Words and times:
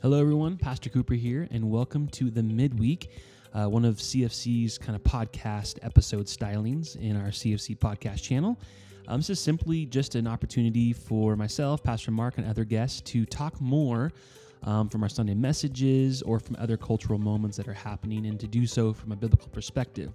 Hello, 0.00 0.20
everyone. 0.20 0.56
Pastor 0.56 0.90
Cooper 0.90 1.14
here, 1.14 1.48
and 1.50 1.68
welcome 1.68 2.06
to 2.10 2.30
the 2.30 2.40
midweek, 2.40 3.10
uh, 3.52 3.66
one 3.66 3.84
of 3.84 3.96
CFC's 3.96 4.78
kind 4.78 4.94
of 4.94 5.02
podcast 5.02 5.80
episode 5.82 6.26
stylings 6.26 6.94
in 6.94 7.16
our 7.16 7.30
CFC 7.30 7.76
podcast 7.76 8.22
channel. 8.22 8.60
Um, 9.08 9.18
this 9.18 9.30
is 9.30 9.40
simply 9.40 9.86
just 9.86 10.14
an 10.14 10.28
opportunity 10.28 10.92
for 10.92 11.34
myself, 11.34 11.82
Pastor 11.82 12.12
Mark, 12.12 12.38
and 12.38 12.46
other 12.46 12.62
guests 12.62 13.00
to 13.10 13.26
talk 13.26 13.60
more 13.60 14.12
um, 14.62 14.88
from 14.88 15.02
our 15.02 15.08
Sunday 15.08 15.34
messages 15.34 16.22
or 16.22 16.38
from 16.38 16.54
other 16.60 16.76
cultural 16.76 17.18
moments 17.18 17.56
that 17.56 17.66
are 17.66 17.74
happening, 17.74 18.26
and 18.26 18.38
to 18.38 18.46
do 18.46 18.68
so 18.68 18.92
from 18.92 19.10
a 19.10 19.16
biblical 19.16 19.48
perspective. 19.48 20.12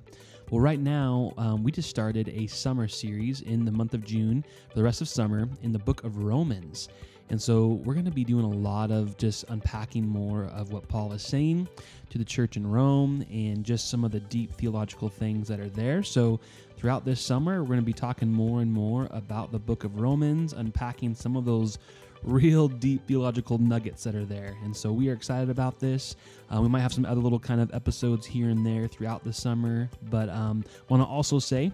Well, 0.50 0.62
right 0.62 0.80
now, 0.80 1.34
um, 1.38 1.62
we 1.62 1.74
just 1.74 1.90
started 1.90 2.30
a 2.30 2.48
summer 2.48 2.88
series 2.88 3.42
in 3.42 3.66
the 3.66 3.72
month 3.72 3.94
of 3.94 4.06
June 4.06 4.46
for 4.70 4.76
the 4.76 4.84
rest 4.84 5.02
of 5.02 5.10
summer 5.10 5.50
in 5.62 5.74
the 5.74 5.80
book 5.80 6.06
of 6.06 6.20
Romans. 6.20 6.88
And 7.30 7.42
so 7.42 7.82
we're 7.84 7.94
going 7.94 8.06
to 8.06 8.12
be 8.12 8.24
doing 8.24 8.46
a 8.46 8.50
lot 8.50 8.92
of 8.92 9.18
just 9.18 9.46
unpacking 9.50 10.08
more 10.08 10.46
of 10.46 10.72
what 10.72 10.88
Paul 10.88 11.14
is 11.14 11.24
saying 11.24 11.68
to 12.10 12.18
the 12.18 12.26
church 12.26 12.58
in 12.58 12.70
Rome 12.70 13.26
and 13.32 13.64
just 13.64 13.90
some 13.90 14.04
of 14.04 14.12
the 14.12 14.20
deep 14.20 14.54
theological 14.56 15.10
things 15.10 15.48
that 15.48 15.60
are 15.60 15.70
there. 15.70 16.04
So 16.04 16.40
throughout 16.78 17.06
this 17.06 17.22
summer, 17.22 17.62
we're 17.62 17.70
going 17.70 17.80
to 17.80 17.86
be 17.86 17.94
talking 17.94 18.32
more 18.32 18.62
and 18.62 18.72
more 18.72 19.08
about 19.12 19.52
the 19.52 19.60
book 19.60 19.84
of 19.84 20.00
Romans, 20.00 20.54
unpacking 20.54 21.16
some 21.16 21.36
of 21.36 21.46
those 21.46 21.80
real 22.24 22.68
deep 22.68 23.06
theological 23.08 23.58
nuggets 23.58 24.04
that 24.04 24.16
are 24.16 24.26
there. 24.26 24.56
And 24.64 24.76
so 24.76 24.92
we 24.92 25.10
are 25.10 25.14
excited 25.14 25.50
about 25.50 25.80
this. 25.80 26.16
Uh, 26.54 26.62
we 26.62 26.70
might 26.70 26.82
have 26.82 26.94
some 26.94 27.06
other 27.06 27.22
little 27.22 27.40
kind 27.40 27.62
of 27.62 27.74
episodes 27.74 28.26
here 28.26 28.50
and 28.50 28.66
there 28.66 28.88
throughout 28.88 29.24
the 29.24 29.34
summer, 29.34 29.90
but 30.10 30.30
um, 30.30 30.64
want 30.90 31.02
to 31.02 31.08
also 31.08 31.40
say 31.40 31.72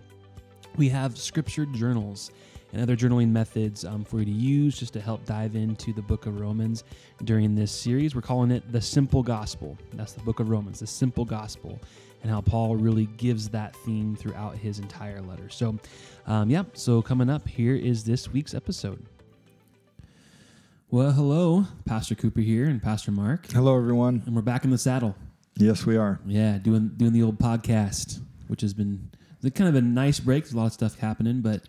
we 0.77 0.89
have 0.89 1.17
scripture 1.17 1.65
journals 1.65 2.31
and 2.73 2.81
other 2.81 2.95
journaling 2.95 3.29
methods 3.29 3.83
um, 3.85 4.03
for 4.03 4.19
you 4.19 4.25
to 4.25 4.31
use 4.31 4.77
just 4.77 4.93
to 4.93 5.01
help 5.01 5.25
dive 5.25 5.55
into 5.55 5.91
the 5.93 6.01
book 6.01 6.25
of 6.25 6.39
Romans 6.39 6.83
during 7.23 7.55
this 7.55 7.71
series. 7.71 8.13
We're 8.15 8.21
calling 8.21 8.51
it 8.51 8.71
the 8.71 8.81
simple 8.81 9.23
gospel. 9.23 9.77
That's 9.93 10.13
the 10.13 10.21
book 10.21 10.39
of 10.39 10.49
Romans, 10.49 10.79
the 10.79 10.87
simple 10.87 11.25
gospel, 11.25 11.79
and 12.21 12.31
how 12.31 12.41
Paul 12.41 12.75
really 12.75 13.05
gives 13.17 13.49
that 13.49 13.75
theme 13.77 14.15
throughout 14.15 14.55
his 14.57 14.79
entire 14.79 15.21
letter. 15.21 15.49
So, 15.49 15.77
um, 16.27 16.49
yeah, 16.49 16.63
so 16.73 17.01
coming 17.01 17.29
up, 17.29 17.47
here 17.47 17.75
is 17.75 18.03
this 18.03 18.29
week's 18.31 18.53
episode. 18.53 19.03
Well, 20.91 21.11
hello, 21.11 21.65
Pastor 21.85 22.15
Cooper 22.15 22.41
here 22.41 22.65
and 22.65 22.81
Pastor 22.81 23.11
Mark, 23.11 23.45
Hello, 23.51 23.77
everyone. 23.77 24.23
and 24.25 24.35
we're 24.35 24.41
back 24.41 24.63
in 24.63 24.71
the 24.71 24.77
saddle. 24.77 25.15
Yes, 25.55 25.85
we 25.85 25.97
are. 25.97 26.19
Yeah, 26.25 26.57
doing 26.57 26.89
doing 26.97 27.13
the 27.13 27.21
old 27.21 27.37
podcast, 27.37 28.21
which 28.47 28.61
has 28.61 28.73
been 28.73 29.09
kind 29.53 29.67
of 29.69 29.75
a 29.75 29.81
nice 29.81 30.19
break. 30.19 30.43
There's 30.45 30.53
a 30.53 30.57
lot 30.57 30.65
of 30.67 30.73
stuff 30.73 30.97
happening, 30.97 31.41
but 31.41 31.63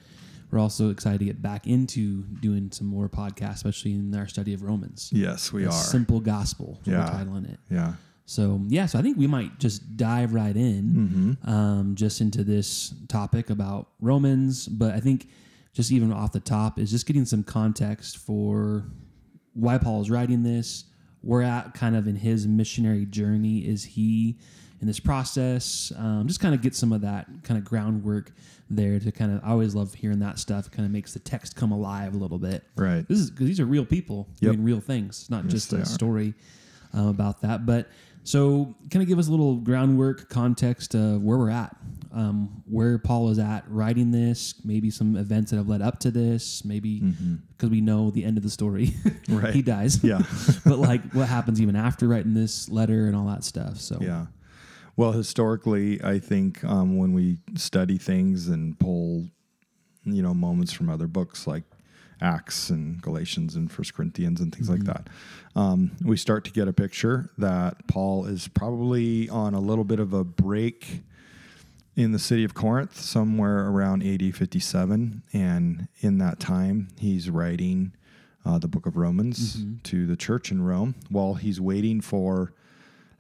we're 0.51 0.59
also 0.59 0.91
excited 0.91 1.19
to 1.21 1.25
get 1.27 1.41
back 1.43 1.67
into 1.67 2.23
doing 2.41 2.71
some 2.73 2.87
more 2.87 3.09
podcasts, 3.09 3.55
especially 3.57 3.93
in 3.95 4.15
our 4.15 4.27
study 4.27 4.53
of 4.55 4.63
Romans. 4.63 5.11
Yes, 5.13 5.53
we 5.53 5.63
The 5.63 5.69
are. 5.69 5.73
Simple 5.73 6.21
gospel. 6.21 6.81
Yeah. 6.85 6.99
We're 7.05 7.25
titling 7.25 7.53
it. 7.53 7.61
yeah. 7.71 7.95
So 8.27 8.61
yeah, 8.69 8.87
so 8.87 8.99
I 8.99 9.03
think 9.03 9.17
we 9.19 9.27
might 9.27 9.59
just 9.59 9.97
dive 9.97 10.35
right 10.35 10.55
in, 10.57 11.37
Mm-hmm. 11.45 11.51
um, 11.51 11.95
just 11.97 12.21
into 12.21 12.45
this 12.45 12.95
topic 13.09 13.51
about 13.51 13.89
Romans. 14.01 14.69
But 14.69 14.95
I 14.95 15.01
think 15.01 15.29
just 15.73 15.91
even 15.91 16.13
off 16.13 16.31
the 16.33 16.39
top 16.41 16.79
is 16.79 16.91
just 16.93 17.07
getting 17.07 17.25
some 17.25 17.43
context 17.43 18.19
for 18.19 18.85
why 19.55 19.79
Paul 19.79 20.01
is 20.03 20.11
writing 20.11 20.43
this. 20.45 20.85
Where 21.23 21.43
at 21.43 21.75
kind 21.75 21.97
of 21.97 22.07
in 22.07 22.17
his 22.17 22.47
missionary 22.47 23.05
journey 23.05 23.59
is 23.59 23.85
he 23.85 24.39
in 24.81 24.87
this 24.87 25.01
process? 25.01 25.93
Um, 25.97 26.27
just 26.27 26.41
kind 26.41 26.55
of 26.55 26.63
get 26.63 26.75
some 26.75 26.93
of 26.93 27.01
that 27.03 27.27
kind 27.43 27.59
of 27.59 27.65
groundwork 27.65 28.33
there 28.69 28.99
to 29.01 29.13
kind 29.13 29.33
of. 29.33 29.41
I 29.45 29.51
always 29.51 29.75
love 29.75 29.95
hearing 29.95 30.21
that 30.21 30.39
stuff. 30.39 30.67
It 30.67 30.73
kind 30.73 30.87
of 30.87 30.93
makes 30.93 31.13
the 31.13 31.19
text 31.21 31.57
come 31.57 31.73
alive 31.73 32.15
a 32.15 32.19
little 32.19 32.39
bit. 32.39 32.65
Right. 32.77 33.07
This 33.09 33.19
is 33.19 33.31
because 33.31 33.47
these 33.47 33.61
are 33.61 33.67
real 33.67 33.85
people 33.85 34.29
Yep. 34.41 34.53
doing 34.53 34.65
real 34.65 34.81
things. 34.81 35.21
It's 35.21 35.31
not 35.31 35.45
Yes, 35.45 35.53
just 35.53 35.73
a 35.73 35.81
are. 35.83 35.85
story 35.85 36.35
um, 36.93 37.09
about 37.09 37.41
that. 37.43 37.67
But 37.67 37.89
so, 38.23 38.75
kind 38.91 39.03
of 39.03 39.09
give 39.09 39.19
us 39.19 39.29
a 39.29 39.31
little 39.31 39.57
groundwork, 39.57 40.29
context 40.29 40.95
of 40.95 41.23
where 41.23 41.39
we're 41.39 41.49
at, 41.51 41.75
um, 42.13 42.63
where 42.67 42.99
Paul 42.99 43.31
is 43.31 43.39
at 43.39 43.65
writing 43.71 44.11
this, 44.11 44.55
maybe 44.63 44.91
some 44.91 45.17
events 45.17 45.51
that 45.51 45.57
have 45.57 45.69
led 45.71 45.81
up 45.81 45.99
to 46.01 46.11
this, 46.11 46.63
maybe 46.65 47.01
because 47.57 47.71
we 47.71 47.81
know 47.81 48.11
the 48.11 48.23
end 48.25 48.37
of 48.37 48.43
the 48.43 48.51
story. 48.51 48.95
Mm-hmm. 49.31 49.39
Right. 49.39 49.55
he 49.55 49.63
dies. 49.63 50.03
Yeah. 50.05 50.23
but 50.67 50.79
like 50.79 51.03
what 51.13 51.29
happens 51.29 51.61
even 51.63 51.77
after 51.77 52.09
writing 52.09 52.35
this 52.35 52.69
letter 52.69 53.07
and 53.07 53.15
all 53.17 53.27
that 53.29 53.43
stuff. 53.45 53.79
So, 53.79 53.99
Yeah. 54.01 54.27
Well, 54.97 55.13
historically, 55.13 56.03
I 56.03 56.19
think 56.19 56.63
um, 56.65 56.99
when 56.99 57.13
we 57.13 57.39
study 57.57 57.99
things 57.99 58.49
and 58.49 58.79
pull, 58.79 59.29
you 60.05 60.23
know, 60.23 60.35
moments 60.35 60.73
from 60.73 60.89
other 60.91 61.07
books 61.07 61.47
like 61.47 61.65
Acts 62.21 62.71
and 62.71 63.01
Galatians 63.01 63.57
and 63.57 63.71
First 63.71 63.95
Corinthians 63.95 64.41
and 64.41 64.55
things 64.55 64.69
like 64.69 64.85
that, 64.85 65.09
um, 65.57 65.93
we 66.05 66.17
start 66.17 66.45
to 66.45 66.51
get 66.51 66.69
a 66.69 66.73
picture 66.73 67.31
that 67.39 67.87
Paul 67.87 68.27
is 68.27 68.49
probably 68.49 69.29
on 69.31 69.55
a 69.55 69.61
little 69.61 69.85
bit 69.85 70.01
of 70.01 70.13
a 70.13 70.25
break 70.25 71.03
in 71.97 72.13
the 72.13 72.19
city 72.19 72.45
of 72.45 72.55
Corinth, 72.55 72.99
somewhere 72.99 73.69
around 73.69 74.03
AD 74.03 74.35
57. 74.35 75.23
And 75.33 75.89
in 76.01 76.19
that 76.19 76.41
time, 76.41 76.89
he's 76.99 77.31
writing 77.31 77.93
uh, 78.45 78.59
the 78.59 78.69
book 78.69 78.87
of 78.87 78.97
Romans 78.97 79.65
to 79.85 80.07
the 80.07 80.17
church 80.17 80.51
in 80.51 80.63
Rome 80.63 80.95
while 81.09 81.35
he's 81.35 81.61
waiting 81.61 82.01
for 82.01 82.55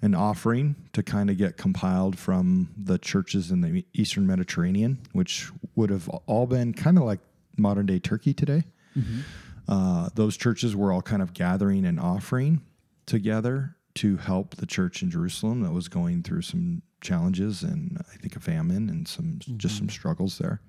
an 0.02 0.14
offering 0.14 0.76
to 0.92 1.02
kind 1.02 1.28
of 1.30 1.36
get 1.36 1.56
compiled 1.56 2.18
from 2.18 2.70
the 2.76 2.98
churches 2.98 3.50
in 3.50 3.60
the 3.60 3.84
Eastern 3.92 4.26
Mediterranean, 4.26 4.98
which 5.12 5.50
would 5.76 5.90
have 5.90 6.08
all 6.26 6.46
been 6.46 6.72
kind 6.72 6.96
of 6.96 7.04
like 7.04 7.20
modern 7.56 7.86
day 7.86 7.98
Turkey 7.98 8.32
today. 8.32 8.62
Uh, 9.68 10.08
those 10.14 10.36
churches 10.36 10.74
were 10.74 10.92
all 10.92 11.02
kind 11.02 11.22
of 11.22 11.32
gathering 11.34 11.84
and 11.84 12.00
offering 12.00 12.60
together 13.06 13.76
to 13.94 14.16
help 14.16 14.56
the 14.56 14.66
church 14.66 15.02
in 15.02 15.10
Jerusalem 15.10 15.62
that 15.62 15.72
was 15.72 15.88
going 15.88 16.22
through 16.22 16.42
some 16.42 16.82
challenges 17.00 17.62
and 17.62 17.98
I 18.12 18.16
think 18.16 18.36
a 18.36 18.40
famine 18.40 18.88
and 18.88 19.06
some 19.06 19.38
just 19.56 19.76
some 19.78 19.88
struggles 19.88 20.38
there. 20.38 20.60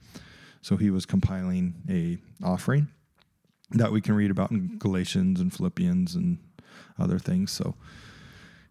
So 0.62 0.78
he 0.78 0.90
was 0.90 1.06
compiling 1.06 1.76
a 1.90 2.18
offering 2.46 2.90
that 3.72 3.92
we 3.92 4.02
can 4.02 4.16
read 4.16 4.32
about 4.32 4.52
in 4.52 4.78
Galatians 4.78 5.40
and 5.40 5.54
Philippians 5.54 6.16
and 6.16 6.38
other 7.00 7.18
things. 7.18 7.52
So 7.52 7.76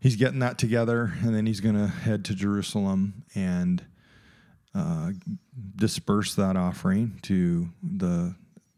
he's 0.01 0.17
getting 0.17 0.41
that 0.41 0.59
together, 0.59 1.13
and 1.23 1.35
then 1.35 1.47
he's 1.47 1.61
going 1.61 1.77
to 1.77 1.87
head 1.87 2.25
to 2.27 2.35
Jerusalem 2.35 3.25
and 3.35 3.85
uh, 4.75 5.11
disperse 5.77 6.35
that 6.35 6.57
offering 6.57 7.19
to 7.23 7.69
the 7.83 8.35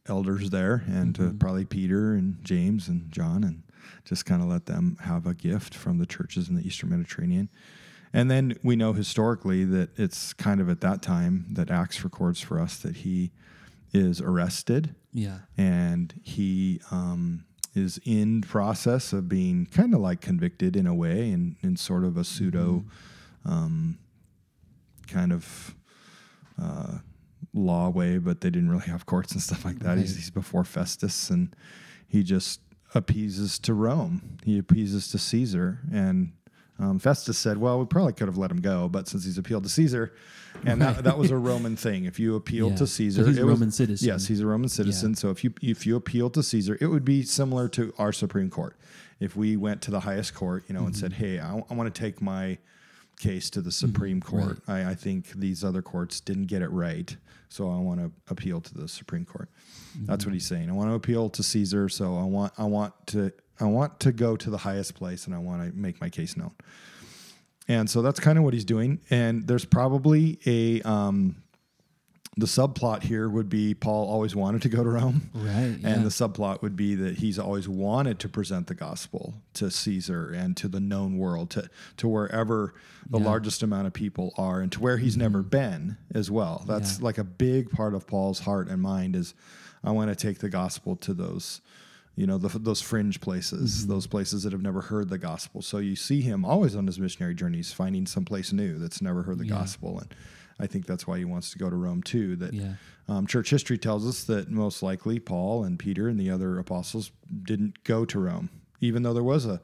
elders 0.06 0.50
there 0.50 0.83
and 0.87 1.15
to 1.15 1.33
probably 1.38 1.65
Peter 1.65 2.12
and 2.12 2.43
James 2.44 2.88
and 2.88 3.10
John, 3.10 3.44
and 3.44 3.62
just 4.05 4.27
kind 4.27 4.43
of 4.43 4.49
let 4.49 4.66
them 4.66 4.97
have 5.03 5.27
a 5.27 5.34
gift 5.34 5.75
from 5.75 5.99
the 5.99 6.06
churches 6.06 6.49
in 6.49 6.56
the 6.56 6.66
Eastern 6.66 6.91
Mediterranean. 6.91 7.49
And 8.12 8.31
then 8.31 8.59
we 8.62 8.77
know 8.77 8.93
historically 8.93 9.65
that 9.65 9.99
it's 9.99 10.33
kind 10.34 10.60
of 10.60 10.69
at 10.69 10.83
that 10.83 11.00
time 11.00 11.47
that 11.53 11.71
Acts 11.71 12.04
records 12.04 12.41
for 12.41 12.60
us 12.60 12.77
that 12.78 12.97
he 12.97 13.33
is 13.93 14.21
arrested 14.21 14.94
yeah. 15.12 15.39
and 15.56 16.12
he 16.22 16.81
um, 16.91 17.44
is 17.75 18.00
in 18.05 18.43
process 18.43 19.12
of 19.12 19.28
being 19.28 19.66
kind 19.66 19.94
of 19.94 20.00
like 20.00 20.21
convicted 20.21 20.77
in 20.77 20.87
a 20.87 20.94
way 20.94 21.31
in, 21.31 21.56
in 21.62 21.77
sort 21.77 22.05
of 22.05 22.16
a 22.16 22.25
pseudo 22.25 22.84
um, 23.44 23.99
kind 25.06 25.33
of 25.33 25.75
uh, 26.62 26.99
law 27.55 27.88
way 27.88 28.19
but 28.19 28.41
they 28.41 28.50
didn't 28.50 28.71
really 28.71 28.87
have 28.87 29.06
courts 29.06 29.33
and 29.33 29.43
stuff 29.43 29.65
like 29.65 29.78
that. 29.81 29.99
He's, 29.99 30.16
he's 30.16 30.31
before 30.31 30.65
festus 30.65 31.31
and 31.31 31.55
he 32.06 32.22
just 32.22 32.60
appeases 32.94 33.59
to 33.60 33.72
rome. 33.72 34.39
He 34.44 34.59
appeases 34.59 35.09
to 35.09 35.19
caesar 35.19 35.81
and 35.93 36.33
um, 36.78 36.99
Festus 36.99 37.39
said, 37.39 37.59
"Well, 37.59 37.78
we 37.78 37.87
probably 37.87 38.12
could 38.12 38.27
have 38.27 38.39
let 38.39 38.50
him 38.50 38.60
go, 38.60 38.89
but 38.89 39.06
since 39.06 39.25
he's 39.25 39.39
appealed 39.39 39.62
to 39.62 39.69
Caesar, 39.69 40.12
and 40.67 40.81
that, 40.83 41.05
that 41.05 41.19
was 41.19 41.31
a 41.31 41.37
Roman 41.37 41.77
thing. 41.77 42.05
If 42.05 42.19
you 42.19 42.37
appealed 42.37 42.73
Yeah. 42.73 42.78
to 42.78 42.87
So 42.87 42.97
Caesar, 42.97 43.27
he's 43.27 43.39
a 43.39 43.41
it 43.41 43.45
was- 43.45 43.53
Roman 43.53 43.71
citizen. 43.71 44.09
Yes, 44.09 44.27
he's 44.27 44.41
a 44.41 44.47
Roman 44.47 44.69
citizen. 44.69 45.15
So 45.15 45.31
if 45.31 45.45
you 45.45 45.53
if 45.62 45.87
you 45.87 45.97
appeal 45.97 46.31
to 46.31 46.43
Caesar, 46.43 46.78
it 46.81 46.87
would 46.87 47.05
be 47.05 47.23
similar 47.23 47.69
to 47.71 47.93
our 47.99 48.12
Supreme 48.12 48.51
Court. 48.51 48.77
If 49.21 49.36
we 49.36 49.57
went 49.57 49.83
to 49.83 49.91
the 49.91 50.01
highest 50.01 50.34
court, 50.34 50.65
you 50.69 50.75
know, 50.75 50.84
and 50.84 50.97
said, 50.97 51.13
mm-hmm. 51.13 51.25
"Hey, 51.25 51.39
I, 51.39 51.75
want 51.75 51.92
to 51.92 52.01
take 52.01 52.21
my 52.21 52.59
case 53.21 53.51
to 53.51 53.60
the 53.60 53.71
mm-hmm. 53.71 53.86
Supreme 53.86 54.21
Court. 54.21 54.59
I, 54.66 54.91
I 54.91 54.95
think 54.95 55.31
these 55.33 55.63
other 55.63 55.83
courts 55.83 56.19
didn't 56.19 56.47
get 56.47 56.60
it 56.60 56.71
right, 56.71 57.16
so 57.48 57.71
I 57.71 57.78
want 57.78 58.01
to 58.01 58.10
appeal 58.28 58.60
to 58.60 58.75
the 58.75 58.89
Supreme 58.89 59.25
Court." 59.25 59.48
That's 59.95 60.25
what 60.25 60.31
mm-hmm. 60.31 60.34
he's 60.34 60.47
saying. 60.47 60.71
I 60.71 60.72
want 60.72 60.91
to 60.91 60.95
appeal 60.95 61.28
to 61.31 61.42
Caesar, 61.42 61.89
so 61.89 62.16
I 62.16 62.25
want 62.25 62.53
I 62.59 62.65
want 62.65 62.95
to 63.09 63.33
I 63.60 63.65
want 63.65 64.01
to 64.01 64.13
go 64.13 64.36
to 64.36 64.51
the 64.51 64.59
highest 64.59 64.95
place, 64.95 65.27
and 65.27 65.34
I 65.34 65.39
want 65.39 65.63
to 65.63 65.78
make 65.78 66.01
my 66.01 66.09
case 66.09 66.36
known. 66.36 66.53
And 67.68 67.88
so 67.88 68.03
that's 68.03 68.20
kind 68.20 68.38
of 68.38 68.44
what 68.44 68.54
he's 68.54 68.64
doing. 68.64 69.00
And 69.10 69.47
there's 69.47 69.64
probably 69.64 70.38
a 70.47 70.82
um, 70.82 71.36
the 72.36 72.47
subplot 72.47 73.03
here 73.03 73.28
would 73.28 73.48
be 73.50 73.74
Paul 73.74 74.09
always 74.09 74.34
wanted 74.34 74.62
to 74.62 74.68
go 74.70 74.82
to 74.82 74.88
Rome. 74.88 75.30
Right. 75.34 75.76
Yeah. 75.80 75.88
And 75.91 76.04
the 76.04 76.09
subplot 76.09 76.62
would 76.62 76.76
be 76.76 76.94
that 76.94 77.18
he's 77.18 77.38
always 77.38 77.68
wanted 77.68 78.18
to 78.20 78.28
present 78.28 78.66
the 78.68 78.74
gospel 78.74 79.34
to 79.54 79.70
Caesar 79.70 80.30
and 80.34 80.56
to 80.56 80.66
the 80.66 80.80
known 80.80 81.18
world, 81.18 81.50
to, 81.50 81.68
to 81.98 82.09
wherever 82.09 82.72
the 83.09 83.10
Yeah. 83.12 83.18
Mm-hmm. 83.18 83.26
largest 83.26 83.62
amount 83.62 83.86
of 83.86 83.92
people 83.92 84.32
are, 84.38 84.60
and 84.60 84.72
to 84.72 84.80
where 84.80 84.97
he's 84.97 85.16
never 85.16 85.42
been 85.42 85.98
as 86.14 86.30
well. 86.30 86.64
That's 86.66 86.98
Yeah. 86.98 87.04
like 87.04 87.18
a 87.18 87.24
big 87.24 87.70
part 87.70 87.94
of 87.94 88.06
Paul's 88.06 88.41
heart 88.41 88.68
and 88.68 88.80
mind 88.80 89.14
is 89.14 89.34
I 89.84 89.91
want 89.91 90.09
to 90.10 90.16
take 90.16 90.38
the 90.38 90.48
gospel 90.48 90.97
to 90.97 91.12
those 91.12 91.60
you 92.14 92.26
know, 92.26 92.36
the, 92.38 92.59
those 92.59 92.80
fringe 92.82 93.20
places, 93.20 93.86
those 93.86 94.06
places 94.06 94.42
that 94.42 94.53
have 94.53 94.62
never 94.62 94.82
heard 94.82 95.09
the 95.09 95.18
gospel. 95.18 95.62
So 95.62 95.78
you 95.78 95.97
see 95.97 96.20
him 96.20 96.44
always 96.44 96.76
on 96.76 96.86
his 96.86 96.98
missionary 96.98 97.34
journeys, 97.34 97.72
finding 97.72 98.06
someplace 98.06 98.53
new 98.53 98.78
that's 98.78 99.00
never 99.00 99.22
heard 99.22 99.38
the 99.38 99.47
Yeah. 99.47 99.54
gospel. 99.54 99.98
And 99.98 100.14
I 100.60 100.66
think 100.66 100.86
that's 100.86 101.06
why 101.06 101.18
he 101.18 101.24
wants 101.24 101.50
to 101.53 101.59
go 101.59 101.70
to 101.70 101.76
Rome 101.76 102.03
too. 102.03 102.36
That 102.36 102.53
Yeah. 102.53 102.74
um, 103.09 103.26
church 103.26 103.50
history 103.50 103.78
tells 103.78 104.06
us 104.06 104.24
that 104.24 104.50
most 104.50 104.82
likely 104.82 105.18
Paul 105.18 105.64
and 105.64 105.78
Peter 105.78 106.06
and 106.09 106.20
the 106.20 106.30
other 106.30 106.59
apostles 106.59 107.10
didn't 107.44 107.82
go 107.84 108.04
to 108.04 108.18
Rome, 108.20 108.50
even 108.80 109.03
though 109.03 109.14
there 109.14 109.22
was 109.24 109.47
a 109.47 109.60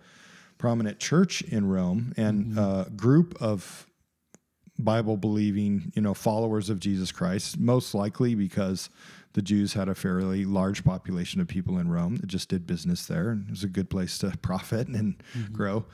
prominent 0.56 0.98
church 0.98 1.42
in 1.42 1.66
Rome 1.66 2.14
and 2.16 2.58
a 2.58 2.90
group 2.96 3.36
of 3.40 3.86
Bible 4.78 5.16
believing, 5.16 5.92
you 5.94 6.02
know, 6.02 6.14
followers 6.14 6.70
of 6.70 6.80
Jesus 6.80 7.12
Christ, 7.12 7.58
most 7.58 7.94
likely 7.94 8.34
because 8.34 8.88
the 9.38 9.42
Jews 9.42 9.74
had 9.74 9.88
a 9.88 9.94
fairly 9.94 10.44
large 10.44 10.82
population 10.82 11.40
of 11.40 11.46
people 11.46 11.78
in 11.78 11.88
Rome 11.88 12.16
that 12.16 12.26
just 12.26 12.48
did 12.48 12.66
business 12.66 13.06
there 13.06 13.30
and 13.30 13.46
it 13.46 13.50
was 13.50 13.62
a 13.62 13.68
good 13.68 13.88
place 13.88 14.18
to 14.18 14.36
profit 14.42 14.88
and 14.88 15.16
mm-hmm. 15.32 15.52
grow. 15.52 15.84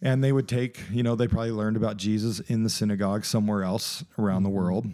And 0.00 0.24
they 0.24 0.32
would 0.32 0.48
take, 0.48 0.80
you 0.90 1.02
know, 1.02 1.14
they 1.14 1.28
probably 1.28 1.50
learned 1.50 1.76
about 1.76 1.98
Jesus 1.98 2.40
in 2.40 2.62
the 2.62 2.70
synagogue 2.70 3.26
somewhere 3.26 3.62
else 3.62 4.04
around 4.18 4.44
the 4.44 4.48
mm-hmm. 4.48 4.56
world, 4.56 4.86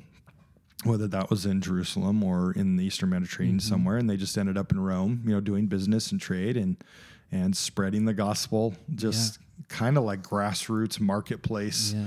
whether 0.82 1.06
that 1.06 1.30
was 1.30 1.46
in 1.46 1.60
Jerusalem 1.60 2.24
or 2.24 2.50
in 2.50 2.74
the 2.74 2.84
Eastern 2.84 3.10
Mediterranean 3.10 3.58
mm-hmm. 3.58 3.68
somewhere, 3.68 3.96
and 3.96 4.10
they 4.10 4.16
just 4.16 4.36
ended 4.36 4.58
up 4.58 4.72
in 4.72 4.80
Rome, 4.80 5.22
you 5.24 5.32
know, 5.32 5.40
doing 5.40 5.68
business 5.68 6.10
and 6.10 6.20
trade 6.20 6.56
and 6.56 6.82
and 7.30 7.56
spreading 7.56 8.06
the 8.06 8.14
gospel, 8.14 8.74
just 8.96 9.38
kind 9.68 9.96
of 9.96 10.02
like 10.02 10.22
grassroots 10.22 10.98
marketplace 10.98 11.92
Yeah. 11.92 12.06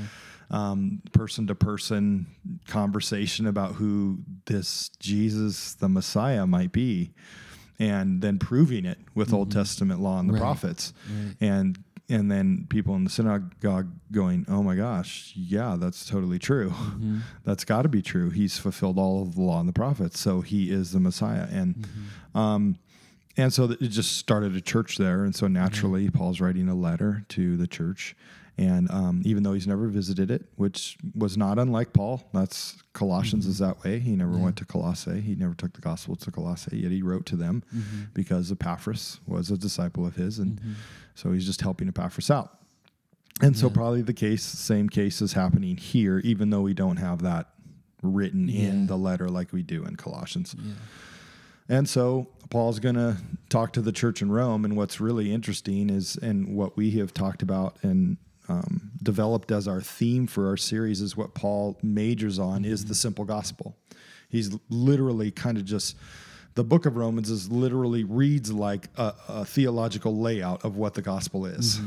Um, 0.52 1.02
person 1.14 1.48
to 1.48 1.56
person 1.56 2.28
conversation 2.68 3.48
about 3.48 3.74
who 3.76 4.20
this 4.46 4.90
Jesus, 5.00 5.74
the 5.76 5.90
Messiah, 5.90 6.46
might 6.46 6.72
be, 6.72 7.14
and 7.80 8.22
then 8.22 8.38
proving 8.38 8.86
it 8.86 9.00
with 9.16 9.34
Old 9.34 9.52
Testament 9.52 10.02
law 10.02 10.20
and 10.20 10.30
the 10.30 10.34
Right. 10.34 10.42
prophets, 10.42 10.94
Right. 11.10 11.36
and 11.42 11.80
and 12.10 12.30
then 12.30 12.66
people 12.70 12.94
in 12.96 13.06
the 13.06 13.10
synagogue 13.10 13.90
going, 14.12 14.46
"Oh 14.50 14.62
my 14.62 14.76
gosh, 14.76 15.32
yeah, 15.34 15.78
that's 15.80 16.06
totally 16.06 16.38
true. 16.40 16.72
Mm-hmm. 16.72 17.20
That's 17.46 17.64
got 17.64 17.84
to 17.84 17.90
be 17.90 18.02
true. 18.02 18.30
He's 18.32 18.58
fulfilled 18.58 19.00
all 19.00 19.22
of 19.22 19.36
the 19.36 19.42
law 19.42 19.62
and 19.62 19.70
the 19.70 19.74
prophets, 19.74 20.20
so 20.20 20.42
he 20.42 20.70
is 20.72 20.92
the 20.92 21.00
Messiah." 21.00 21.48
And 21.50 21.76
Mm-hmm. 21.76 22.38
um, 22.38 22.76
and 23.38 23.54
so 23.54 23.64
it 23.72 23.80
just 23.88 24.18
started 24.18 24.54
a 24.58 24.62
church 24.62 24.98
there. 24.98 25.24
And 25.24 25.34
so 25.34 25.48
naturally, 25.48 26.10
Paul's 26.10 26.42
writing 26.42 26.68
a 26.68 26.76
letter 26.76 27.24
to 27.30 27.56
the 27.56 27.66
church. 27.68 28.14
And 28.58 28.92
um, 28.92 29.22
even 29.26 29.44
though 29.44 29.54
he's 29.54 29.68
never 29.68 29.88
visited 29.88 30.30
it, 30.30 30.46
which 30.56 30.98
was 31.16 31.38
not 31.38 31.58
unlike 31.58 31.94
Paul, 31.94 32.22
that's 32.34 32.82
Colossians 32.94 33.48
is 33.48 33.60
mm-hmm. 33.60 33.66
that 33.66 33.84
way. 33.84 34.00
He 34.00 34.16
never 34.16 34.38
went 34.38 34.58
to 34.58 34.66
Colossae. 34.66 35.22
He 35.22 35.36
never 35.36 35.54
took 35.54 35.74
the 35.74 35.82
gospel 35.82 36.16
to 36.18 36.32
Colossae, 36.32 36.78
yet 36.78 36.92
he 36.92 37.02
wrote 37.02 37.26
to 37.28 37.36
them 37.36 37.64
mm-hmm. 37.74 38.04
because 38.14 38.52
Epaphras 38.52 39.20
was 39.26 39.50
a 39.50 39.58
disciple 39.58 40.06
of 40.06 40.16
his. 40.16 40.38
And 40.38 40.60
mm-hmm. 40.60 40.74
so 41.16 41.32
he's 41.32 41.46
just 41.46 41.62
helping 41.62 41.88
Epaphras 41.88 42.30
out. 42.30 42.60
And 43.42 43.58
so 43.58 43.70
probably 43.70 44.04
the 44.04 44.14
case, 44.14 44.44
same 44.44 44.88
case 44.88 45.22
is 45.22 45.34
happening 45.34 45.78
here, 45.78 46.20
even 46.20 46.52
though 46.52 46.62
we 46.62 46.76
don't 46.76 46.98
have 46.98 47.24
that 47.24 47.48
written 48.04 48.48
Yeah. 48.48 48.70
in 48.70 48.88
the 48.88 48.98
letter 48.98 49.30
like 49.30 49.52
we 49.52 49.64
do 49.64 49.84
in 49.86 49.96
Colossians. 49.96 50.56
Yeah. 50.58 50.74
And 51.70 51.90
so 51.90 52.28
Paul's 52.50 52.80
going 52.80 52.96
to 52.96 53.18
talk 53.50 53.74
to 53.74 53.82
the 53.82 53.92
church 53.92 54.22
in 54.22 54.32
Rome. 54.32 54.66
And 54.66 54.76
what's 54.76 55.00
really 55.00 55.34
interesting 55.34 55.90
is, 55.90 56.18
and 56.18 56.56
what 56.56 56.76
we 56.78 56.92
have 56.92 57.14
talked 57.14 57.42
about 57.42 57.78
and 57.82 58.18
um, 58.52 58.92
developed 59.02 59.52
as 59.52 59.68
our 59.68 59.82
theme 59.82 60.28
for 60.28 60.48
our 60.48 60.58
series 60.58 61.02
is 61.02 61.16
what 61.16 61.34
Paul 61.34 61.78
majors 61.82 62.38
on 62.40 62.66
is 62.66 62.86
the 62.86 62.96
simple 62.96 63.26
gospel. 63.26 63.76
He's 64.30 64.50
literally 64.70 65.32
kind 65.32 65.58
of 65.58 65.66
just, 65.66 65.98
the 66.56 66.64
book 66.64 66.86
of 66.86 66.96
Romans 66.98 67.30
is 67.30 67.52
literally 67.52 68.04
reads 68.04 68.52
like 68.52 68.90
a, 68.98 69.14
a 69.28 69.46
theological 69.46 70.18
layout 70.18 70.66
of 70.66 70.76
what 70.76 70.94
the 70.94 71.02
gospel 71.02 71.46
is. 71.46 71.80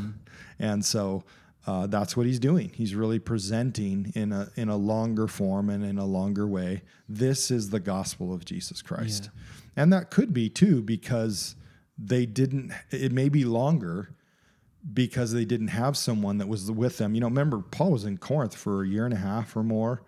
And 0.59 0.85
so 0.85 1.25
uh, 1.67 1.87
that's 1.87 2.17
what 2.17 2.27
he's 2.27 2.39
doing. 2.39 2.71
He's 2.75 2.95
really 2.95 3.19
presenting 3.19 4.13
in 4.15 4.33
a 4.33 4.51
in 4.57 4.69
a 4.69 4.77
longer 4.77 5.27
form 5.27 5.71
and 5.71 5.85
in 5.85 5.99
a 5.99 6.05
longer 6.05 6.47
way. 6.47 6.83
This 7.09 7.51
is 7.51 7.71
the 7.71 7.81
gospel 7.81 8.33
of 8.35 8.45
Jesus 8.45 8.83
Christ, 8.83 9.31
and 9.75 9.93
that 9.93 10.11
could 10.11 10.33
be 10.35 10.51
too 10.51 10.83
because 10.83 11.57
they 11.97 12.27
didn't. 12.27 12.73
It 12.91 13.13
may 13.13 13.31
be 13.31 13.45
longer 13.45 14.11
because 14.93 15.33
they 15.33 15.45
didn't 15.45 15.69
have 15.69 15.97
someone 15.97 16.39
that 16.39 16.49
was 16.49 16.71
with 16.71 16.99
them. 16.99 17.15
You 17.15 17.21
know, 17.21 17.29
remember 17.29 17.61
Paul 17.61 17.93
was 17.93 18.05
in 18.05 18.19
Corinth 18.19 18.55
for 18.55 18.83
a 18.83 18.89
year 18.89 19.05
and 19.05 19.15
a 19.15 19.19
half 19.19 19.57
or 19.57 19.63
more, 19.63 20.03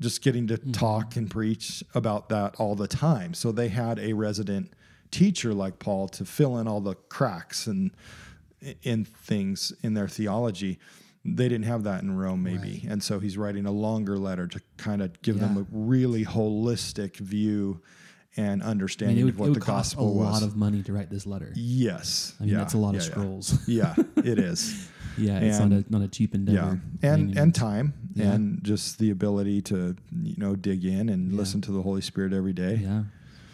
just 0.00 0.22
getting 0.22 0.46
to 0.48 0.56
mm-hmm. 0.56 0.72
talk 0.72 1.16
and 1.16 1.30
preach 1.30 1.84
about 1.94 2.28
that 2.30 2.56
all 2.56 2.74
the 2.74 2.88
time. 2.88 3.34
So 3.34 3.52
they 3.52 3.68
had 3.68 3.98
a 3.98 4.14
resident 4.14 4.72
teacher 5.10 5.54
like 5.54 5.78
Paul 5.78 6.08
to 6.08 6.24
fill 6.24 6.58
in 6.58 6.66
all 6.66 6.80
the 6.80 6.94
cracks 6.94 7.66
and 7.66 7.92
in 8.82 9.04
things 9.04 9.72
in 9.82 9.94
their 9.94 10.08
theology. 10.08 10.78
They 11.24 11.48
didn't 11.48 11.66
have 11.66 11.84
that 11.84 12.02
in 12.02 12.16
Rome, 12.16 12.42
maybe. 12.42 12.86
And 12.88 13.02
so 13.02 13.20
he's 13.20 13.36
writing 13.36 13.66
a 13.66 13.70
longer 13.70 14.16
letter 14.16 14.46
to 14.46 14.60
kind 14.78 15.02
of 15.02 15.20
give 15.22 15.40
them 15.40 15.56
a 15.56 15.66
really 15.70 16.24
holistic 16.24 17.16
view 17.16 17.82
and 18.38 18.62
I 18.62 18.64
mean, 18.66 18.70
understanding 18.70 19.18
it 19.18 19.24
would, 19.24 19.34
of 19.34 19.38
it 19.38 19.40
what 19.40 19.48
would 19.50 19.56
the 19.56 19.60
cost 19.60 19.92
a 19.92 19.96
gospel 19.96 20.14
was. 20.14 20.40
lot 20.40 20.42
of 20.42 20.56
money 20.56 20.82
to 20.84 20.92
write 20.92 21.10
this 21.10 21.26
letter. 21.26 21.52
yes. 21.56 22.34
I 22.40 22.44
mean, 22.44 22.52
yeah, 22.52 22.58
that's 22.58 22.74
a 22.74 22.78
lot 22.78 22.94
of 22.94 23.02
yeah, 23.02 23.06
yeah. 23.08 23.12
scrolls. 23.12 23.58
Yeah, 23.68 23.94
it 24.16 24.38
is. 24.50 24.88
yeah, 25.18 25.38
it's 25.40 25.58
And- 25.58 25.70
not 25.70 25.84
a 25.86 25.92
not 25.92 26.02
a 26.02 26.08
cheap 26.08 26.34
endeavor. 26.34 26.80
Yeah, 27.02 27.12
and 27.14 27.36
and 27.36 27.54
time 27.54 27.92
Yeah. 28.14 28.32
and 28.32 28.62
just 28.64 28.98
the 28.98 29.10
ability 29.10 29.62
to 29.62 29.96
you 30.22 30.34
know 30.38 30.56
dig 30.56 30.84
in 30.84 31.08
and 31.08 31.32
Yeah. 31.32 31.38
listen 31.38 31.60
to 31.62 31.72
the 31.72 31.82
Holy 31.82 32.00
Spirit 32.00 32.32
every 32.32 32.52
day. 32.52 32.76
yeah. 32.82 33.04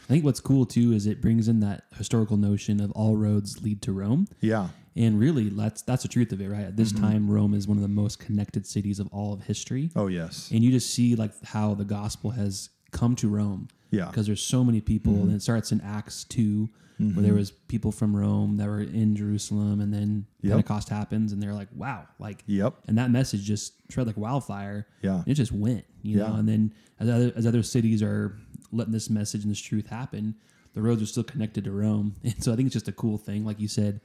I 0.05 0.07
think 0.07 0.23
what's 0.23 0.41
cool 0.41 0.67
too 0.67 0.93
is 0.93 1.07
it 1.07 1.23
brings 1.23 1.49
in 1.49 1.61
that 1.61 1.85
historical 1.97 2.37
notion 2.37 2.79
of 2.79 2.91
all 2.93 3.17
roads 3.17 3.63
lead 3.63 3.81
to 3.83 3.93
Rome. 3.93 4.29
Yeah, 4.43 4.69
And 4.95 5.19
really, 5.19 5.49
that's 5.49 5.81
that's 5.81 6.03
the 6.03 6.11
truth 6.11 6.31
of 6.33 6.43
it, 6.43 6.49
right? 6.51 6.67
At 6.67 6.77
this 6.77 6.93
Mm-hmm. 6.93 7.05
time, 7.05 7.31
Rome 7.31 7.55
is 7.55 7.67
one 7.67 7.79
of 7.79 7.83
the 7.83 7.89
most 8.03 8.19
connected 8.19 8.67
cities 8.67 9.01
of 9.01 9.07
all 9.13 9.33
of 9.33 9.45
history, 9.45 9.91
Oh 9.97 10.09
yes. 10.09 10.51
and 10.53 10.63
you 10.63 10.71
just 10.71 10.91
see 10.93 11.15
like 11.17 11.33
how 11.47 11.73
the 11.75 11.87
gospel 11.87 12.31
has 12.33 12.69
come 12.91 13.17
to 13.17 13.29
Rome. 13.29 13.69
Yeah. 13.95 14.03
Mm-hmm. 14.03 14.11
because 14.11 14.27
there's 14.27 14.43
so 14.43 14.63
many 14.65 14.81
people, 14.81 15.13
and 15.15 15.33
it 15.33 15.43
starts 15.43 15.73
in 15.73 15.81
Acts 15.81 16.25
2 16.25 16.69
where 16.99 17.25
there 17.25 17.35
was 17.35 17.51
people 17.51 17.91
from 17.91 18.15
Rome 18.17 18.57
that 18.59 18.69
were 18.69 18.81
in 18.81 19.17
Jerusalem, 19.17 19.81
and 19.81 19.93
then 19.93 20.27
Yep. 20.43 20.51
Pentecost 20.53 20.89
happens, 20.91 21.33
and 21.33 21.43
they're 21.43 21.53
like, 21.53 21.69
"Wow!" 21.75 22.07
Like, 22.21 22.45
Yep. 22.47 22.75
and 22.87 22.97
that 22.99 23.11
message 23.11 23.43
just 23.43 23.73
spread 23.91 24.07
like 24.07 24.17
wildfire. 24.17 24.87
Yeah. 25.03 25.17
and 25.19 25.29
it 25.29 25.35
just 25.35 25.51
went, 25.53 25.85
you 26.03 26.19
know. 26.19 26.35
And 26.35 26.49
then 26.49 26.73
as 27.01 27.09
other 27.09 27.33
as 27.35 27.47
other 27.47 27.63
cities 27.65 28.01
are 28.03 28.37
letting 28.71 28.93
this 28.93 29.11
message 29.11 29.43
and 29.43 29.51
this 29.51 29.59
truth 29.61 29.89
happen, 29.89 30.37
the 30.75 30.83
roads 30.83 31.03
are 31.03 31.07
still 31.07 31.25
connected 31.25 31.65
to 31.65 31.73
Rome, 31.73 32.15
and 32.23 32.41
so 32.43 32.53
I 32.53 32.57
think 32.57 32.67
it's 32.67 32.75
just 32.75 32.87
a 32.89 32.93
cool 32.93 33.19
thing. 33.19 33.45
Like 33.45 33.59
you 33.59 33.69
said, 33.69 34.01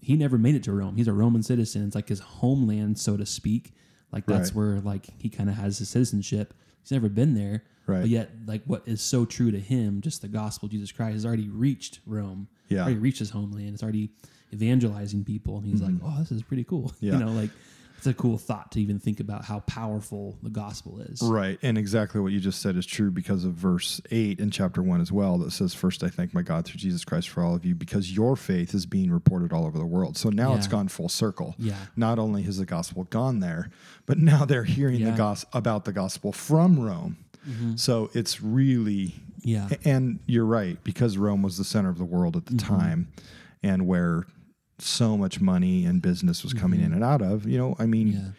he 0.00 0.16
never 0.16 0.36
made 0.38 0.54
it 0.54 0.62
to 0.64 0.72
Rome. 0.72 0.96
He's 0.96 1.08
a 1.08 1.12
Roman 1.12 1.42
citizen. 1.42 1.86
It's 1.86 1.94
like 1.94 2.08
his 2.08 2.20
homeland, 2.20 2.98
so 2.98 3.16
to 3.16 3.26
speak. 3.26 3.72
Like 4.12 4.26
that's 4.26 4.50
Right. 4.50 4.56
where 4.56 4.80
like 4.80 5.06
he 5.18 5.28
kind 5.30 5.48
of 5.48 5.56
has 5.56 5.78
his 5.78 5.88
citizenship. 5.88 6.54
He's 6.82 6.92
never 6.92 7.08
been 7.08 7.34
there, 7.34 7.64
Right. 7.86 8.00
But 8.00 8.08
yet, 8.10 8.30
like 8.46 8.62
what 8.66 8.82
is 8.86 9.00
so 9.00 9.24
true 9.24 9.50
to 9.50 9.58
him, 9.60 10.00
just 10.00 10.22
the 10.22 10.28
gospel 10.28 10.66
of 10.66 10.72
Jesus 10.72 10.90
Christ, 10.92 11.14
has 11.14 11.26
already 11.26 11.48
reached 11.48 12.00
Rome. 12.06 12.48
Yeah. 12.68 12.80
already 12.82 12.98
reached 12.98 13.20
his 13.20 13.30
homeland. 13.30 13.74
It's 13.74 13.82
already 13.82 14.10
evangelizing 14.52 15.24
people, 15.24 15.58
and 15.58 15.66
he's 15.66 15.80
like, 15.82 15.94
"Oh, 16.04 16.16
this 16.18 16.32
is 16.32 16.42
pretty 16.42 16.64
cool." 16.64 16.76
Mm-hmm. 16.96 17.06
Yeah. 17.06 17.12
You 17.14 17.18
know, 17.24 17.32
like 17.32 17.50
it's 17.98 18.06
a 18.06 18.12
cool 18.14 18.36
thought 18.38 18.72
to 18.72 18.80
even 18.80 18.98
think 18.98 19.20
about 19.20 19.44
how 19.44 19.60
powerful 19.60 20.36
the 20.42 20.50
gospel 20.50 21.00
is. 21.00 21.22
Right. 21.22 21.58
And 21.62 21.78
exactly 21.78 22.20
what 22.20 22.30
you 22.32 22.40
just 22.40 22.60
said 22.60 22.76
is 22.76 22.84
true 22.84 23.10
because 23.10 23.44
of 23.44 23.54
verse 23.54 24.02
8 24.10 24.38
in 24.38 24.50
chapter 24.50 24.82
1 24.82 25.00
as 25.00 25.10
well 25.10 25.38
that 25.38 25.50
says, 25.50 25.72
First, 25.72 26.04
I 26.04 26.08
thank 26.08 26.34
my 26.34 26.42
God 26.42 26.66
through 26.66 26.76
Jesus 26.78 27.06
Christ 27.06 27.30
for 27.30 27.42
all 27.42 27.54
of 27.54 27.64
you 27.64 27.74
because 27.74 28.12
your 28.14 28.36
faith 28.36 28.74
is 28.74 28.84
being 28.84 29.10
reported 29.10 29.50
all 29.50 29.64
over 29.64 29.78
the 29.78 29.86
world. 29.86 30.18
So 30.18 30.28
now 30.28 30.54
it's 30.54 30.66
gone 30.66 30.88
full 30.88 31.08
circle. 31.08 31.54
Yeah. 31.58 31.74
Not 31.96 32.18
only 32.18 32.42
has 32.42 32.58
the 32.58 32.66
gospel 32.66 33.04
gone 33.04 33.40
there, 33.40 33.70
but 34.04 34.18
now 34.18 34.44
they're 34.44 34.64
hearing 34.64 35.00
Yeah. 35.00 35.12
the 35.12 35.16
gos- 35.16 35.46
about 35.54 35.86
the 35.86 35.92
gospel 35.92 36.32
from 36.32 36.78
Rome. 36.78 37.16
So 37.76 38.10
it's 38.14 38.40
really, 38.42 39.14
Yeah. 39.42 39.68
and 39.84 40.18
you're 40.26 40.44
right, 40.46 40.82
because 40.84 41.16
Rome 41.18 41.42
was 41.42 41.56
the 41.58 41.64
center 41.64 41.88
of 41.88 41.98
the 41.98 42.04
world 42.04 42.36
at 42.36 42.46
the 42.46 42.54
Mm-hmm. 42.54 42.76
time 42.78 43.08
and 43.62 43.86
where 43.86 44.26
so 44.78 45.16
much 45.16 45.40
money 45.40 45.84
and 45.86 46.02
business 46.02 46.42
was 46.44 46.52
coming 46.52 46.80
in 46.80 46.92
and 46.92 47.02
out 47.04 47.22
of, 47.22 47.46
you 47.48 47.56
know, 47.58 47.76
I 47.78 47.86
mean, 47.86 48.08
Mm-hmm. 48.08 48.26
Yeah. 48.26 48.30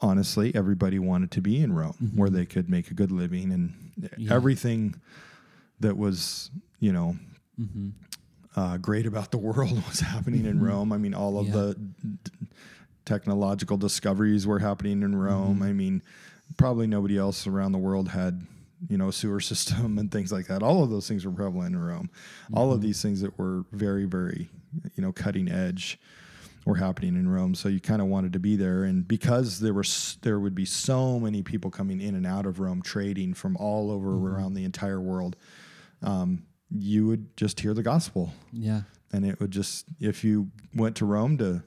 honestly, 0.00 0.54
everybody 0.54 0.98
wanted 0.98 1.30
to 1.32 1.40
be 1.40 1.60
in 1.60 1.72
Rome 1.72 2.12
where 2.14 2.30
they 2.30 2.46
could 2.46 2.68
make 2.70 2.90
a 2.90 2.94
good 2.94 3.10
living 3.10 3.52
and 3.52 3.70
Mm-hmm. 4.00 4.20
Yeah. 4.22 4.34
everything 4.34 4.94
that 5.80 5.96
was, 5.96 6.50
you 6.80 6.92
know, 6.92 7.16
Mm-hmm. 7.60 7.90
uh, 8.56 8.76
great 8.78 9.06
about 9.06 9.30
the 9.30 9.38
world 9.48 9.82
was 9.88 10.00
happening 10.00 10.44
in 10.46 10.60
Rome. 10.60 10.92
I 10.92 10.98
mean, 10.98 11.14
all 11.14 11.38
of 11.38 11.46
Yeah. 11.48 11.52
the 11.52 11.74
d- 11.74 12.30
technological 13.04 13.76
discoveries 13.76 14.46
were 14.46 14.58
happening 14.60 15.02
in 15.02 15.14
Rome. 15.14 15.56
Mm-hmm. 15.56 15.62
I 15.62 15.72
mean, 15.72 16.02
probably 16.56 16.86
nobody 16.86 17.16
else 17.18 17.46
around 17.46 17.72
the 17.72 17.78
world 17.78 18.08
had, 18.08 18.46
you 18.88 18.96
know, 18.98 19.08
a 19.08 19.12
sewer 19.12 19.40
system 19.52 19.98
and 19.98 20.10
things 20.10 20.32
like 20.32 20.46
that. 20.46 20.62
All 20.62 20.82
of 20.82 20.90
those 20.90 21.08
things 21.08 21.24
were 21.24 21.32
prevalent 21.32 21.74
in 21.74 21.80
Rome. 21.82 22.10
All 22.52 22.66
Mm-hmm. 22.66 22.74
of 22.74 22.80
these 22.82 23.02
things 23.02 23.20
that 23.22 23.38
were 23.38 23.64
very, 23.72 24.04
very, 24.04 24.50
you 24.94 25.02
know, 25.02 25.12
cutting 25.12 25.50
edge 25.50 25.98
were 26.66 26.76
happening 26.76 27.14
in 27.14 27.28
Rome. 27.28 27.54
So 27.54 27.68
you 27.68 27.78
kind 27.80 28.00
of 28.00 28.08
wanted 28.08 28.32
to 28.32 28.38
be 28.38 28.56
there, 28.56 28.84
and 28.84 29.06
because 29.06 29.60
there 29.60 29.74
were 29.74 29.82
s- 29.82 30.16
there 30.22 30.40
would 30.40 30.54
be 30.54 30.64
so 30.64 31.20
many 31.20 31.42
people 31.42 31.70
coming 31.70 32.00
in 32.00 32.14
and 32.14 32.26
out 32.26 32.46
of 32.46 32.58
Rome, 32.58 32.80
trading 32.80 33.34
from 33.34 33.56
all 33.58 33.90
over 33.90 34.08
Mm-hmm. 34.10 34.26
around 34.26 34.54
the 34.54 34.64
entire 34.64 35.00
world. 35.00 35.36
Um, 36.02 36.44
you 36.70 37.06
would 37.06 37.36
just 37.36 37.60
hear 37.60 37.74
the 37.74 37.82
gospel. 37.82 38.32
Yeah. 38.52 38.82
And 39.12 39.24
it 39.24 39.38
would 39.40 39.50
just, 39.50 39.86
if 40.00 40.24
you 40.24 40.50
went 40.74 40.96
to 40.96 41.04
Rome 41.04 41.36
to 41.38 41.62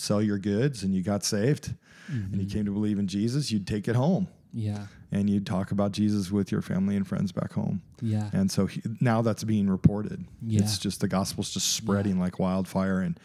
sell 0.00 0.22
your 0.22 0.38
goods 0.38 0.82
and 0.82 0.94
you 0.94 1.02
got 1.02 1.24
saved 1.24 1.74
and 2.08 2.34
you 2.34 2.40
mm-hmm. 2.40 2.48
came 2.48 2.64
to 2.64 2.70
believe 2.70 2.98
in 2.98 3.06
Jesus, 3.06 3.50
you'd 3.50 3.66
take 3.66 3.88
it 3.88 3.96
home 3.96 4.28
Yeah. 4.52 4.86
and 5.12 5.28
you'd 5.28 5.46
talk 5.46 5.70
about 5.72 5.92
Jesus 5.92 6.30
with 6.30 6.50
your 6.50 6.62
family 6.62 6.96
and 6.96 7.06
friends 7.06 7.32
back 7.32 7.52
home. 7.52 7.82
Yeah. 8.00 8.30
And 8.32 8.50
so 8.50 8.66
he, 8.66 8.82
now 9.00 9.22
that's 9.22 9.44
being 9.44 9.68
reported. 9.68 10.24
Yeah. 10.42 10.60
It's 10.60 10.78
just 10.78 11.00
the 11.00 11.08
gospel's 11.08 11.50
just 11.50 11.74
spreading 11.74 12.18
like 12.18 12.38
wildfire, 12.38 13.00
and 13.00 13.18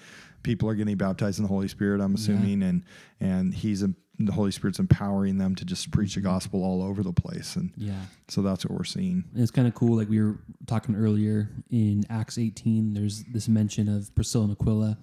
people 0.43 0.69
are 0.69 0.75
getting 0.75 0.97
baptized 0.97 1.39
in 1.39 1.43
the 1.43 1.49
Holy 1.49 1.67
Spirit. 1.67 2.01
I'm 2.01 2.15
assuming, 2.15 2.63
and 2.63 2.83
and 3.19 3.53
he's 3.53 3.85
the 4.19 4.31
Holy 4.31 4.51
Spirit's 4.51 4.79
empowering 4.79 5.37
them 5.37 5.55
to 5.55 5.65
just 5.65 5.91
preach 5.91 6.15
the 6.15 6.21
mm-hmm. 6.21 6.29
gospel 6.29 6.63
all 6.63 6.83
over 6.83 7.03
the 7.03 7.13
place, 7.13 7.55
and 7.55 7.71
Yeah. 7.77 8.01
so 8.27 8.41
that's 8.41 8.65
what 8.65 8.77
we're 8.77 8.83
seeing. 8.83 9.23
And 9.33 9.41
it's 9.41 9.51
kind 9.51 9.67
of 9.67 9.73
cool. 9.73 9.95
Like 9.97 10.09
we 10.09 10.21
were 10.21 10.39
talking 10.67 10.95
earlier 10.95 11.49
in 11.69 12.03
Acts 12.09 12.37
18, 12.37 12.93
there's 12.93 13.23
this 13.25 13.47
mention 13.47 13.87
of 13.87 14.13
Priscilla 14.15 14.45
and 14.45 14.53
Aquila 14.53 14.97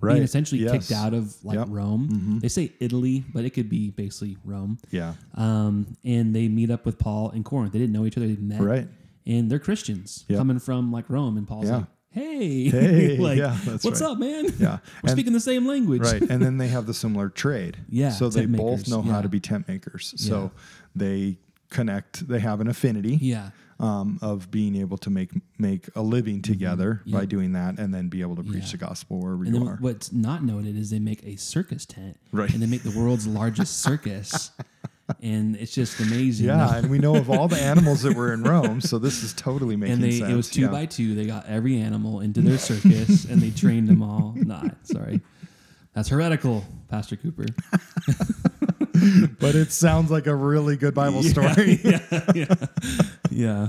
being 0.00 0.22
essentially 0.22 0.62
Yes. 0.62 0.72
kicked 0.72 0.92
out 0.92 1.14
of 1.14 1.34
like 1.44 1.56
Yep. 1.56 1.66
Mm-hmm. 1.68 1.74
Rome. 1.74 2.38
They 2.42 2.48
say 2.48 2.72
Italy, 2.80 3.24
but 3.32 3.44
it 3.44 3.50
could 3.50 3.68
be 3.68 3.90
basically 3.90 4.36
Rome. 4.44 4.78
Yeah, 4.90 5.14
Um, 5.34 5.96
and 6.04 6.34
they 6.34 6.48
meet 6.48 6.70
up 6.70 6.84
with 6.86 6.98
Paul 6.98 7.30
in 7.30 7.42
Corinth. 7.44 7.72
They 7.72 7.78
didn't 7.78 7.92
know 7.94 8.06
each 8.06 8.16
other. 8.16 8.26
They 8.26 8.36
met. 8.36 8.60
right. 8.60 8.88
And 9.26 9.50
they're 9.50 9.58
Christians 9.58 10.24
Yep. 10.28 10.38
coming 10.38 10.58
from 10.58 10.92
like 10.92 11.08
Rome. 11.10 11.36
And 11.36 11.48
Paul's 11.48 11.66
Yeah. 11.66 11.76
like, 11.78 11.86
hey, 12.10 12.68
Hey, 12.68 13.16
like, 13.18 13.38
yeah, 13.38 13.56
what's 13.56 13.84
right. 13.84 14.02
up, 14.02 14.18
man? 14.18 14.44
Yeah, 14.58 14.78
We're 15.02 15.08
And- 15.08 15.10
speaking 15.10 15.32
the 15.32 15.40
same 15.40 15.66
language. 15.66 16.02
right. 16.02 16.22
And 16.22 16.40
then 16.42 16.58
they 16.58 16.68
have 16.76 16.86
the 16.86 16.94
similar 16.94 17.28
trade. 17.28 17.78
Yeah, 17.88 18.10
so 18.10 18.28
they 18.30 18.46
both 18.46 18.80
makers, 18.80 18.88
know 18.88 19.02
how 19.02 19.20
to 19.22 19.28
be 19.28 19.40
tent 19.40 19.66
makers. 19.68 20.14
Yeah. 20.16 20.28
So 20.28 20.50
they 20.94 21.38
connect. 21.70 22.26
They 22.28 22.40
have 22.40 22.60
an 22.60 22.68
affinity. 22.68 23.18
Yeah. 23.20 23.50
um, 23.78 24.18
of 24.22 24.50
being 24.50 24.74
able 24.76 24.96
to 24.96 25.10
make 25.10 25.30
make 25.58 25.86
a 25.94 26.00
living 26.00 26.40
together 26.40 27.00
Mm-hmm. 27.02 27.10
Yeah. 27.10 27.18
by 27.18 27.24
doing 27.26 27.52
that, 27.52 27.78
and 27.78 27.92
then 27.92 28.08
be 28.08 28.22
able 28.22 28.36
to 28.36 28.42
preach 28.42 28.64
Yeah. 28.66 28.70
the 28.72 28.76
gospel 28.78 29.20
wherever 29.20 29.44
And 29.44 29.54
you 29.54 29.66
are. 29.68 29.76
what's 29.80 30.10
not 30.12 30.42
noted 30.42 30.76
is 30.78 30.88
they 30.90 30.98
make 30.98 31.22
a 31.24 31.36
circus 31.36 31.84
tent. 31.84 32.16
Right. 32.32 32.50
And 32.52 32.62
they 32.62 32.66
make 32.66 32.82
the 32.84 32.98
world's 32.98 33.26
largest 33.26 33.78
circus. 33.82 34.50
And 35.22 35.54
it's 35.56 35.72
just 35.74 36.00
amazing. 36.00 36.46
Yeah, 36.46 36.76
and 36.78 36.88
we 36.90 36.98
know 36.98 37.14
of 37.16 37.28
all 37.30 37.46
the 37.48 37.60
animals 37.60 38.00
that 38.02 38.16
were 38.16 38.32
in 38.32 38.42
Rome, 38.42 38.80
so 38.80 38.98
this 38.98 39.22
is 39.22 39.32
totally 39.34 39.76
making 39.76 39.92
and 39.94 40.02
they 40.02 40.18
sense. 40.20 40.32
it 40.32 40.34
was 40.36 40.50
two 40.50 40.62
yeah. 40.62 40.68
by 40.68 40.86
two. 40.86 41.14
They 41.14 41.26
got 41.26 41.46
every 41.46 41.78
animal 41.78 42.20
into 42.20 42.40
their 42.40 42.58
circus 42.58 43.24
and 43.26 43.40
they 43.42 43.50
trained 43.50 43.88
them 43.88 44.02
all. 44.02 44.34
Nah, 44.46 44.70
sorry. 44.84 45.20
That's 45.92 46.08
heretical, 46.08 46.64
Pastor 46.88 47.14
Cooper. 47.16 47.44
but 49.40 49.54
it 49.54 49.72
sounds 49.72 50.10
like 50.10 50.26
a 50.26 50.34
really 50.34 50.76
good 50.76 50.94
Bible 50.94 51.22
story. 51.22 51.80
yeah, 51.84 52.00
yeah, 52.34 52.54
yeah. 53.30 53.68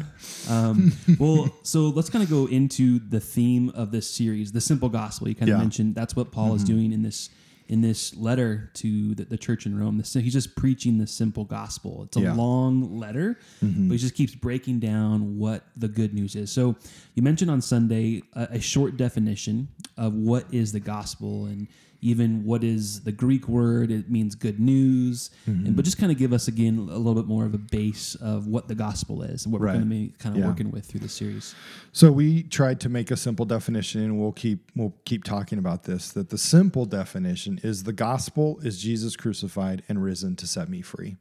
Um, 0.49 0.93
well, 1.19 1.53
so 1.63 1.89
let's 1.89 2.09
kind 2.09 2.23
of 2.23 2.29
go 2.29 2.45
into 2.47 2.99
the 2.99 3.19
theme 3.19 3.69
of 3.75 3.91
this 3.91 4.09
series, 4.09 4.51
the 4.51 4.61
simple 4.61 4.89
gospel. 4.89 5.27
You 5.27 5.35
kind 5.35 5.43
of 5.43 5.47
Yeah. 5.49 5.53
Mm-hmm. 5.55 5.63
mentioned 5.63 5.95
that's 5.95 6.15
what 6.15 6.31
Paul 6.31 6.55
is 6.55 6.63
doing 6.63 6.91
in 6.93 7.01
this 7.03 7.29
in 7.69 7.81
this 7.81 8.15
letter 8.15 8.71
to 8.75 9.13
the, 9.13 9.25
the 9.25 9.37
church 9.37 9.65
in 9.65 9.77
Rome. 9.77 9.97
This, 9.97 10.13
he's 10.13 10.31
just 10.31 10.55
preaching 10.55 10.99
the 10.99 11.05
simple 11.05 11.43
gospel. 11.43 12.03
It's 12.05 12.15
a 12.15 12.21
Yeah. 12.21 12.29
Mm-hmm. 12.29 12.39
long 12.39 12.97
letter, 12.97 13.37
but 13.61 13.67
he 13.91 13.97
just 13.97 14.15
keeps 14.15 14.33
breaking 14.33 14.79
down 14.79 15.37
what 15.37 15.65
the 15.75 15.89
good 15.89 16.13
news 16.13 16.35
is. 16.37 16.49
So 16.49 16.77
you 17.13 17.23
mentioned 17.23 17.51
on 17.51 17.61
Sunday 17.61 18.23
a, 18.33 18.43
a 18.51 18.61
short 18.61 18.95
definition 18.95 19.67
of 19.97 20.13
what 20.13 20.45
is 20.49 20.71
the 20.71 20.79
gospel 20.79 21.47
and 21.47 21.67
even 22.01 22.43
what 22.45 22.63
is 22.63 23.01
the 23.01 23.11
Greek 23.11 23.47
word. 23.47 23.89
It 23.91 24.09
means 24.09 24.35
good 24.35 24.59
news, 24.59 25.29
Mm-hmm. 25.47 25.65
and, 25.67 25.75
but 25.75 25.83
just 25.85 25.97
kind 25.97 26.11
of 26.11 26.17
give 26.17 26.33
us 26.33 26.47
again 26.47 26.77
a 26.77 26.97
little 26.97 27.15
bit 27.15 27.25
more 27.25 27.45
of 27.45 27.53
a 27.53 27.57
base 27.57 28.15
of 28.15 28.47
what 28.47 28.67
the 28.67 28.75
gospel 28.75 29.23
is 29.23 29.45
and 29.45 29.51
what 29.53 29.61
we're 29.61 29.67
going 29.67 29.79
to 29.81 29.85
be 29.85 30.13
kind 30.19 30.35
of 30.35 30.41
Yeah. 30.41 30.47
working 30.47 30.69
with 30.71 30.85
through 30.85 30.99
the 31.01 31.09
series. 31.09 31.55
So 31.91 32.11
we 32.11 32.43
tried 32.43 32.79
to 32.81 32.89
make 32.89 33.09
a 33.11 33.17
simple 33.17 33.45
definition, 33.45 34.01
and 34.03 34.19
we'll 34.19 34.31
keep 34.33 34.71
we'll 34.75 34.93
keep 35.05 35.23
talking 35.23 35.57
about 35.59 35.83
this. 35.83 36.11
That 36.11 36.29
the 36.29 36.37
simple 36.37 36.85
definition 36.85 37.59
is 37.63 37.83
the 37.83 37.93
gospel 37.93 38.59
is 38.61 38.79
Jesus 38.81 39.15
crucified 39.15 39.83
and 39.89 40.03
risen 40.03 40.35
to 40.37 40.47
set 40.47 40.69
me 40.69 40.81
free. 40.81 41.17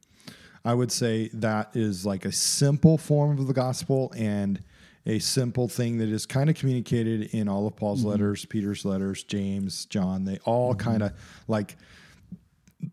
I 0.64 0.74
would 0.74 0.90
say 0.90 1.30
that 1.32 1.70
is 1.76 2.04
like 2.04 2.24
a 2.24 2.32
simple 2.32 2.98
form 2.98 3.38
of 3.38 3.46
the 3.46 3.52
gospel 3.54 4.12
and 4.16 4.60
a 5.06 5.18
simple 5.20 5.68
thing 5.68 5.98
that 5.98 6.08
is 6.08 6.26
kind 6.26 6.50
of 6.50 6.56
communicated 6.56 7.32
in 7.32 7.48
all 7.48 7.66
of 7.66 7.76
Paul's 7.76 8.04
letters, 8.04 8.44
Peter's 8.44 8.84
letters, 8.84 9.22
James, 9.22 9.86
John. 9.86 10.24
They 10.24 10.38
all 10.44 10.74
kind 10.74 11.02
of 11.02 11.12
like 11.48 11.76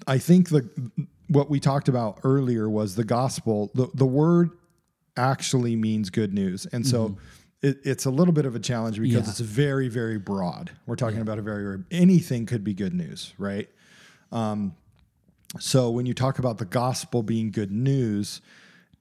I 0.08 0.18
think 0.20 0.50
the 0.50 0.70
what 1.28 1.50
we 1.50 1.60
talked 1.60 1.88
about 1.90 2.20
earlier 2.24 2.70
was 2.70 2.96
the 2.96 3.04
gospel. 3.04 3.72
The 3.74 3.88
the 3.94 4.06
word 4.06 4.52
actually 5.18 5.76
means 5.76 6.10
good 6.10 6.34
news, 6.34 6.66
and 6.68 6.86
so 6.86 7.18
it, 7.62 7.78
it's 7.84 8.06
a 8.06 8.12
little 8.12 8.34
bit 8.34 8.46
of 8.46 8.56
a 8.56 8.60
challenge 8.60 9.00
because 9.00 9.16
Mm-hmm. 9.16 9.26
Yeah. 9.26 9.30
it's 9.32 9.40
very 9.40 9.88
very 9.88 10.20
broad. 10.20 10.72
We're 10.86 10.96
talking 10.96 11.20
about 11.20 11.40
a 11.40 11.42
very, 11.42 11.64
very 11.64 11.84
anything 11.92 12.46
could 12.46 12.64
be 12.64 12.74
good 12.74 12.94
news, 12.94 13.34
right? 13.38 13.70
Um, 14.32 14.76
so 15.60 15.90
when 15.92 16.06
you 16.06 16.14
talk 16.14 16.40
about 16.40 16.58
the 16.58 16.66
gospel 16.66 17.22
being 17.24 17.52
good 17.52 17.72
news, 17.72 18.42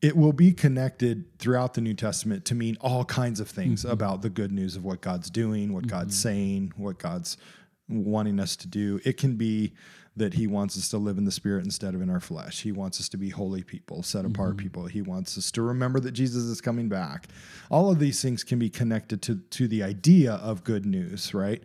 it 0.03 0.17
will 0.17 0.33
be 0.33 0.53
connected 0.53 1.39
throughout 1.39 1.75
the 1.75 1.81
New 1.81 1.95
Testament 1.95 2.45
to 2.47 2.57
mean 2.57 2.77
all 2.81 3.05
kinds 3.05 3.39
of 3.39 3.49
things 3.49 3.85
mm-hmm. 3.85 3.93
about 3.93 4.21
the 4.21 4.29
good 4.29 4.51
news 4.51 4.75
of 4.75 4.85
what 4.85 5.01
God's 5.01 5.31
doing, 5.31 5.73
what 5.73 5.87
God's 5.87 6.17
mm-hmm. 6.17 6.29
saying, 6.29 6.73
what 6.77 6.99
God's 6.99 7.37
wanting 7.89 8.41
us 8.41 8.57
to 8.57 8.67
do. 8.67 9.01
It 9.05 9.17
can 9.17 9.37
be 9.37 9.75
that 10.17 10.35
He 10.35 10.49
wants 10.49 10.77
us 10.77 10.89
to 10.89 10.99
live 10.99 11.19
in 11.19 11.25
the 11.25 11.31
Spirit 11.31 11.65
instead 11.65 11.95
of 11.95 12.03
in 12.03 12.11
our 12.11 12.21
flesh. 12.21 12.63
He 12.63 12.73
wants 12.73 13.01
us 13.01 13.09
to 13.11 13.17
be 13.17 13.31
holy 13.31 13.63
people, 13.63 14.03
set 14.03 14.25
apart 14.25 14.57
mm-hmm. 14.57 14.65
people. 14.65 14.87
He 14.87 15.03
wants 15.03 15.39
us 15.39 15.53
to 15.53 15.63
remember 15.63 16.01
that 16.01 16.13
Jesus 16.13 16.43
is 16.45 16.61
coming 16.61 16.89
back. 16.89 17.29
All 17.71 17.91
of 17.91 18.01
these 18.01 18.21
things 18.21 18.43
can 18.43 18.59
be 18.59 18.69
connected 18.69 19.23
to, 19.23 19.37
to 19.37 19.69
the 19.69 19.85
idea 19.85 20.33
of 20.35 20.65
good 20.65 20.85
news, 20.85 21.33
right? 21.33 21.63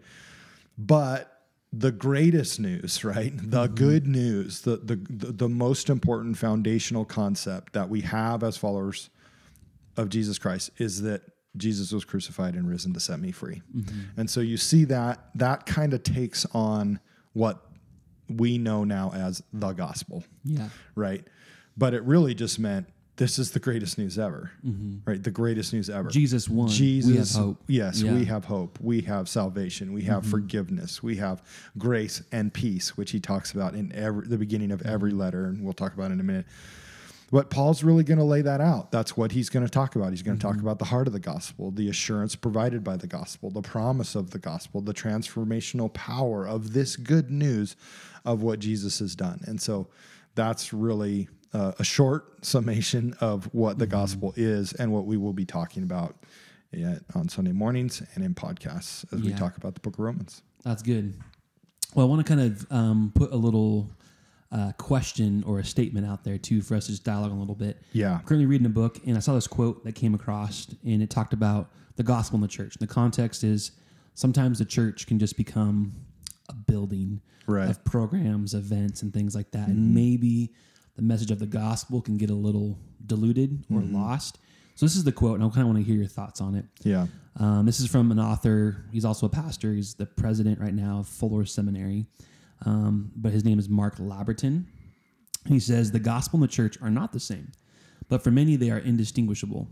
But 0.78 1.37
the 1.74 1.92
greatest 1.92 2.60
news, 2.60 3.04
right? 3.04 3.34
The 3.36 3.66
mm-hmm. 3.66 3.76
good 3.76 4.08
news, 4.08 4.62
the, 4.62 4.78
the 4.78 4.96
the 5.10 5.50
most 5.50 5.90
important 5.90 6.38
foundational 6.38 7.06
concept 7.06 7.74
that 7.74 7.90
we 7.90 8.02
have 8.02 8.44
as 8.44 8.58
followers 8.58 9.10
of 9.96 10.10
Jesus 10.10 10.38
Christ 10.38 10.70
is 10.78 11.02
that 11.02 11.22
Jesus 11.58 11.92
was 11.92 12.06
crucified 12.06 12.54
and 12.54 12.70
risen 12.70 12.94
to 12.94 13.00
set 13.00 13.20
me 13.20 13.32
free. 13.32 13.62
Mm-hmm. 13.76 14.20
And 14.20 14.30
so 14.30 14.40
you 14.40 14.58
see 14.58 14.86
that 14.86 15.30
that 15.36 15.66
kind 15.66 15.94
of 15.94 16.04
takes 16.04 16.46
on 16.54 17.00
what 17.34 17.64
we 18.30 18.58
know 18.58 18.84
now 18.84 19.12
as 19.14 19.42
the 19.54 19.72
gospel, 19.74 20.24
Yeah. 20.44 20.70
right? 20.96 21.26
But 21.76 21.94
it 21.94 22.04
really 22.04 22.34
just 22.34 22.60
meant 22.60 22.88
this 23.18 23.40
is 23.40 23.52
the 23.52 23.60
greatest 23.60 23.98
news 23.98 24.18
ever, 24.20 24.52
mm-hmm. 24.66 24.98
right? 25.10 25.22
The 25.22 25.32
greatest 25.32 25.74
news 25.74 25.90
ever. 25.90 26.10
Jesus 26.10 26.48
won. 26.48 26.70
Jesus, 26.70 27.12
We 27.12 27.18
have 27.18 27.32
hope. 27.32 27.64
Yes, 27.68 28.02
Yeah. 28.02 28.14
we 28.14 28.26
have 28.26 28.46
hope. 28.46 28.80
We 28.80 29.02
have 29.02 29.28
salvation. 29.28 29.92
We 29.92 30.04
have 30.04 30.22
mm-hmm. 30.22 30.32
forgiveness. 30.32 31.02
We 31.02 31.18
have 31.18 31.42
grace 31.78 32.22
and 32.32 32.54
peace, 32.54 32.96
which 32.96 33.12
he 33.12 33.20
talks 33.20 33.52
about 33.52 33.74
in 33.74 33.92
every 33.94 34.28
the 34.28 34.38
beginning 34.38 34.72
of 34.72 34.84
every 34.84 35.12
mm-hmm. 35.12 35.20
letter, 35.20 35.46
and 35.46 35.64
we'll 35.64 35.74
talk 35.74 35.94
about 35.94 36.12
in 36.12 36.20
a 36.20 36.24
minute. 36.24 36.46
But 37.30 37.50
Paul's 37.50 37.84
really 37.84 38.04
going 38.04 38.20
to 38.20 38.24
lay 38.24 38.42
that 38.42 38.62
out. 38.62 38.92
That's 38.92 39.18
what 39.18 39.34
he's 39.34 39.50
going 39.50 39.66
to 39.66 39.72
talk 39.72 39.98
about. 39.98 40.12
He's 40.12 40.22
going 40.22 40.38
to 40.38 40.42
talk 40.42 40.60
about 40.60 40.80
the 40.80 40.86
heart 40.86 41.08
of 41.08 41.14
the 41.14 41.20
gospel, 41.20 41.72
the 41.72 41.90
assurance 41.90 42.36
provided 42.38 42.86
by 42.86 42.96
the 42.96 43.08
gospel, 43.08 43.50
the 43.50 43.62
promise 43.62 44.16
of 44.16 44.32
the 44.32 44.40
gospel, 44.40 44.80
the 44.80 44.94
transformational 44.94 45.94
power 45.94 46.48
of 46.48 46.72
this 46.72 46.96
good 46.96 47.30
news 47.30 47.76
of 48.24 48.44
what 48.44 48.60
Jesus 48.60 49.00
has 49.00 49.14
done. 49.14 49.42
And 49.46 49.62
so 49.62 49.88
that's 50.36 50.72
really 50.72 51.28
uh, 51.54 51.72
a 51.80 51.84
short 51.84 52.46
summation 52.46 53.16
of 53.22 53.46
what 53.54 53.78
the 53.80 53.88
gospel 53.88 54.34
is 54.36 54.74
and 54.74 54.92
what 54.92 55.06
we 55.06 55.18
will 55.18 55.34
be 55.34 55.46
talking 55.46 55.84
about 55.84 56.16
yeah, 56.72 57.00
on 57.16 57.30
Sunday 57.30 57.54
mornings 57.54 58.02
and 58.16 58.24
in 58.24 58.34
podcasts 58.36 59.06
as 59.14 59.22
we 59.22 59.32
talk 59.34 59.58
about 59.58 59.74
the 59.74 59.80
book 59.80 59.94
of 59.94 60.00
Romans. 60.00 60.42
That's 60.64 60.84
good. 60.84 61.18
Well, 61.96 62.06
I 62.06 62.10
want 62.10 62.26
to 62.26 62.36
kind 62.36 62.42
of 62.52 62.68
um, 62.72 63.12
put 63.16 63.32
a 63.32 63.36
little 63.38 63.90
uh, 64.52 64.74
question 64.78 65.44
or 65.48 65.60
a 65.60 65.64
statement 65.64 66.06
out 66.06 66.24
there 66.24 66.38
too 66.38 66.62
for 66.62 66.76
us 66.76 66.86
to 66.86 66.92
just 66.92 67.04
dialogue 67.06 67.32
a 67.32 67.36
little 67.36 67.56
bit. 67.56 67.82
Yeah. 67.94 68.16
I'm 68.16 68.20
currently 68.26 68.46
reading 68.46 68.66
a 68.68 68.70
book, 68.70 69.00
and 69.08 69.16
I 69.16 69.20
saw 69.22 69.34
this 69.34 69.48
quote 69.48 69.84
that 69.86 69.96
came 69.96 70.14
across, 70.14 70.68
and 70.86 71.02
it 71.02 71.10
talked 71.10 71.34
about 71.34 71.72
the 71.96 72.04
gospel 72.04 72.36
in 72.36 72.42
the 72.42 72.48
church. 72.48 72.76
The 72.78 72.88
context 72.88 73.44
is 73.44 73.72
sometimes 74.14 74.60
the 74.60 74.66
church 74.66 75.08
can 75.08 75.20
just 75.20 75.38
become 75.38 75.94
a 76.50 76.54
building 76.54 77.22
Right. 77.50 77.70
of 77.70 77.82
programs, 77.86 78.54
events, 78.54 79.02
and 79.04 79.14
things 79.14 79.34
like 79.34 79.52
that, 79.52 79.70
Mm-hmm. 79.70 79.72
and 79.72 79.96
maybe 79.96 80.54
the 80.98 81.02
message 81.04 81.32
of 81.32 81.40
the 81.40 81.46
gospel 81.46 82.02
can 82.02 82.18
get 82.18 82.30
a 82.30 82.36
little 82.36 82.78
diluted 83.06 83.64
or 83.72 83.80
Mm-hmm. 83.80 83.96
lost. 83.96 84.40
So 84.76 84.86
this 84.86 84.96
is 84.96 85.04
the 85.06 85.12
quote, 85.12 85.36
and 85.40 85.44
I 85.44 85.48
kind 85.50 85.62
of 85.62 85.68
want 85.74 85.80
to 85.80 85.84
hear 85.84 85.96
your 85.96 86.08
thoughts 86.08 86.40
on 86.42 86.54
it. 86.54 86.66
Yeah. 86.84 87.08
Um, 87.40 87.66
this 87.66 87.80
is 87.80 87.88
from 87.88 88.12
an 88.12 88.20
author. 88.20 88.84
He's 88.92 89.06
also 89.06 89.26
a 89.26 89.30
pastor. 89.30 89.74
He's 89.74 89.94
the 89.96 90.06
president 90.06 90.60
right 90.60 90.74
now 90.74 91.00
of 91.00 91.08
Fuller 91.08 91.46
Seminary, 91.46 92.06
um, 92.66 93.12
but 93.16 93.32
his 93.32 93.44
name 93.46 93.58
is 93.60 93.70
Mark 93.70 93.98
Labberton. 93.98 94.66
He 95.48 95.60
says 95.60 95.92
the 95.92 96.00
gospel 96.00 96.38
and 96.38 96.44
the 96.50 96.52
church 96.54 96.78
are 96.82 96.90
not 96.92 97.12
the 97.14 97.20
same, 97.20 97.52
but 98.10 98.24
for 98.24 98.32
many 98.32 98.56
they 98.56 98.70
are 98.70 98.80
indistinguishable. 98.80 99.68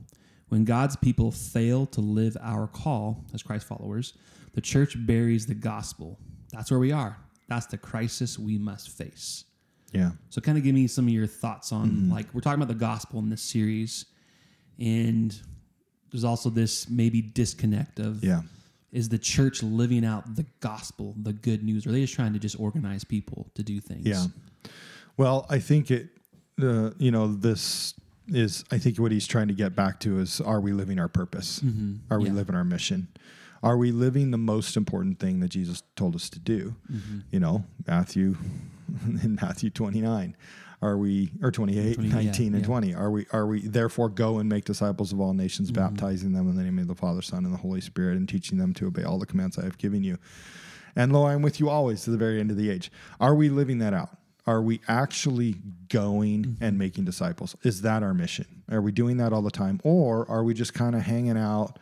When 0.50 0.64
God's 0.64 0.96
people 0.96 1.32
fail 1.32 1.86
to 1.88 2.02
live 2.02 2.38
our 2.42 2.68
call 2.68 3.26
as 3.34 3.42
Christ 3.44 3.68
followers, 3.68 4.14
the 4.54 4.62
church 4.62 4.96
buries 5.06 5.46
the 5.48 5.56
gospel. 5.56 6.18
That's 6.52 6.72
where 6.72 6.80
we 6.80 6.92
are. 6.92 7.18
That's 7.50 7.66
the 7.66 7.78
crisis 7.78 8.40
we 8.40 8.58
must 8.58 8.90
face. 8.90 9.44
Yeah. 9.92 10.12
So, 10.30 10.42
kind 10.42 10.58
of 10.58 10.64
give 10.64 10.76
me 10.76 10.88
some 10.88 11.06
of 11.08 11.14
your 11.14 11.28
thoughts 11.28 11.72
on 11.72 12.10
like 12.10 12.28
we're 12.34 12.42
talking 12.42 12.62
about 12.62 12.68
the 12.74 12.80
gospel 12.80 13.20
in 13.20 13.30
this 13.30 13.42
series, 13.42 14.06
and 14.80 15.38
there's 16.12 16.24
also 16.24 16.50
this 16.50 16.90
maybe 16.90 17.22
disconnect 17.22 18.00
of 18.00 18.24
Yeah. 18.24 18.42
is 18.92 19.10
the 19.10 19.18
church 19.18 19.64
living 19.64 20.06
out 20.06 20.36
the 20.36 20.46
gospel, 20.60 21.16
the 21.22 21.34
good 21.34 21.64
news, 21.64 21.86
or 21.86 21.90
are 21.90 21.94
they 21.94 22.02
just 22.02 22.14
trying 22.14 22.34
to 22.34 22.40
just 22.40 22.60
organize 22.60 23.04
people 23.04 23.48
to 23.56 23.64
do 23.64 23.80
things? 23.80 24.06
Yeah. 24.06 24.28
Well, 25.18 25.46
I 25.50 25.60
think 25.60 25.92
it, 25.92 26.10
uh, 26.62 26.92
you 26.98 27.12
know, 27.12 27.34
this 27.34 27.94
is, 28.28 28.64
I 28.72 28.78
think 28.78 28.98
what 28.98 29.12
he's 29.12 29.28
trying 29.28 29.48
to 29.50 29.54
get 29.54 29.76
back 29.76 30.00
to 30.02 30.20
is 30.20 30.42
are 30.42 30.60
we 30.60 30.74
living 30.74 31.00
our 31.00 31.08
purpose? 31.08 31.60
Mhm. 31.62 32.00
Are 32.10 32.20
we 32.20 32.28
Yeah. 32.28 32.34
living 32.34 32.56
our 32.56 32.64
mission? 32.66 33.08
Are 33.66 33.76
we 33.78 33.92
living 33.92 34.30
the 34.32 34.38
most 34.38 34.78
important 34.78 35.20
thing 35.20 35.40
that 35.42 35.50
Jesus 35.50 35.82
told 35.96 36.16
us 36.16 36.30
to 36.30 36.40
do? 36.40 36.76
Mm-hmm. 36.92 37.20
You 37.32 37.40
know, 37.40 37.66
Matthew, 37.88 38.38
in 39.24 39.38
Matthew 39.42 39.72
29. 39.72 40.38
Are 40.82 40.98
we, 40.98 41.32
or 41.42 41.52
28, 41.52 41.96
20, 41.96 42.10
yeah, 42.10 42.16
19, 42.16 42.54
and 42.54 42.62
yeah. 42.62 42.68
20? 42.68 42.94
Are 42.94 43.10
we, 43.10 43.26
are 43.32 43.48
we, 43.48 43.62
therefore 43.68 44.08
go 44.08 44.38
and 44.38 44.48
make 44.48 44.66
disciples 44.66 45.12
of 45.12 45.20
all 45.20 45.34
nations, 45.34 45.72
Mm-hmm. 45.72 45.82
baptizing 45.84 46.34
them 46.34 46.48
in 46.48 46.56
the 46.56 46.64
name 46.64 46.78
of 46.78 46.88
the 46.88 46.94
Father, 46.96 47.24
Son, 47.24 47.44
and 47.44 47.52
the 47.54 47.58
Holy 47.58 47.82
Spirit, 47.82 48.18
and 48.18 48.30
teaching 48.30 48.60
them 48.60 48.72
to 48.76 48.86
obey 48.88 49.02
all 49.04 49.18
the 49.18 49.26
commands 49.26 49.58
I 49.58 49.64
have 49.64 49.80
given 49.80 50.04
you? 50.04 50.20
And 50.96 51.12
lo, 51.12 51.26
I'm 51.26 51.42
with 51.42 51.60
you 51.60 51.70
always 51.70 52.04
to 52.04 52.12
the 52.12 52.18
very 52.18 52.40
end 52.40 52.52
of 52.52 52.58
the 52.58 52.70
age. 52.70 52.92
Are 53.20 53.34
we 53.34 53.50
living 53.50 53.80
that 53.80 53.94
out? 53.94 54.10
Are 54.46 54.62
we 54.62 54.80
actually 54.88 55.56
going 55.90 56.44
Mm-hmm. 56.44 56.64
and 56.64 56.78
making 56.78 57.06
disciples? 57.06 57.56
Is 57.64 57.82
that 57.82 58.04
our 58.04 58.14
mission? 58.14 58.46
Are 58.70 58.82
we 58.82 58.92
doing 58.92 59.18
that 59.18 59.34
all 59.34 59.42
the 59.42 59.50
time? 59.50 59.82
Or 59.84 60.30
are 60.30 60.44
we 60.44 60.54
just 60.54 60.76
kind 60.76 60.94
of 60.96 61.02
hanging 61.02 61.38
out, 61.38 61.80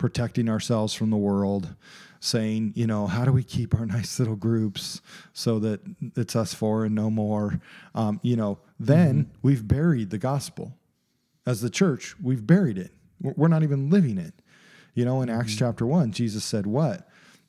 protecting 0.00 0.48
ourselves 0.48 0.94
from 0.94 1.10
the 1.10 1.16
world, 1.16 1.74
saying, 2.20 2.72
you 2.74 2.86
know, 2.86 3.06
how 3.06 3.24
do 3.24 3.32
we 3.32 3.44
keep 3.44 3.74
our 3.74 3.84
nice 3.96 4.18
little 4.18 4.34
groups 4.34 5.00
so 5.34 5.58
that 5.60 5.80
it's 6.16 6.34
us 6.34 6.54
four 6.54 6.86
and 6.86 6.94
no 6.94 7.10
more? 7.10 7.60
Um, 7.94 8.18
you 8.22 8.34
know, 8.34 8.58
then 8.80 9.24
Mm-hmm. 9.24 9.38
we've 9.42 9.68
buried 9.68 10.08
the 10.10 10.18
gospel. 10.18 10.72
As 11.46 11.60
the 11.60 11.70
church, 11.70 12.14
we've 12.22 12.46
buried 12.46 12.78
it. 12.78 12.92
We're 13.20 13.48
not 13.48 13.62
even 13.62 13.90
living 13.90 14.16
it. 14.18 14.32
You 14.94 15.04
know, 15.04 15.20
in 15.22 15.28
Acts 15.28 15.54
chapter 15.54 15.86
1, 15.86 16.12
Jesus 16.12 16.42
said, 16.44 16.66
What? 16.66 17.06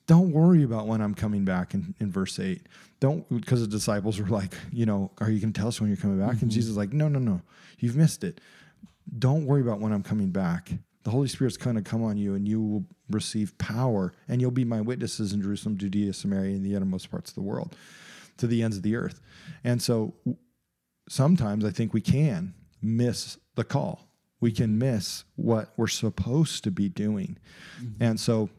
Don't 0.07 0.31
worry 0.31 0.63
about 0.63 0.87
when 0.87 0.99
I'm 1.01 1.13
coming 1.13 1.45
back 1.45 1.73
in, 1.73 1.95
in 1.99 2.11
verse 2.11 2.37
8. 2.39 2.61
Don't, 2.99 3.27
because 3.29 3.61
the 3.61 3.67
disciples 3.67 4.19
were 4.19 4.27
like, 4.27 4.53
You 4.73 4.85
know, 4.85 5.11
are 5.19 5.29
you 5.31 5.39
going 5.39 5.53
to 5.53 5.59
tell 5.59 5.69
us 5.69 5.79
when 5.79 5.89
you're 5.89 5.97
coming 5.97 6.19
back? 6.19 6.41
And 6.41 6.51
Jesus 6.51 6.71
is 6.71 6.77
like, 6.77 6.91
No, 6.91 7.07
no, 7.07 7.19
no. 7.19 7.41
You've 7.79 7.95
missed 7.95 8.23
it. 8.25 8.41
Don't 9.17 9.45
worry 9.45 9.61
about 9.61 9.79
when 9.79 9.93
I'm 9.93 10.03
coming 10.03 10.31
back. 10.31 10.71
The 11.03 11.09
Holy 11.09 11.27
Spirit's 11.27 11.57
going 11.57 11.75
to 11.75 11.81
come 11.81 12.03
on 12.03 12.17
you 12.17 12.35
and 12.35 12.47
you 12.47 12.61
will 12.61 12.85
receive 13.09 13.57
power 13.57 14.13
and 14.27 14.39
you'll 14.39 14.51
be 14.51 14.65
my 14.65 14.81
witnesses 14.81 15.33
in 15.33 15.41
Jerusalem, 15.41 15.77
Judea, 15.77 16.13
Samaria, 16.13 16.55
and 16.55 16.65
the 16.65 16.75
uttermost 16.75 17.09
parts 17.09 17.31
of 17.31 17.35
the 17.35 17.41
world 17.41 17.75
to 18.37 18.47
the 18.47 18.63
ends 18.63 18.77
of 18.77 18.83
the 18.83 18.95
earth. 18.95 19.19
And 19.63 19.81
so 19.81 20.13
sometimes 21.09 21.65
I 21.65 21.71
think 21.71 21.93
we 21.93 22.01
can 22.01 22.53
miss 22.81 23.37
the 23.55 23.63
call. 23.63 24.07
We 24.39 24.51
can 24.51 24.77
miss 24.77 25.23
what 25.35 25.73
we're 25.77 25.87
supposed 25.87 26.63
to 26.63 26.71
be 26.71 26.89
doing. 26.89 27.37
Mm-hmm. 27.79 28.03
And 28.03 28.19
so 28.19 28.49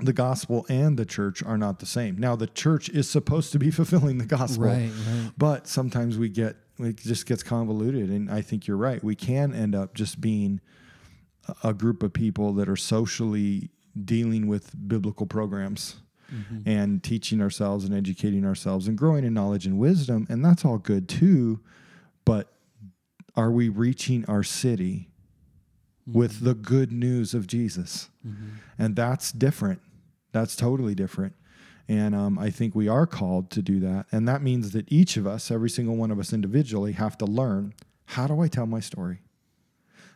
the 0.00 0.12
gospel 0.12 0.66
and 0.68 0.98
the 0.98 1.06
church 1.06 1.42
are 1.42 1.56
not 1.56 1.78
the 1.78 1.86
same. 1.86 2.18
Now 2.18 2.36
the 2.36 2.46
church 2.46 2.88
is 2.88 3.08
supposed 3.08 3.52
to 3.52 3.58
be 3.58 3.70
fulfilling 3.72 4.18
the 4.18 4.26
gospel. 4.26 4.64
Right, 4.64 4.90
right. 5.08 5.30
But 5.38 5.66
sometimes 5.66 6.18
we 6.18 6.28
get 6.28 6.56
it 6.78 6.96
just 6.96 7.24
gets 7.24 7.42
convoluted 7.42 8.10
and 8.10 8.30
I 8.30 8.42
think 8.42 8.66
you're 8.66 8.76
right. 8.76 9.02
We 9.02 9.14
can 9.14 9.54
end 9.54 9.74
up 9.74 9.94
just 9.94 10.20
being 10.20 10.60
a- 11.62 11.74
group 11.74 12.02
of 12.02 12.12
people 12.12 12.52
that 12.54 12.68
are 12.68 12.76
socially 12.76 13.70
dealing 14.04 14.46
with 14.46 14.72
biblical 14.88 15.26
programs 15.26 15.96
mm-hmm. 16.32 16.68
and 16.68 17.02
teaching 17.02 17.40
ourselves 17.40 17.84
and 17.84 17.94
educating 17.94 18.44
ourselves 18.44 18.88
and 18.88 18.98
growing 18.98 19.24
in 19.24 19.32
knowledge 19.32 19.66
and 19.66 19.78
wisdom 19.78 20.26
and 20.28 20.44
that's 20.44 20.64
all 20.64 20.78
good 20.78 21.08
too 21.08 21.60
but 22.24 22.52
are 23.36 23.50
we 23.50 23.68
reaching 23.68 24.24
our 24.26 24.42
city 24.42 25.10
with 26.06 26.36
mm-hmm. 26.36 26.44
the 26.46 26.54
good 26.54 26.92
news 26.92 27.34
of 27.34 27.46
Jesus? 27.46 28.08
Mm-hmm. 28.26 28.48
And 28.78 28.96
that's 28.96 29.32
different. 29.32 29.80
That's 30.32 30.56
totally 30.56 30.94
different. 30.94 31.34
And 31.88 32.14
um, 32.14 32.38
I 32.38 32.50
think 32.50 32.74
we 32.74 32.88
are 32.88 33.06
called 33.06 33.50
to 33.52 33.62
do 33.62 33.78
that. 33.80 34.06
And 34.10 34.26
that 34.28 34.42
means 34.42 34.72
that 34.72 34.90
each 34.90 35.16
of 35.16 35.26
us, 35.26 35.50
every 35.50 35.70
single 35.70 35.96
one 35.96 36.10
of 36.10 36.18
us 36.18 36.32
individually, 36.32 36.92
have 36.92 37.16
to 37.18 37.24
learn 37.24 37.74
how 38.10 38.26
do 38.26 38.40
I 38.40 38.48
tell 38.48 38.66
my 38.66 38.80
story? 38.80 39.20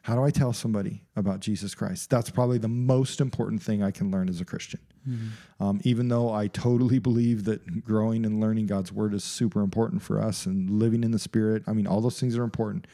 How 0.02 0.14
do 0.14 0.22
I 0.22 0.30
tell 0.30 0.52
somebody 0.52 1.02
about 1.14 1.40
Jesus 1.40 1.74
Christ? 1.74 2.10
That's 2.10 2.30
probably 2.30 2.58
the 2.58 2.68
most 2.68 3.20
important 3.20 3.62
thing 3.62 3.82
I 3.82 3.90
can 3.90 4.10
learn 4.10 4.28
as 4.28 4.40
a 4.40 4.44
Christian. 4.44 4.80
Um, 5.60 5.80
even 5.84 6.08
though 6.08 6.32
I 6.32 6.46
totally 6.46 6.98
believe 6.98 7.44
that 7.44 7.84
growing 7.84 8.24
and 8.24 8.40
learning 8.40 8.66
God's 8.66 8.92
word 8.92 9.14
is 9.14 9.24
super 9.24 9.60
important 9.60 10.02
for 10.02 10.20
us 10.20 10.46
and 10.46 10.70
living 10.70 11.04
in 11.04 11.10
the 11.10 11.18
spirit, 11.18 11.62
I 11.66 11.72
mean, 11.72 11.86
all 11.86 12.00
those 12.00 12.18
things 12.20 12.36
are 12.36 12.44
important. 12.44 12.86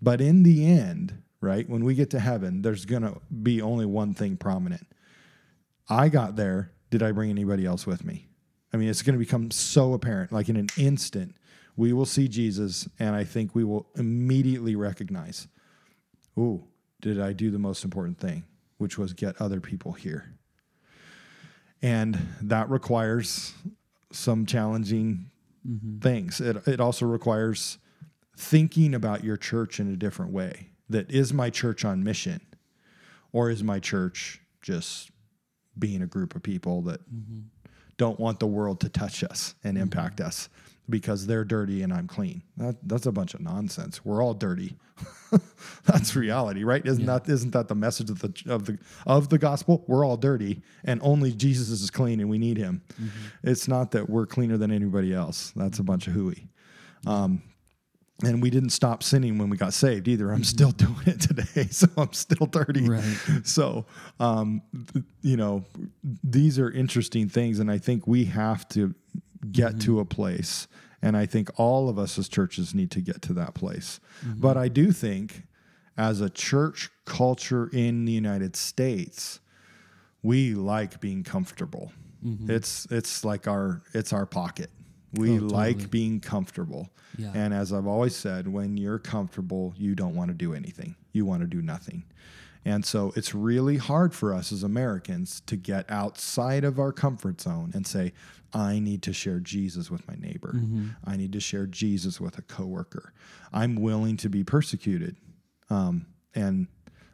But 0.00 0.20
in 0.20 0.42
the 0.42 0.66
end, 0.66 1.22
right, 1.40 1.68
when 1.68 1.84
we 1.84 1.94
get 1.94 2.10
to 2.10 2.20
heaven, 2.20 2.62
there's 2.62 2.84
going 2.84 3.02
to 3.02 3.20
be 3.42 3.60
only 3.60 3.86
one 3.86 4.14
thing 4.14 4.36
prominent. 4.36 4.86
I 5.88 6.08
got 6.08 6.36
there. 6.36 6.72
Did 6.90 7.02
I 7.02 7.12
bring 7.12 7.30
anybody 7.30 7.64
else 7.64 7.86
with 7.86 8.04
me? 8.04 8.26
I 8.72 8.76
mean, 8.76 8.88
it's 8.88 9.02
going 9.02 9.14
to 9.14 9.24
become 9.24 9.50
so 9.50 9.92
apparent. 9.92 10.32
Like 10.32 10.48
in 10.48 10.56
an 10.56 10.68
instant, 10.76 11.34
we 11.76 11.92
will 11.92 12.06
see 12.06 12.28
Jesus, 12.28 12.88
and 12.98 13.14
I 13.14 13.24
think 13.24 13.54
we 13.54 13.64
will 13.64 13.86
immediately 13.96 14.76
recognize, 14.76 15.48
ooh, 16.38 16.64
did 17.00 17.20
I 17.20 17.32
do 17.32 17.50
the 17.50 17.58
most 17.58 17.84
important 17.84 18.18
thing, 18.18 18.44
which 18.78 18.98
was 18.98 19.12
get 19.12 19.40
other 19.40 19.60
people 19.60 19.92
here? 19.92 20.34
And 21.82 22.16
that 22.42 22.70
requires 22.70 23.54
some 24.12 24.46
challenging 24.46 25.30
mm-hmm. 25.66 25.98
things. 25.98 26.40
It, 26.40 26.66
it 26.68 26.80
also 26.80 27.06
requires 27.06 27.78
thinking 28.36 28.94
about 28.94 29.24
your 29.24 29.36
church 29.36 29.80
in 29.80 29.92
a 29.92 29.96
different 29.96 30.32
way. 30.32 30.68
That 30.88 31.10
is 31.10 31.32
my 31.32 31.50
church 31.50 31.84
on 31.84 32.04
mission, 32.04 32.40
or 33.32 33.50
is 33.50 33.62
my 33.64 33.80
church 33.80 34.40
just 34.60 35.10
being 35.78 36.02
a 36.02 36.06
group 36.06 36.36
of 36.36 36.42
people 36.42 36.82
that 36.82 37.00
mm-hmm. 37.12 37.40
don't 37.96 38.20
want 38.20 38.38
the 38.38 38.46
world 38.46 38.80
to 38.80 38.88
touch 38.88 39.24
us 39.24 39.54
and 39.64 39.74
mm-hmm. 39.74 39.82
impact 39.82 40.20
us 40.20 40.48
because 40.88 41.26
they're 41.26 41.44
dirty 41.44 41.82
and 41.82 41.92
I'm 41.92 42.06
clean. 42.06 42.42
That, 42.56 42.76
that's 42.82 43.06
a 43.06 43.12
bunch 43.12 43.34
of 43.34 43.40
nonsense. 43.40 44.04
We're 44.04 44.22
all 44.22 44.34
dirty. 44.34 44.76
that's 45.84 46.14
reality, 46.14 46.64
right? 46.64 46.84
Isn't 46.84 47.06
that 47.06 47.28
isn't 47.28 47.52
that 47.52 47.68
the 47.68 47.74
message 47.74 48.10
of 48.10 48.20
the 48.20 48.32
of 48.46 48.66
the 48.66 48.78
of 49.06 49.28
the 49.28 49.38
gospel? 49.38 49.84
We're 49.86 50.04
all 50.04 50.16
dirty 50.16 50.62
and 50.84 51.00
only 51.02 51.32
Jesus 51.32 51.70
is 51.70 51.90
clean 51.90 52.20
and 52.20 52.28
we 52.28 52.38
need 52.38 52.58
him. 52.58 52.82
It's 53.42 53.68
not 53.68 53.92
that 53.92 54.10
we're 54.10 54.26
cleaner 54.26 54.56
than 54.56 54.70
anybody 54.70 55.14
else. 55.14 55.52
That's 55.56 55.78
a 55.78 55.82
bunch 55.82 56.06
of 56.06 56.12
hooey. 56.12 56.48
Um, 57.06 57.42
and 58.24 58.40
we 58.40 58.50
didn't 58.50 58.70
stop 58.70 59.02
sinning 59.02 59.38
when 59.38 59.50
we 59.50 59.56
got 59.56 59.74
saved 59.74 60.06
either. 60.08 60.30
I'm 60.30 60.44
still 60.44 60.70
doing 60.72 61.06
it 61.06 61.20
today, 61.20 61.66
so 61.70 61.88
I'm 61.96 62.12
still 62.12 62.46
dirty. 62.46 62.88
Right. 62.88 63.18
So, 63.44 63.86
um, 64.20 64.62
th- 64.92 65.04
you 65.22 65.36
know, 65.36 65.64
these 66.22 66.58
are 66.58 66.70
interesting 66.70 67.28
things, 67.28 67.58
and 67.58 67.70
I 67.70 67.78
think 67.78 68.06
we 68.06 68.26
have 68.26 68.68
to 68.70 68.94
get 69.50 69.80
to 69.80 69.92
mm-hmm. 69.92 70.00
a 70.00 70.04
place, 70.04 70.68
and 71.00 71.16
I 71.16 71.26
think 71.26 71.50
all 71.58 71.88
of 71.88 71.98
us 71.98 72.18
as 72.18 72.28
churches 72.28 72.74
need 72.74 72.90
to 72.92 73.00
get 73.00 73.22
to 73.22 73.32
that 73.34 73.54
place. 73.54 74.00
Mm-hmm. 74.24 74.40
But 74.40 74.56
I 74.56 74.68
do 74.68 74.92
think, 74.92 75.44
as 75.96 76.20
a 76.20 76.30
church 76.30 76.90
culture 77.04 77.68
in 77.72 78.04
the 78.04 78.12
United 78.12 78.56
States, 78.56 79.40
we 80.22 80.54
like 80.54 81.00
being 81.00 81.24
comfortable. 81.24 81.92
Mm-hmm. 82.24 82.50
It's 82.50 82.86
it's 82.90 83.24
like 83.24 83.48
our 83.48 83.82
it's 83.92 84.12
our 84.12 84.26
pocket. 84.26 84.70
We 85.14 85.30
Oh, 85.30 85.40
totally. 85.40 85.52
like 85.52 85.90
being 85.90 86.20
comfortable. 86.20 86.88
Yeah. 87.18 87.32
And 87.34 87.52
as 87.52 87.72
I've 87.72 87.86
always 87.86 88.16
said, 88.16 88.48
when 88.48 88.76
you're 88.76 88.98
comfortable, 88.98 89.74
you 89.76 89.94
don't 89.94 90.14
want 90.14 90.28
to 90.28 90.34
do 90.34 90.54
anything. 90.54 90.96
You 91.12 91.26
want 91.26 91.42
to 91.42 91.46
do 91.46 91.60
nothing. 91.60 92.04
And 92.64 92.84
so 92.84 93.12
it's 93.16 93.34
really 93.34 93.76
hard 93.76 94.14
for 94.14 94.32
us 94.32 94.52
as 94.52 94.62
Americans 94.62 95.40
to 95.46 95.56
get 95.56 95.90
outside 95.90 96.64
of 96.64 96.78
our 96.78 96.92
comfort 96.92 97.40
zone 97.40 97.72
and 97.74 97.86
say, 97.86 98.12
I 98.54 98.78
need 98.78 99.02
to 99.02 99.12
share 99.12 99.40
Jesus 99.40 99.90
with 99.90 100.06
my 100.06 100.14
neighbor. 100.14 100.54
I 101.04 101.16
need 101.16 101.32
to 101.32 101.40
share 101.40 101.66
Jesus 101.66 102.20
with 102.20 102.38
a 102.38 102.42
coworker. 102.42 103.12
I'm 103.52 103.76
willing 103.76 104.16
to 104.18 104.28
be 104.28 104.44
persecuted 104.44 105.16
um, 105.70 106.06
and 106.34 106.68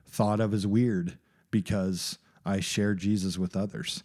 thought 0.07 0.41
of 0.41 0.53
as 0.53 0.67
weird 0.67 1.17
because 1.51 2.19
I 2.45 2.61
share 2.61 2.95
Jesus 2.95 3.39
with 3.39 3.57
others. 3.57 4.03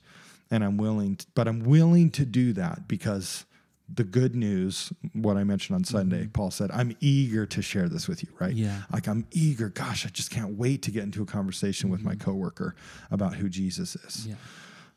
And 0.51 0.63
I'm 0.63 0.77
willing, 0.77 1.15
to, 1.15 1.25
but 1.33 1.47
I'm 1.47 1.63
willing 1.63 2.11
to 2.11 2.25
do 2.25 2.53
that 2.53 2.87
because 2.87 3.45
the 3.93 4.03
good 4.03 4.35
news, 4.35 4.91
what 5.13 5.37
I 5.37 5.43
mentioned 5.43 5.75
on 5.75 5.83
Sunday, 5.83 6.27
Paul 6.31 6.51
said, 6.51 6.71
I'm 6.71 6.95
eager 6.99 7.45
to 7.47 7.61
share 7.61 7.89
this 7.89 8.07
with 8.07 8.23
you, 8.23 8.29
right? 8.39 8.53
Yeah. 8.53 8.83
Like 8.91 9.07
I'm 9.07 9.27
eager. 9.31 9.69
Gosh, 9.69 10.05
I 10.05 10.09
just 10.09 10.31
can't 10.31 10.57
wait 10.57 10.81
to 10.83 10.91
get 10.91 11.03
into 11.03 11.21
a 11.21 11.25
conversation 11.25 11.89
with 11.89 12.01
my 12.01 12.15
coworker 12.15 12.75
about 13.11 13.35
who 13.35 13.49
Jesus 13.49 13.95
is. 13.95 14.27
Yeah. 14.27 14.35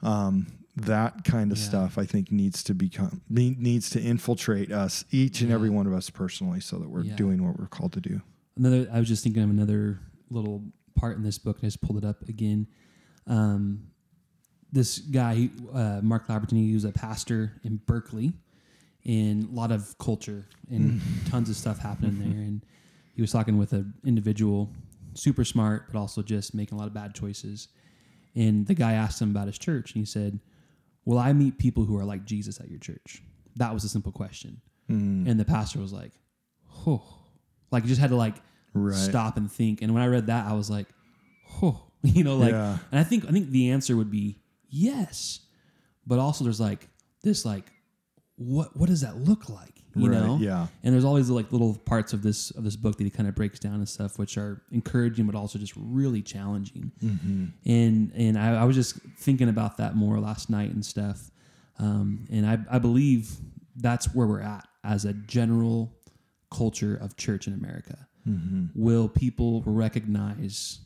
Um, 0.02 0.46
that 0.76 1.24
kind 1.24 1.50
of 1.52 1.58
stuff, 1.58 1.96
I 1.98 2.04
think, 2.04 2.30
needs 2.30 2.62
to 2.64 2.74
become 2.74 3.22
ne- 3.30 3.56
needs 3.58 3.88
to 3.90 4.00
infiltrate 4.00 4.70
us, 4.70 5.04
each 5.10 5.40
and 5.40 5.50
every 5.50 5.70
one 5.70 5.86
of 5.86 5.94
us 5.94 6.10
personally, 6.10 6.60
so 6.60 6.76
that 6.78 6.88
we're 6.88 7.02
Yeah. 7.04 7.16
doing 7.16 7.44
what 7.46 7.58
we're 7.58 7.66
called 7.66 7.92
to 7.94 8.00
do. 8.00 8.20
Another, 8.56 8.86
I 8.92 8.98
was 8.98 9.08
just 9.08 9.24
thinking 9.24 9.42
of 9.42 9.48
another 9.50 10.00
little 10.30 10.62
part 10.94 11.16
in 11.16 11.22
this 11.22 11.38
book, 11.38 11.56
and 11.56 11.64
I 11.64 11.68
just 11.68 11.80
pulled 11.80 11.96
it 11.98 12.04
up 12.04 12.28
again. 12.28 12.66
Um, 13.26 13.86
this 14.70 14.98
guy, 14.98 15.48
uh, 15.72 16.00
Mark 16.02 16.26
Labberton, 16.28 16.52
he 16.58 16.74
was 16.74 16.84
a 16.84 16.92
pastor 16.92 17.52
in 17.64 17.78
Berkeley, 17.86 18.34
and 19.06 19.44
a 19.44 19.52
lot 19.52 19.70
of 19.72 19.96
culture 19.98 20.44
and 20.70 21.00
tons 21.30 21.48
of 21.48 21.56
stuff 21.56 21.78
happening 21.78 22.18
there. 22.18 22.28
And 22.28 22.64
he 23.14 23.20
was 23.22 23.30
talking 23.32 23.56
with 23.56 23.72
an 23.72 23.94
individual 24.04 24.70
super 25.14 25.44
smart, 25.44 25.92
but 25.92 25.98
also 25.98 26.22
just 26.22 26.54
making 26.54 26.76
a 26.76 26.78
lot 26.78 26.88
of 26.88 26.92
bad 26.94 27.14
choices. 27.14 27.68
And 28.34 28.66
the 28.66 28.74
guy 28.74 28.92
asked 28.92 29.22
him 29.22 29.30
about 29.30 29.46
his 29.46 29.56
church, 29.58 29.94
and 29.94 30.00
he 30.02 30.04
said, 30.06 30.40
"Will 31.06 31.18
I 31.18 31.32
meet 31.32 31.56
people 31.56 31.84
who 31.84 31.96
are 31.96 32.04
like 32.04 32.24
Jesus 32.26 32.60
at 32.60 32.68
your 32.68 32.78
church?" 32.80 33.22
That 33.56 33.72
was 33.72 33.84
a 33.84 33.88
simple 33.88 34.12
question. 34.12 34.60
Mm. 34.90 35.26
And 35.26 35.40
the 35.40 35.44
pastor 35.44 35.78
was 35.78 35.92
like, 35.92 36.12
"Oh," 36.86 37.02
like 37.70 37.84
he 37.84 37.88
just 37.88 38.00
had 38.00 38.10
to 38.10 38.16
like 38.16 38.34
Right. 38.74 38.94
stop 38.94 39.38
and 39.38 39.50
think. 39.50 39.80
And 39.80 39.94
when 39.94 40.02
I 40.02 40.06
read 40.06 40.26
that, 40.26 40.46
I 40.46 40.52
was 40.52 40.68
like, 40.68 40.86
"Oh," 41.62 41.86
you 42.02 42.24
know, 42.24 42.36
like. 42.36 42.52
Yeah. 42.52 42.76
And 42.90 43.00
I 43.00 43.04
think 43.04 43.24
I 43.24 43.30
think 43.30 43.50
the 43.50 43.70
answer 43.70 43.96
would 43.96 44.10
be 44.10 44.38
yes, 44.68 45.40
but 46.06 46.18
also 46.18 46.44
there's 46.44 46.60
like 46.60 46.88
this 47.22 47.46
like, 47.46 47.64
what 48.36 48.76
what 48.76 48.88
does 48.88 49.00
that 49.02 49.16
look 49.16 49.48
like? 49.48 49.72
You 49.94 50.10
Right, 50.10 50.20
know? 50.20 50.36
yeah. 50.38 50.66
And 50.82 50.92
there's 50.92 51.06
always 51.06 51.30
like 51.30 51.50
little 51.52 51.74
parts 51.74 52.12
of 52.12 52.22
this 52.22 52.50
of 52.50 52.64
this 52.64 52.76
book 52.76 52.98
that 52.98 53.04
he 53.04 53.10
kind 53.10 53.28
of 53.28 53.34
breaks 53.34 53.58
down 53.58 53.74
and 53.76 53.88
stuff, 53.88 54.18
which 54.18 54.36
are 54.36 54.62
encouraging, 54.70 55.24
but 55.26 55.34
also 55.34 55.58
just 55.58 55.72
really 55.76 56.20
challenging. 56.22 56.92
Mm-hmm. 57.02 57.44
And 57.64 58.12
and 58.14 58.38
I, 58.38 58.60
I 58.60 58.64
was 58.64 58.76
just 58.76 58.98
thinking 59.18 59.48
about 59.48 59.78
that 59.78 59.96
more 59.96 60.18
last 60.20 60.50
night 60.50 60.70
and 60.72 60.84
stuff. 60.84 61.30
Um, 61.78 62.26
and 62.30 62.46
I, 62.46 62.58
I 62.70 62.78
believe 62.78 63.30
that's 63.76 64.14
where 64.14 64.26
we're 64.26 64.40
at 64.42 64.66
as 64.84 65.04
a 65.06 65.12
general 65.14 65.92
culture 66.50 66.96
of 66.96 67.16
church 67.16 67.46
in 67.46 67.54
America. 67.54 68.06
Mm-hmm. 68.28 68.66
Will 68.74 69.08
people 69.08 69.62
recognize 69.66 70.80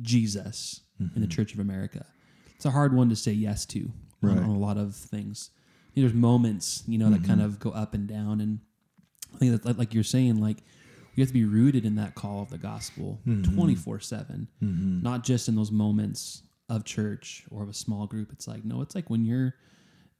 Jesus 0.00 0.80
in 0.98 1.06
Mm-hmm. 1.08 1.20
the 1.20 1.26
Church 1.26 1.52
of 1.52 1.60
America? 1.60 2.06
It's 2.54 2.64
a 2.64 2.70
hard 2.70 2.94
one 2.94 3.10
to 3.10 3.16
say 3.16 3.32
yes 3.32 3.66
to 3.66 3.92
on, 4.22 4.38
on 4.38 4.50
a 4.50 4.58
lot 4.58 4.78
of 4.78 4.94
things. 4.94 5.50
There's 5.96 6.14
moments, 6.14 6.82
you 6.86 6.98
know, 6.98 7.10
that 7.10 7.24
kind 7.24 7.40
Mm-hmm. 7.40 7.48
of 7.48 7.58
go 7.60 7.70
up 7.70 7.94
and 7.94 8.06
down. 8.06 8.40
And 8.40 8.60
I 9.34 9.38
think 9.38 9.62
that, 9.62 9.78
like- 9.78 9.94
you're 9.94 10.04
saying, 10.04 10.40
like 10.40 10.58
we 11.16 11.22
have 11.22 11.28
to 11.30 11.34
be 11.34 11.44
rooted 11.46 11.84
in 11.86 11.94
that 11.96 12.14
call 12.14 12.42
of 12.42 12.50
the 12.50 12.58
gospel 12.58 13.20
Mm-hmm. 13.26 13.54
24 13.54 14.00
7, 14.00 14.48
not 14.60 15.24
just 15.24 15.48
in 15.48 15.54
those 15.56 15.70
moments 15.72 16.42
of 16.68 16.84
church 16.84 17.44
or 17.50 17.62
of 17.62 17.68
a 17.68 17.74
small 17.74 18.06
group. 18.06 18.30
It's 18.32 18.46
like, 18.46 18.64
no, 18.64 18.82
it's 18.82 18.94
like 18.94 19.08
when 19.08 19.24
you're 19.24 19.54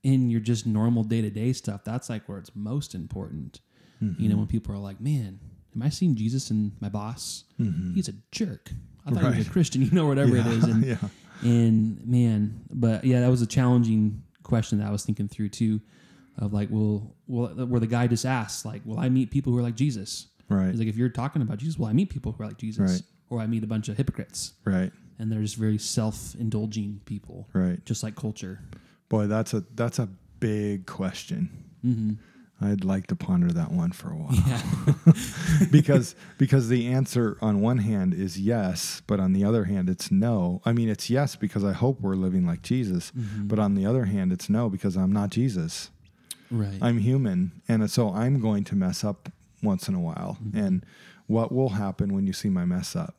in 0.03 0.31
your 0.31 0.41
just 0.41 0.67
normal 0.67 1.03
day 1.05 1.21
to 1.21 1.29
day 1.31 1.53
stuff, 1.53 1.83
that's 1.85 2.09
like 2.09 2.29
where 2.29 2.39
it's 2.39 2.55
most 2.55 2.95
important. 2.95 3.61
You 4.01 4.29
know, 4.29 4.37
when 4.37 4.47
people 4.47 4.75
are 4.75 4.79
like, 4.79 5.01
man, 5.01 5.41
am 5.75 5.83
I 5.83 5.89
seeing 5.89 6.15
Jesus 6.17 6.51
in 6.51 6.73
my 6.81 6.89
boss? 6.91 7.45
He's 7.95 8.09
a 8.09 8.15
jerk. 8.31 8.71
I 9.07 9.11
thought 9.11 9.33
he 9.33 9.39
was 9.39 9.47
a 9.49 9.51
Christian, 9.51 9.83
you 9.87 9.91
know, 9.91 10.07
whatever 10.07 10.37
it 10.37 10.47
is. 10.47 10.65
And, 10.65 10.85
yeah. 10.93 10.97
and 11.43 12.07
man, 12.07 12.61
but 12.71 13.05
yeah, 13.05 13.21
that 13.21 13.31
was 13.31 13.41
a 13.43 13.47
challenging 13.47 14.23
question 14.47 14.79
that 14.79 14.89
I 14.89 14.91
was 14.91 15.05
thinking 15.05 15.29
through 15.29 15.51
too. 15.51 15.81
Of 16.39 16.53
like, 16.53 16.69
well, 16.71 17.15
well, 17.27 17.49
where 17.67 17.81
the 17.81 17.87
guy 17.87 18.07
just 18.07 18.27
asked, 18.27 18.67
like, 18.67 18.83
will 18.85 18.99
I 18.99 19.09
meet 19.09 19.31
people 19.31 19.53
who 19.53 19.59
are 19.59 19.63
like 19.63 19.75
Jesus? 19.75 20.27
Right. 20.51 20.69
He's 20.71 20.79
like, 20.79 20.87
if 20.89 20.97
you're 20.97 21.09
talking 21.09 21.41
about 21.41 21.57
Jesus, 21.59 21.79
well, 21.79 21.89
I 21.89 21.95
meet 21.95 22.11
people 22.11 22.33
who 22.33 22.43
are 22.43 22.47
like 22.47 22.59
Jesus, 22.59 22.93
Right. 22.93 23.03
or 23.31 23.41
I 23.41 23.47
meet 23.47 23.65
a 23.65 23.67
bunch 23.67 23.89
of 23.89 23.97
hypocrites, 23.97 24.53
Right. 24.65 24.93
and 25.19 25.33
they're 25.33 25.41
just 25.41 25.57
very 25.57 25.79
self-indulging 25.79 27.01
people, 27.07 27.49
Right. 27.55 27.83
just 27.87 28.03
like 28.03 28.17
culture. 28.17 28.61
Boy, 29.09 29.27
that's 29.29 29.55
a 29.55 29.65
that's 29.75 29.99
a 29.99 30.09
big 30.41 30.85
question. 30.87 31.49
Mm-hmm. 31.85 32.13
I'd 32.61 32.85
like 32.85 33.07
to 33.09 33.17
ponder 33.17 33.53
that 33.53 33.71
one 33.71 33.93
for 33.93 34.09
a 34.11 34.17
while. 34.17 34.35
Yeah, 34.35 34.63
because 35.71 36.15
because 36.39 36.69
the 36.69 36.87
answer 36.89 37.37
on 37.41 37.61
one 37.61 37.79
hand 37.79 38.15
is 38.15 38.39
yes, 38.41 39.03
but 39.07 39.21
on 39.21 39.33
the 39.33 39.45
other 39.45 39.65
hand 39.65 39.89
it's 39.91 40.11
no. 40.11 40.63
I 40.65 40.73
mean 40.73 40.89
it's 40.89 41.11
yes 41.11 41.37
because 41.37 41.65
I 41.65 41.73
hope 41.73 42.01
we're 42.01 42.15
living 42.15 42.47
like 42.47 42.63
Jesus, 42.63 43.13
Mm-hmm. 43.17 43.47
but 43.49 43.59
on 43.59 43.75
the 43.75 43.85
other 43.87 44.07
hand 44.07 44.33
it's 44.33 44.49
no 44.49 44.69
because 44.69 44.97
I'm 44.97 45.13
not 45.13 45.31
Jesus. 45.31 45.91
right. 46.51 46.79
I'm 46.81 46.99
human 46.99 47.61
and 47.69 47.91
so 47.91 48.13
I'm 48.13 48.41
going 48.41 48.65
to 48.65 48.75
mess 48.75 49.05
up 49.05 49.29
once 49.63 49.89
in 49.89 49.95
a 49.95 50.01
while. 50.01 50.39
Mm-hmm. 50.43 50.59
And 50.59 50.87
what 51.27 51.53
will 51.53 51.71
happen 51.71 52.15
when 52.15 52.27
you 52.27 52.33
see 52.33 52.49
my 52.49 52.65
mess 52.65 52.95
up? 52.97 53.15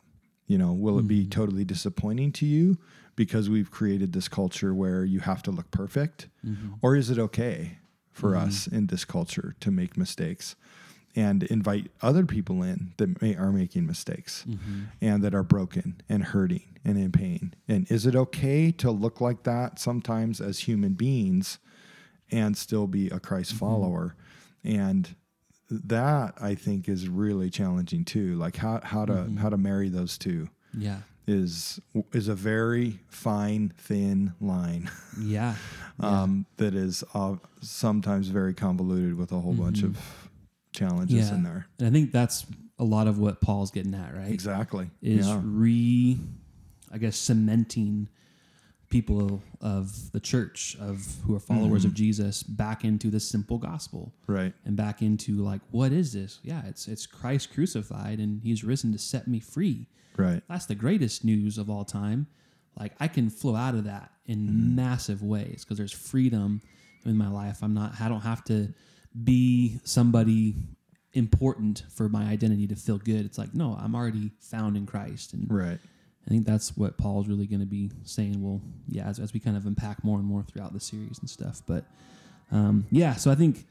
You 0.47 0.57
know, 0.57 0.71
will 0.71 0.97
it 0.97 1.07
be 1.07 1.21
Mm-hmm. 1.21 1.29
totally 1.29 1.65
disappointing 1.65 2.31
to 2.33 2.45
you 2.45 2.77
because 3.15 3.49
we've 3.49 3.69
created 3.69 4.13
this 4.13 4.27
culture 4.27 4.73
where 4.73 5.03
you 5.03 5.19
have 5.19 5.43
to 5.43 5.51
look 5.51 5.69
perfect? 5.71 6.27
Mm-hmm. 6.45 6.75
Or 6.81 6.95
is 6.95 7.09
it 7.09 7.19
okay 7.19 7.77
for 8.17 8.35
us 8.35 8.67
in 8.67 8.87
this 8.87 9.05
culture 9.05 9.55
to 9.59 9.71
make 9.71 9.95
mistakes 9.97 10.55
and 11.15 11.43
invite 11.43 11.89
other 12.01 12.25
people 12.25 12.61
in 12.63 12.93
that 12.97 13.21
may, 13.21 13.35
are 13.35 13.51
making 13.51 13.85
mistakes 13.87 14.43
Mm-hmm. 14.47 14.83
and 15.01 15.23
that 15.23 15.33
are 15.33 15.43
broken 15.43 16.01
and 16.09 16.23
hurting 16.23 16.79
and 16.85 16.97
in 16.97 17.11
pain? 17.11 17.53
And 17.67 17.89
is 17.91 18.05
it 18.05 18.15
okay 18.15 18.71
to 18.73 18.91
look 18.91 19.19
like 19.21 19.43
that 19.43 19.79
sometimes 19.79 20.39
as 20.41 20.59
human 20.59 20.93
beings 20.93 21.59
and 22.31 22.55
still 22.57 22.87
be 22.87 23.09
a 23.09 23.19
Christ 23.19 23.51
Mm-hmm. 23.51 23.59
follower? 23.59 24.15
And 24.63 25.15
that 25.69 26.33
I 26.41 26.55
think 26.55 26.87
is 26.87 27.09
really 27.09 27.49
challenging 27.49 28.05
too. 28.05 28.35
Like 28.35 28.55
how 28.57 28.79
how 28.83 29.05
to 29.05 29.13
Mm-hmm. 29.13 29.37
how 29.37 29.49
to 29.49 29.57
marry 29.57 29.89
those 29.89 30.17
two 30.17 30.49
yeah, 30.77 30.99
is 31.27 31.79
is 32.13 32.27
a 32.29 32.35
very 32.35 32.99
fine 33.09 33.73
thin 33.77 34.33
line 34.39 34.89
yeah, 35.21 35.55
um, 35.99 36.45
that 36.57 36.73
is 36.73 37.03
uh, 37.13 37.35
sometimes 37.61 38.29
very 38.29 38.53
convoluted 38.53 39.17
with 39.17 39.31
a 39.31 39.39
whole 39.39 39.53
bunch 39.53 39.83
of 39.83 39.97
challenges 40.71 41.25
Mm-hmm. 41.25 41.29
Yeah. 41.31 41.35
in 41.37 41.43
there. 41.43 41.67
and 41.79 41.87
I 41.87 41.91
think 41.91 42.11
that's 42.11 42.45
a 42.79 42.83
lot 42.83 43.07
of 43.07 43.17
what 43.19 43.41
Paul's 43.41 43.71
getting 43.71 43.93
at, 43.95 44.13
right? 44.15 44.31
Exactly. 44.31 44.89
is 45.01 45.27
yeah. 45.27 45.41
re, 45.43 46.17
I 46.91 46.97
guess, 46.99 47.17
cementing 47.17 48.07
people 48.89 49.41
of 49.59 50.11
the 50.13 50.19
church 50.19 50.77
of 50.79 51.05
who 51.25 51.35
are 51.35 51.39
followers 51.39 51.81
Mm-hmm. 51.81 51.87
of 51.89 51.93
Jesus 51.95 52.43
back 52.43 52.85
into 52.85 53.09
the 53.09 53.19
simple 53.19 53.57
gospel 53.57 54.13
Right. 54.27 54.53
and 54.63 54.77
back 54.77 55.01
into 55.01 55.37
like, 55.43 55.61
what 55.71 55.91
is 55.91 56.13
this? 56.13 56.39
Yeah, 56.43 56.61
it's 56.67 56.87
it's 56.87 57.05
Christ 57.05 57.51
crucified 57.53 58.19
and 58.19 58.41
He's 58.43 58.63
risen 58.63 58.91
to 58.93 58.97
set 58.97 59.27
me 59.27 59.39
free. 59.41 59.87
Right. 60.17 60.41
That's 60.49 60.65
the 60.65 60.75
greatest 60.75 61.23
news 61.23 61.57
of 61.57 61.69
all 61.69 61.85
time. 61.85 62.27
Like 62.79 62.93
I 62.99 63.07
can 63.07 63.29
flow 63.29 63.55
out 63.55 63.73
of 63.75 63.85
that 63.85 64.11
in 64.25 64.39
Mm-hmm. 64.47 64.75
massive 64.75 65.23
ways 65.23 65.63
because 65.63 65.77
there's 65.77 65.91
freedom 65.93 66.61
in 67.05 67.17
my 67.17 67.29
life. 67.29 67.59
I'm 67.63 67.73
not. 67.73 67.93
I 68.01 68.09
don't 68.09 68.21
have 68.21 68.43
to 68.45 68.73
be 69.23 69.79
somebody 69.83 70.55
important 71.13 71.83
for 71.89 72.09
my 72.09 72.25
identity 72.25 72.67
to 72.67 72.75
feel 72.75 72.97
good. 72.97 73.25
It's 73.25 73.37
like 73.37 73.53
no, 73.53 73.77
I'm 73.81 73.95
already 73.95 74.31
found 74.39 74.75
in 74.77 74.85
Christ, 74.85 75.33
and 75.33 75.47
Right. 75.49 75.79
I 76.25 76.29
think 76.29 76.45
that's 76.45 76.75
what 76.75 76.97
Paul's 76.97 77.27
really 77.29 77.47
going 77.47 77.61
to 77.61 77.65
be 77.65 77.89
saying. 78.03 78.43
Well, 78.43 78.61
yeah, 78.89 79.07
as, 79.07 79.17
as 79.17 79.33
we 79.33 79.39
kind 79.39 79.55
of 79.55 79.65
unpack 79.65 80.03
more 80.03 80.17
and 80.19 80.27
more 80.27 80.43
throughout 80.43 80.73
the 80.73 80.79
series 80.81 81.19
and 81.19 81.29
stuff. 81.29 81.61
But 81.65 81.85
um, 82.51 82.85
yeah, 82.91 83.13
so 83.15 83.31
I 83.31 83.35
think 83.35 83.65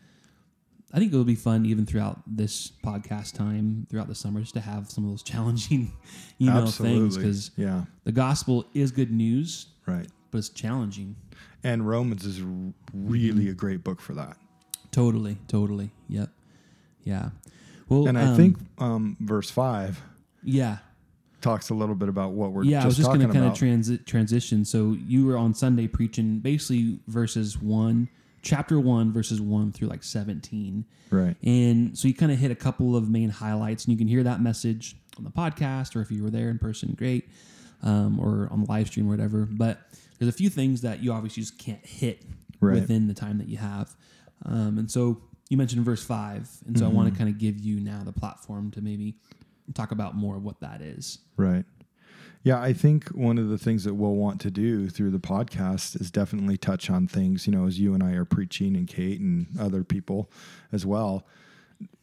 I 0.93 0.99
think 0.99 1.13
it'll 1.13 1.25
be 1.25 1.35
fun 1.35 1.67
even 1.67 1.85
throughout 1.85 2.21
this 2.27 2.73
podcast 2.85 3.35
time 3.35 3.87
throughout 3.91 4.09
the 4.09 4.15
summer 4.15 4.41
just 4.41 4.55
to 4.55 4.61
have 4.61 4.89
some 4.91 5.05
of 5.05 5.11
those 5.11 5.23
challenging, 5.33 5.93
you 6.39 6.51
know, 6.51 6.67
things 6.67 7.17
because 7.17 7.51
yeah. 7.57 7.83
the 8.05 8.13
gospel 8.13 8.65
is 8.75 8.91
good 8.93 9.11
news, 9.11 9.67
Right. 9.87 10.07
but 10.31 10.39
it's 10.39 10.49
challenging. 10.49 11.17
And 11.65 11.87
Romans 11.87 12.25
is 12.25 12.41
really 12.43 13.31
Mm-hmm. 13.31 13.51
a 13.51 13.55
great 13.55 13.83
book 13.85 14.01
for 14.01 14.15
that. 14.15 14.37
Totally, 14.93 15.37
totally. 15.49 15.91
Yep. 16.09 16.31
Yeah. 17.03 17.31
Well, 17.89 18.07
And 18.09 18.17
I 18.19 18.23
um, 18.29 18.37
think 18.37 18.57
um, 18.79 19.17
verse 19.21 19.51
five 19.51 20.01
yeah, 20.43 20.79
talks 21.41 21.71
a 21.71 21.75
little 21.75 21.95
bit 21.97 22.09
about 22.09 22.33
what 22.33 22.53
we're 22.53 22.65
yeah. 22.65 22.83
I 22.83 22.87
was 22.87 22.97
just 22.97 23.09
just 23.09 23.17
going 23.17 23.27
to 23.27 23.33
kind 23.33 23.47
of 23.47 23.55
transit 23.59 24.07
transition. 24.07 24.65
So 24.65 24.97
you 25.07 25.27
were 25.27 25.37
on 25.37 25.53
Sunday 25.55 25.87
preaching 25.89 26.39
basically 26.39 27.01
verses 27.09 27.61
one, 27.61 28.09
chapter 28.43 28.79
one, 28.79 29.13
verses 29.13 29.41
one 29.41 29.73
through 29.73 29.89
like 29.89 30.03
seventeen. 30.05 30.85
right. 31.11 31.37
And 31.43 31.97
so 31.99 32.09
you 32.09 32.15
kind 32.15 32.31
of 32.33 32.39
hit 32.39 32.51
a 32.51 32.55
couple 32.57 32.97
of 32.97 33.09
main 33.09 33.31
highlights, 33.31 33.85
and 33.85 33.93
you 33.93 33.99
can 33.99 34.09
hear 34.09 34.23
that 34.23 34.41
message 34.41 34.97
on 35.19 35.25
the 35.25 35.31
podcast, 35.31 35.97
or 35.97 36.01
if 36.01 36.11
you 36.11 36.23
were 36.23 36.31
there 36.31 36.49
in 36.51 36.59
person, 36.59 36.95
great, 36.97 37.29
um, 37.83 38.19
or 38.21 38.49
on 38.53 38.61
the 38.65 38.71
live 38.71 38.89
stream 38.89 39.07
or 39.07 39.11
whatever. 39.11 39.47
But 39.51 39.79
there's 40.19 40.29
a 40.29 40.37
few 40.37 40.49
things 40.51 40.83
that 40.83 41.03
you 41.03 41.13
obviously 41.13 41.43
just 41.43 41.59
can't 41.59 41.85
hit 41.85 42.23
Right. 42.61 42.75
within 42.81 43.07
the 43.07 43.13
time 43.15 43.37
that 43.39 43.49
you 43.49 43.59
have. 43.59 43.95
Um, 44.47 44.79
and 44.79 44.91
so 44.91 45.21
you 45.51 45.57
mentioned 45.59 45.85
verse 45.85 46.03
five, 46.05 46.49
and 46.67 46.79
so 46.79 46.85
I 46.85 46.89
Mm-hmm. 46.89 46.97
want 46.97 47.13
to 47.13 47.19
kind 47.19 47.29
of 47.31 47.39
give 47.39 47.59
you 47.59 47.81
now 47.81 48.03
the 48.05 48.13
platform 48.13 48.71
to 48.73 48.81
maybe 48.81 49.17
talk 49.75 49.91
about 49.93 50.15
more 50.15 50.37
of 50.37 50.43
what 50.45 50.61
that 50.61 50.81
is. 50.81 51.19
Right. 51.37 51.65
Yeah, 52.43 52.61
I 52.61 52.73
think 52.73 53.09
one 53.09 53.39
of 53.39 53.49
the 53.49 53.59
things 53.59 53.83
that 53.85 53.95
we'll 53.95 54.15
want 54.15 54.41
to 54.43 54.51
do 54.51 54.89
through 54.89 55.11
the 55.11 55.19
podcast 55.19 56.01
is 56.01 56.11
definitely 56.13 56.57
touch 56.57 56.89
on 56.91 57.09
things, 57.09 57.47
you 57.47 57.53
know, 57.53 57.67
as 57.67 57.81
you 57.81 57.93
and 57.93 58.03
I 58.03 58.13
are 58.13 58.25
preaching 58.25 58.77
and 58.77 58.87
Kate 58.87 59.21
and 59.21 59.47
other 59.59 59.83
people 59.83 60.31
as 60.73 60.87
well. 60.87 61.27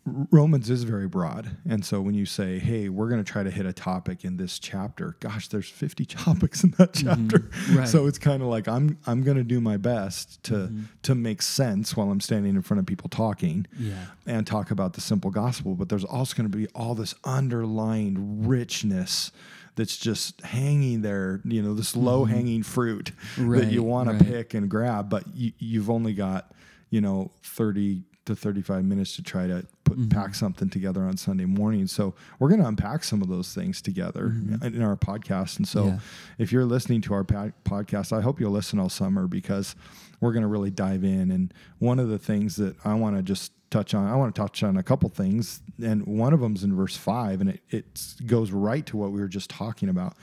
Romans 0.06 0.70
is 0.70 0.84
very 0.84 1.08
broad. 1.08 1.56
And 1.68 1.86
so 1.86 2.02
when 2.02 2.14
you 2.14 2.26
say, 2.26 2.60
hey, 2.60 2.90
we're 2.90 3.08
going 3.08 3.24
to 3.24 3.32
try 3.32 3.42
to 3.42 3.50
hit 3.50 3.66
a 3.66 3.72
topic 3.72 4.26
in 4.26 4.36
this 4.36 4.60
chapter, 4.60 5.16
gosh, 5.22 5.48
there's 5.48 5.70
50 5.70 6.04
topics 6.06 6.62
in 6.66 6.72
that 6.72 6.94
chapter. 6.94 7.40
Mm-hmm. 7.40 7.78
Right. 7.78 7.88
So 7.88 8.06
it's 8.06 8.20
kind 8.20 8.42
of 8.44 8.50
like 8.50 8.68
I'm 8.68 8.98
I'm 9.08 9.24
going 9.24 9.38
to 9.38 9.46
do 9.46 9.62
my 9.62 9.78
best 9.78 10.44
to 10.44 10.54
Mm-hmm. 10.54 10.82
to 11.04 11.16
make 11.16 11.42
sense 11.42 11.96
while 11.96 12.12
I'm 12.12 12.20
standing 12.20 12.54
in 12.56 12.62
front 12.64 12.80
of 12.80 12.86
people 12.86 13.08
talking 13.08 13.66
Yeah. 13.80 13.94
and 14.28 14.46
talk 14.46 14.72
about 14.72 14.92
the 14.94 15.02
simple 15.02 15.32
gospel, 15.32 15.74
but 15.74 15.88
there's 15.88 16.04
also 16.06 16.36
going 16.36 16.52
to 16.52 16.58
be 16.58 16.68
all 16.76 16.96
this 16.96 17.16
underlying 17.24 18.46
richness 18.46 19.32
that's 19.76 19.98
just 19.98 20.42
hanging 20.42 21.02
there, 21.02 21.42
you 21.44 21.62
know, 21.62 21.74
this 21.74 21.96
low 21.96 22.24
mm-hmm. 22.24 22.34
hanging 22.34 22.64
fruit 22.64 23.12
that 23.38 23.72
you 23.72 23.84
want 23.84 24.10
right. 24.10 24.20
to 24.20 24.26
pick 24.26 24.54
and 24.54 24.70
grab, 24.70 25.10
but 25.10 25.24
you, 25.34 25.52
you've 25.58 25.90
only 25.90 26.14
got, 26.14 26.52
you 26.90 27.02
know, 27.02 27.32
30 27.44 28.04
to 28.26 28.36
35 28.36 28.86
minutes 28.86 29.16
to 29.16 29.24
try 29.24 29.48
to 29.48 29.66
put 29.84 29.98
mm-hmm. 29.98 30.10
pack 30.10 30.34
something 30.36 30.70
together 30.70 31.02
on 31.02 31.18
Sunday 31.18 31.46
morning. 31.46 31.88
So 31.88 32.14
we're 32.40 32.50
going 32.50 32.62
to 32.62 32.68
unpack 32.68 33.04
some 33.04 33.22
of 33.22 33.28
those 33.28 33.54
things 33.54 33.82
together 33.82 34.30
mm-hmm. 34.36 34.64
in 34.64 34.82
our 34.82 34.96
podcast. 34.96 35.58
And 35.58 35.68
so 35.68 35.88
Yeah. 35.88 36.00
if 36.38 36.52
you're 36.52 36.66
listening 36.66 37.02
to 37.02 37.14
our 37.14 37.24
pa- 37.24 37.52
podcast, 37.66 38.14
I 38.14 38.22
hope 38.22 38.40
you'll 38.40 38.52
listen 38.52 38.80
all 38.80 38.90
summer 38.90 39.28
because 39.28 39.76
we're 40.22 40.32
going 40.32 40.44
to 40.44 40.48
really 40.48 40.72
dive 40.72 41.04
in. 41.04 41.32
And 41.32 41.54
one 41.80 42.00
of 42.00 42.08
the 42.08 42.20
things 42.20 42.56
that 42.58 42.76
I 42.86 42.94
want 42.94 43.18
to 43.18 43.24
just 43.24 43.52
touch 43.74 43.94
on, 43.94 44.08
I 44.08 44.16
want 44.16 44.34
to 44.34 44.42
touch 44.42 44.64
on 44.64 44.78
a 44.78 44.84
couple 44.84 45.10
things. 45.10 45.62
And 45.84 46.06
one 46.06 46.34
of 46.34 46.40
them's 46.40 46.64
in 46.64 46.76
verse 46.76 46.96
five, 46.96 47.42
and 47.42 47.50
it, 47.50 47.62
it 47.70 48.14
goes 48.26 48.52
right 48.52 48.86
to 48.86 48.98
what 48.98 49.12
we 49.12 49.20
were 49.20 49.28
just 49.28 49.50
talking 49.50 49.90
about. 49.90 50.16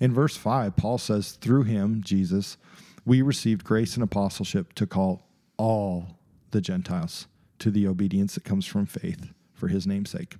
In 0.00 0.12
verse 0.12 0.36
five, 0.36 0.76
Paul 0.76 0.98
says, 0.98 1.32
through 1.32 1.64
him, 1.64 2.02
Jesus, 2.02 2.56
we 3.04 3.22
received 3.22 3.64
grace 3.64 3.94
and 3.94 4.02
apostleship 4.02 4.72
to 4.74 4.86
call 4.86 5.28
all 5.56 6.18
the 6.50 6.60
Gentiles 6.60 7.26
to 7.58 7.70
the 7.70 7.86
obedience 7.86 8.34
that 8.34 8.44
comes 8.44 8.66
from 8.66 8.86
faith 8.86 9.32
for 9.52 9.68
his 9.68 9.86
namesake." 9.86 10.36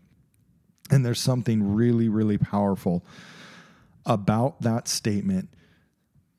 And 0.91 1.05
there's 1.05 1.21
something 1.21 1.75
really, 1.75 2.09
really 2.09 2.39
powerful 2.39 3.05
about 4.05 4.61
that 4.61 4.87
statement 4.87 5.49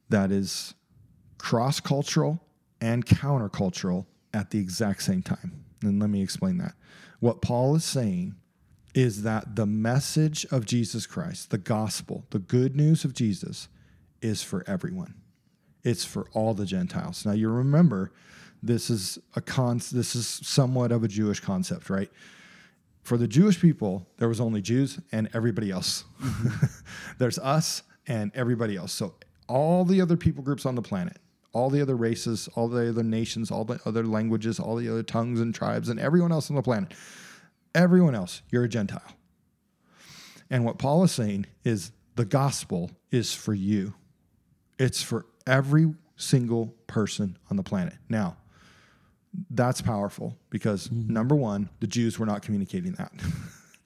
that 0.10 0.32
is 0.32 0.76
cross 1.40 1.80
cultural 1.80 2.40
and 2.80 3.06
countercultural 3.06 4.06
at 4.34 4.52
the 4.52 4.60
exact 4.60 5.02
same 5.02 5.24
time. 5.24 5.65
And 5.86 6.00
let 6.00 6.10
me 6.10 6.22
explain 6.22 6.58
that. 6.58 6.76
What 7.20 7.42
Paul 7.42 7.76
is 7.76 7.84
saying 7.84 8.36
is 8.94 9.24
that 9.24 9.56
the 9.56 9.66
message 9.66 10.46
of 10.52 10.66
Jesus 10.66 11.06
Christ, 11.06 11.52
the 11.52 11.58
gospel, 11.58 12.26
the 12.30 12.40
good 12.40 12.76
news 12.76 13.04
of 13.04 13.14
Jesus, 13.14 13.68
is 14.22 14.42
for 14.42 14.64
everyone. 14.68 15.16
It's 15.84 16.06
for 16.06 16.28
all 16.34 16.54
the 16.54 16.66
Gentiles. 16.66 17.26
Now 17.26 17.34
you 17.34 17.50
remember 17.50 18.12
this 18.64 18.90
is 18.90 19.20
a 19.36 19.42
con 19.42 19.80
this 19.92 20.16
is 20.16 20.28
somewhat 20.28 20.92
of 20.92 21.04
a 21.04 21.08
Jewish 21.08 21.40
concept, 21.40 21.90
right? 21.90 22.10
For 23.04 23.18
the 23.18 23.28
Jewish 23.28 23.62
people, 23.62 24.08
there 24.18 24.28
was 24.28 24.42
only 24.42 24.62
Jews 24.62 25.00
and 25.12 25.30
everybody 25.34 25.70
else. 25.70 26.06
Mm-hmm. 26.24 26.66
There's 27.20 27.38
us 27.38 27.84
and 28.08 28.32
everybody 28.34 28.76
else. 28.76 28.94
So 28.94 29.14
all 29.48 29.86
the 29.86 30.02
other 30.02 30.18
people 30.18 30.44
groups 30.44 30.66
on 30.66 30.74
the 30.74 30.82
planet, 30.82 31.18
all 31.56 31.70
the 31.70 31.82
other 31.82 31.96
races, 31.96 32.50
all 32.56 32.68
the 32.68 32.90
other 32.90 33.02
nations, 33.02 33.50
all 33.50 33.64
the 33.64 33.80
other 33.86 34.06
languages, 34.06 34.60
all 34.60 34.76
the 34.76 34.90
other 34.90 35.02
tongues 35.02 35.40
and 35.40 35.56
tribes, 35.56 35.88
and 35.88 36.02
everyone 36.02 36.34
else 36.34 36.50
on 36.50 36.58
the 36.58 36.62
planet, 36.62 36.92
everyone 37.74 38.14
else, 38.14 38.42
you're 38.52 38.66
a 38.66 38.70
Gentile. 38.70 39.16
And 40.50 40.66
what 40.66 40.78
Paul 40.78 41.06
is 41.06 41.14
saying 41.14 41.46
is 41.64 41.94
the 42.18 42.26
gospel 42.26 42.92
is 43.10 43.34
for 43.34 43.54
you. 43.54 43.94
It's 44.78 45.02
for 45.02 45.26
every 45.48 45.94
single 46.18 46.76
person 46.88 47.38
on 47.50 47.56
the 47.56 47.64
planet. 47.64 47.94
Now, 48.10 48.36
that's 49.50 49.82
powerful 49.82 50.38
because 50.50 50.92
number 50.92 51.36
one, 51.36 51.70
the 51.80 51.88
Jews 51.88 52.20
were 52.20 52.26
not 52.26 52.44
communicating 52.44 52.94
that. 52.94 53.12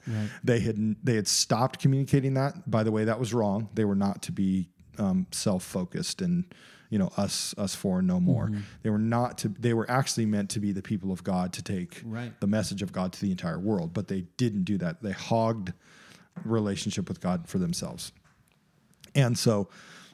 Right. 0.07 0.29
they 0.43 0.59
had 0.61 0.95
they 1.03 1.13
had 1.13 1.27
stopped 1.27 1.79
communicating 1.79 2.33
that. 2.33 2.71
By 2.71 2.81
the 2.81 2.91
way, 2.91 3.03
that 3.03 3.19
was 3.19 3.31
wrong. 3.31 3.69
They 3.75 3.85
were 3.85 3.97
not 3.97 4.23
to 4.23 4.31
be 4.31 4.69
um, 4.97 5.27
self 5.29 5.61
focused 5.61 6.21
and 6.21 6.45
you 6.89 6.97
know 6.99 7.11
us 7.17 7.53
us 7.57 7.75
four 7.75 8.01
no 8.01 8.19
more. 8.19 8.47
Mm-hmm. 8.47 8.61
They 8.83 8.89
were 8.89 8.97
not 8.97 9.37
to. 9.39 9.49
They 9.49 9.73
were 9.73 9.89
actually 9.89 10.25
meant 10.25 10.49
to 10.51 10.59
be 10.59 10.71
the 10.71 10.81
people 10.81 11.11
of 11.11 11.23
God 11.23 11.53
to 11.53 11.63
take 11.63 12.01
Right. 12.03 12.37
the 12.39 12.47
message 12.47 12.81
of 12.81 12.91
God 12.91 13.13
to 13.13 13.21
the 13.21 13.31
entire 13.31 13.59
world, 13.59 13.93
but 13.93 14.07
they 14.07 14.21
didn't 14.37 14.63
do 14.63 14.77
that. 14.79 15.01
They 15.01 15.11
hogged 15.11 15.73
relationship 16.43 17.07
with 17.07 17.19
God 17.21 17.47
for 17.47 17.57
themselves. 17.57 18.11
And 19.15 19.37
so 19.37 19.69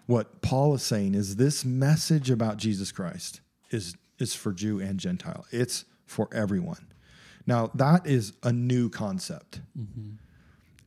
what 0.06 0.42
Paul 0.42 0.74
is 0.76 0.84
saying 0.84 1.16
is 1.16 1.36
this 1.36 1.66
message 1.66 2.30
about 2.30 2.58
Jesus 2.58 2.92
Christ 2.92 3.42
is 3.72 3.96
is 4.20 4.34
for 4.34 4.52
Jew 4.54 4.80
and 4.80 5.00
Gentile. 5.00 5.46
It's 5.52 5.86
for 6.06 6.30
everyone. 6.34 6.88
Now, 7.48 7.70
that 7.76 8.08
is 8.08 8.34
a 8.44 8.52
new 8.52 8.90
concept. 8.90 9.62
Mm-hmm. 9.78 10.16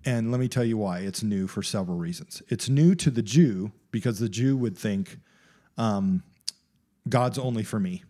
And 0.05 0.31
let 0.31 0.41
me 0.41 0.49
tell 0.49 0.65
you 0.65 0.79
why 0.79 1.01
it's 1.01 1.23
new 1.23 1.47
for 1.47 1.63
several 1.63 1.99
reasons. 1.99 2.43
It's 2.49 2.69
new 2.69 2.95
to 2.97 3.11
the 3.11 3.23
Jew 3.23 3.73
because 3.91 4.19
the 4.19 4.29
Jew 4.29 4.57
would 4.57 4.77
think 4.77 5.19
um, 5.79 6.23
God's 7.09 7.39
only 7.39 7.63
for 7.63 7.81
me. 7.81 8.03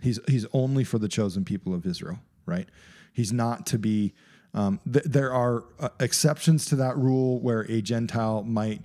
He's 0.00 0.18
he's 0.26 0.46
only 0.52 0.82
for 0.82 0.98
the 0.98 1.08
chosen 1.08 1.44
people 1.44 1.72
of 1.72 1.86
Israel, 1.86 2.18
right? 2.46 2.68
He's 3.12 3.32
not 3.32 3.66
to 3.66 3.78
be. 3.78 4.14
Um, 4.52 4.78
th- 4.90 5.04
there 5.04 5.32
are 5.32 5.64
uh, 5.80 5.88
exceptions 5.98 6.66
to 6.66 6.76
that 6.76 6.96
rule 6.96 7.40
where 7.40 7.62
a 7.62 7.82
Gentile 7.82 8.44
might 8.44 8.82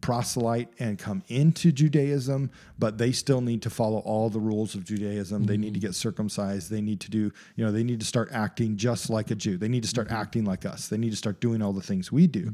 proselyte 0.00 0.68
and 0.78 0.98
come 0.98 1.22
into 1.28 1.70
Judaism, 1.70 2.50
but 2.78 2.98
they 2.98 3.12
still 3.12 3.40
need 3.40 3.62
to 3.62 3.70
follow 3.70 3.98
all 3.98 4.28
the 4.28 4.40
rules 4.40 4.74
of 4.74 4.84
Judaism. 4.84 5.44
They 5.44 5.56
need 5.56 5.74
to 5.74 5.80
get 5.80 5.94
circumcised. 5.94 6.70
They 6.70 6.80
need 6.80 7.00
to 7.00 7.10
do, 7.10 7.30
you 7.54 7.64
know, 7.64 7.70
they 7.70 7.84
need 7.84 8.00
to 8.00 8.06
start 8.06 8.30
acting 8.32 8.76
just 8.76 9.08
like 9.08 9.30
a 9.30 9.34
Jew. 9.34 9.56
They 9.56 9.68
need 9.68 9.82
to 9.82 9.88
start 9.88 10.10
acting 10.10 10.44
like 10.44 10.64
us. 10.66 10.88
They 10.88 10.96
need 10.96 11.10
to 11.10 11.16
start 11.16 11.40
doing 11.40 11.62
all 11.62 11.72
the 11.72 11.82
things 11.82 12.10
we 12.10 12.26
do. 12.26 12.52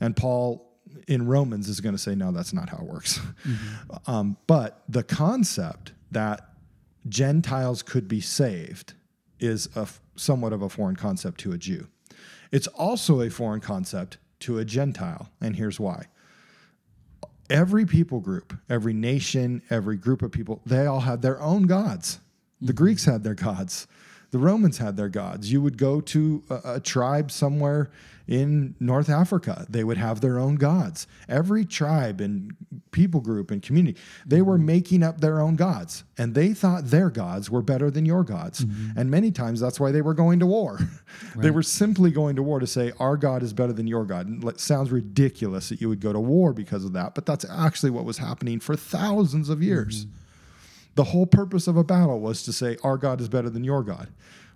And 0.00 0.14
Paul 0.16 0.75
in 1.08 1.26
Romans 1.26 1.68
is 1.68 1.80
going 1.80 1.94
to 1.94 2.00
say, 2.00 2.14
no, 2.14 2.32
that's 2.32 2.52
not 2.52 2.68
how 2.68 2.78
it 2.78 2.84
works. 2.84 3.20
Um, 4.06 4.36
but 4.46 4.82
the 4.88 5.02
concept 5.02 5.92
that 6.10 6.50
Gentiles 7.08 7.82
could 7.82 8.08
be 8.08 8.20
saved 8.20 8.94
is 9.38 9.68
a 9.76 9.86
somewhat 10.16 10.52
of 10.52 10.62
a 10.62 10.68
foreign 10.68 10.96
concept 10.96 11.40
to 11.40 11.52
a 11.52 11.58
Jew. 11.58 11.88
It's 12.50 12.66
also 12.68 13.20
a 13.20 13.30
foreign 13.30 13.60
concept 13.60 14.18
to 14.40 14.58
a 14.58 14.64
Gentile, 14.64 15.28
and 15.40 15.56
here's 15.56 15.78
why. 15.78 16.06
Every 17.48 17.86
people 17.86 18.20
group, 18.20 18.54
every 18.68 18.92
nation, 18.92 19.62
every 19.70 19.96
group 19.96 20.22
of 20.22 20.32
people, 20.32 20.62
they 20.66 20.86
all 20.86 21.00
had 21.00 21.22
their 21.22 21.40
own 21.40 21.64
gods. 21.64 22.18
The 22.60 22.72
Greeks 22.72 23.04
had 23.04 23.22
their 23.22 23.34
gods. 23.34 23.86
The 24.30 24.38
Romans 24.38 24.78
had 24.78 24.96
their 24.96 25.08
gods. 25.08 25.52
You 25.52 25.62
would 25.62 25.78
go 25.78 26.00
to 26.00 26.42
a, 26.50 26.74
a 26.74 26.80
tribe 26.80 27.30
somewhere 27.30 27.90
in 28.28 28.74
North 28.80 29.08
Africa, 29.08 29.66
they 29.68 29.84
would 29.84 29.98
have 29.98 30.20
their 30.20 30.38
own 30.38 30.56
gods. 30.56 31.06
Every 31.28 31.64
tribe 31.64 32.20
and 32.20 32.56
people 32.90 33.20
group 33.20 33.50
and 33.50 33.62
community, 33.62 33.98
they 34.26 34.42
were 34.42 34.56
mm-hmm. 34.56 34.66
making 34.66 35.02
up 35.02 35.20
their 35.20 35.40
own 35.40 35.54
gods. 35.54 36.02
And 36.18 36.34
they 36.34 36.52
thought 36.52 36.86
their 36.86 37.08
gods 37.08 37.50
were 37.50 37.62
better 37.62 37.90
than 37.90 38.04
your 38.04 38.24
gods. 38.24 38.64
Mm-hmm. 38.64 38.98
And 38.98 39.10
many 39.10 39.30
times 39.30 39.60
that's 39.60 39.78
why 39.78 39.92
they 39.92 40.02
were 40.02 40.14
going 40.14 40.40
to 40.40 40.46
war. 40.46 40.80
they 41.36 41.50
were 41.50 41.62
simply 41.62 42.10
going 42.10 42.34
to 42.36 42.42
war 42.42 42.58
to 42.58 42.66
say, 42.66 42.92
Our 42.98 43.16
God 43.16 43.42
is 43.42 43.52
better 43.52 43.72
than 43.72 43.86
your 43.86 44.04
God. 44.04 44.26
And 44.26 44.42
it 44.44 44.60
sounds 44.60 44.90
ridiculous 44.90 45.68
that 45.68 45.80
you 45.80 45.88
would 45.88 46.00
go 46.00 46.12
to 46.12 46.20
war 46.20 46.52
because 46.52 46.84
of 46.84 46.92
that, 46.94 47.14
but 47.14 47.26
that's 47.26 47.44
actually 47.48 47.90
what 47.90 48.04
was 48.04 48.18
happening 48.18 48.58
for 48.58 48.74
thousands 48.74 49.48
of 49.48 49.62
years. 49.62 50.06
Mm-hmm. 50.06 50.16
The 50.96 51.04
whole 51.04 51.26
purpose 51.26 51.68
of 51.68 51.76
a 51.76 51.84
battle 51.84 52.20
was 52.20 52.42
to 52.44 52.52
say, 52.52 52.76
Our 52.82 52.96
God 52.96 53.20
is 53.20 53.28
better 53.28 53.50
than 53.50 53.64
your 53.64 53.82
God, 53.82 54.08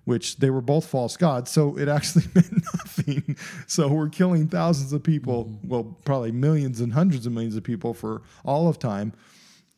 which 0.05 0.39
they 0.39 0.51
were 0.51 0.63
both 0.63 0.87
false 0.87 1.17
gods. 1.17 1.51
So 1.51 1.79
it 1.79 1.89
actually 1.97 2.25
meant 2.35 2.53
nothing. 2.75 3.37
So 3.67 3.89
we're 3.89 4.09
killing 4.09 4.49
thousands 4.49 4.93
of 4.93 5.03
people, 5.03 5.45
mm-hmm. 5.45 5.69
well, 5.69 5.97
probably 6.05 6.33
millions 6.33 6.81
and 6.81 6.93
hundreds 6.93 7.27
of 7.27 7.33
millions 7.33 7.57
of 7.57 7.63
people 7.63 7.95
for 7.95 8.23
all 8.45 8.69
of 8.69 8.79
time, 8.79 9.13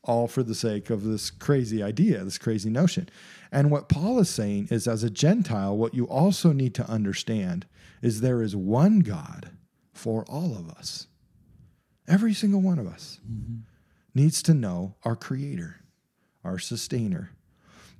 all 0.05 0.29
for 0.29 0.43
the 0.43 0.55
sake 0.55 0.89
of 0.89 1.03
this 1.03 1.31
crazy 1.31 1.83
idea, 1.83 2.25
this 2.25 2.39
crazy 2.39 2.71
notion. 2.71 3.09
And 3.51 3.71
what 3.71 3.89
Paul 3.89 4.21
is 4.21 4.31
saying 4.31 4.69
is, 4.71 4.87
as 4.87 5.03
a 5.03 5.11
Gentile, 5.11 5.77
what 5.77 5.95
you 5.95 6.05
also 6.05 6.53
need 6.53 6.75
to 6.77 6.89
understand 6.89 7.67
is 8.01 8.21
there 8.21 8.43
is 8.43 8.57
one 8.57 9.01
God 9.01 9.51
for 9.93 10.25
all 10.29 10.57
of 10.57 10.71
us. 10.71 11.09
Every 12.09 12.35
single 12.35 12.61
one 12.61 12.79
of 12.79 12.87
us 12.87 13.21
mm-hmm. 13.29 13.61
needs 14.15 14.43
to 14.45 14.55
know 14.55 14.95
our 15.05 15.17
Creator 15.17 15.82
our 16.45 16.59
sustainer, 16.59 17.31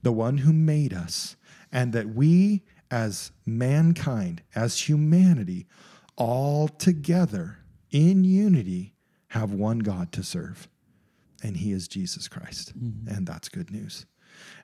the 0.03 0.13
one 0.13 0.39
who 0.39 0.53
made 0.53 0.93
us, 0.93 1.37
and 1.71 1.93
that 1.93 2.15
we, 2.15 2.63
as 2.91 3.33
mankind, 3.47 4.43
as 4.55 4.89
humanity, 4.89 5.67
all 6.17 6.69
together 6.69 7.59
in 7.91 8.25
unity, 8.25 8.95
have 9.29 9.53
one 9.53 9.79
God 9.79 10.13
to 10.13 10.23
serve. 10.23 10.69
And 11.43 11.57
he 11.57 11.73
is 11.73 11.89
Jesus 11.89 12.29
Christ. 12.29 12.79
Mm-hmm. 12.79 13.09
And 13.09 13.27
that's 13.27 13.49
good 13.49 13.71
news. 13.71 14.07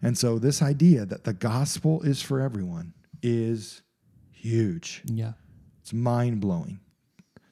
And 0.03 0.17
so, 0.17 0.39
this 0.39 0.63
idea 0.63 1.05
that 1.07 1.25
the 1.25 1.33
gospel 1.33 2.03
is 2.03 2.23
for 2.23 2.41
everyone 2.41 2.95
is 3.23 3.83
huge. 4.31 5.03
Yeah. 5.07 5.33
It's 5.81 5.93
mind 5.93 6.41
blowing. 6.41 6.81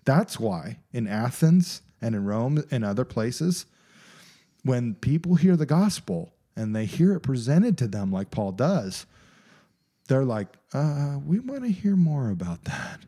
That's 0.05 0.39
why 0.39 0.79
in 0.93 1.07
Athens 1.07 1.83
and 2.01 2.15
in 2.15 2.25
Rome 2.25 2.65
and 2.71 2.85
other 2.85 3.05
places, 3.05 3.67
when 4.67 4.95
people 4.95 5.37
hear 5.37 5.57
the 5.57 5.67
gospel 5.67 6.33
and 6.57 6.75
they 6.75 6.85
hear 6.87 7.15
it 7.15 7.21
presented 7.21 7.79
to 7.79 7.87
them 7.87 8.11
like 8.11 8.31
Paul 8.31 8.53
does, 8.53 9.07
they're 10.09 10.25
like, 10.25 10.49
uh, 10.73 11.19
we 11.25 11.39
want 11.39 11.63
to 11.63 11.71
hear 11.71 11.97
more 11.97 12.31
about 12.31 12.65
that. 12.65 13.01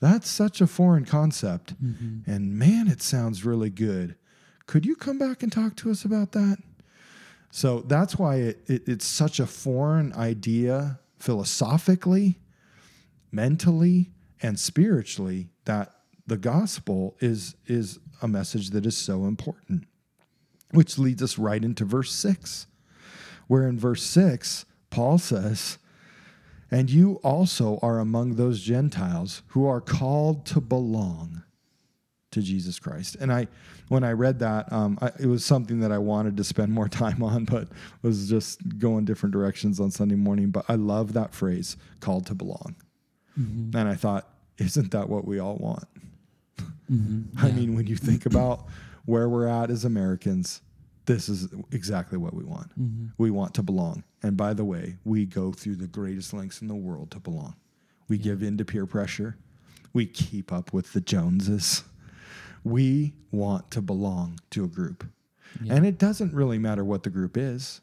That's 0.00 0.28
such 0.28 0.60
a 0.60 0.66
foreign 0.66 1.04
concept. 1.04 1.74
And 2.26 2.58
man, 2.58 2.88
it 2.88 3.00
sounds 3.02 3.44
really 3.44 3.70
good. 3.70 4.16
Could 4.66 4.84
you 4.84 4.96
come 4.96 5.18
back 5.18 5.42
and 5.42 5.50
talk 5.52 5.76
to 5.76 5.90
us 5.90 6.04
about 6.04 6.32
that? 6.32 6.58
So 7.50 7.80
that's 7.80 8.18
why 8.18 8.36
it, 8.36 8.64
it, 8.66 8.88
it's 8.88 9.06
such 9.06 9.38
a 9.40 9.46
foreign 9.46 10.12
idea 10.14 11.00
philosophically, 11.18 12.38
mentally, 13.30 14.10
and 14.42 14.58
spiritually 14.58 15.48
that 15.64 15.92
the 16.26 16.36
gospel 16.36 17.16
is, 17.20 17.54
is 17.66 17.98
a 18.20 18.28
message 18.28 18.70
that 18.70 18.84
is 18.84 18.96
so 18.96 19.24
important. 19.24 19.86
Which 20.74 20.98
leads 20.98 21.22
us 21.22 21.38
right 21.38 21.64
into 21.64 21.84
verse 21.84 22.12
6, 22.12 22.66
where 23.46 23.66
in 23.66 23.78
verse 23.78 24.02
6, 24.02 24.66
Paul 24.90 25.18
says, 25.18 25.78
And 26.70 26.90
you 26.90 27.20
also 27.22 27.78
are 27.82 27.98
among 27.98 28.34
those 28.34 28.60
Gentiles 28.60 29.42
who 29.48 29.66
are 29.66 29.80
called 29.80 30.46
to 30.46 30.60
belong 30.60 31.42
to 32.34 32.42
Jesus 32.42 32.78
Christ. 32.78 33.16
And 33.20 33.32
I, 33.32 33.48
when 33.88 34.04
I 34.04 34.12
read 34.12 34.40
that, 34.40 34.70
um, 34.72 34.98
I, 35.00 35.10
it 35.18 35.26
was 35.26 35.44
something 35.44 35.80
that 35.80 35.90
I 35.90 35.98
wanted 35.98 36.36
to 36.36 36.44
spend 36.44 36.72
more 36.72 36.88
time 37.02 37.22
on, 37.22 37.44
but 37.44 37.68
was 38.02 38.28
just 38.28 38.60
going 38.78 39.04
different 39.04 39.32
directions 39.32 39.80
on 39.80 39.90
Sunday 39.90 40.16
morning. 40.16 40.50
But 40.50 40.66
I 40.68 40.74
love 40.74 41.14
that 41.14 41.34
phrase, 41.34 41.76
called 42.00 42.26
to 42.26 42.34
belong. 42.34 42.76
Mm-hmm. 43.38 43.76
And 43.76 43.88
I 43.88 43.94
thought, 43.94 44.28
isn't 44.58 44.90
that 44.92 45.08
what 45.08 45.26
we 45.26 45.38
all 45.38 45.56
want? 45.56 45.88
Mm-hmm. 46.90 47.38
I 47.44 47.50
mean, 47.52 47.74
when 47.74 47.86
you 47.86 47.96
think 47.96 48.26
about 48.26 48.66
where 49.04 49.28
we're 49.28 49.46
at 49.46 49.70
as 49.70 49.84
Americans, 49.84 50.60
this 51.06 51.28
is 51.28 51.48
exactly 51.72 52.16
what 52.18 52.34
we 52.34 52.44
want. 52.44 52.70
Mm-hmm. 52.80 53.06
We 53.18 53.30
want 53.30 53.54
to 53.54 53.62
belong. 53.62 54.04
And 54.22 54.36
by 54.36 54.54
the 54.54 54.64
way, 54.64 54.96
we 55.04 55.26
go 55.26 55.52
through 55.52 55.76
the 55.76 55.86
greatest 55.86 56.32
lengths 56.32 56.62
in 56.62 56.68
the 56.68 56.74
world 56.74 57.10
to 57.12 57.20
belong. 57.20 57.56
We 58.08 58.16
give 58.18 58.42
in 58.42 58.56
to 58.58 58.64
peer 58.64 58.86
pressure. 58.86 59.36
We 59.92 60.06
keep 60.06 60.52
up 60.52 60.72
with 60.72 60.92
the 60.92 61.00
Joneses. 61.00 61.84
We 62.64 63.12
want 63.30 63.70
to 63.72 63.82
belong 63.82 64.40
to 64.50 64.64
a 64.64 64.68
group. 64.68 65.06
Yeah. 65.62 65.74
And 65.74 65.86
it 65.86 65.98
doesn't 65.98 66.32
really 66.32 66.58
matter 66.58 66.84
what 66.84 67.02
the 67.02 67.10
group 67.10 67.36
is. 67.36 67.80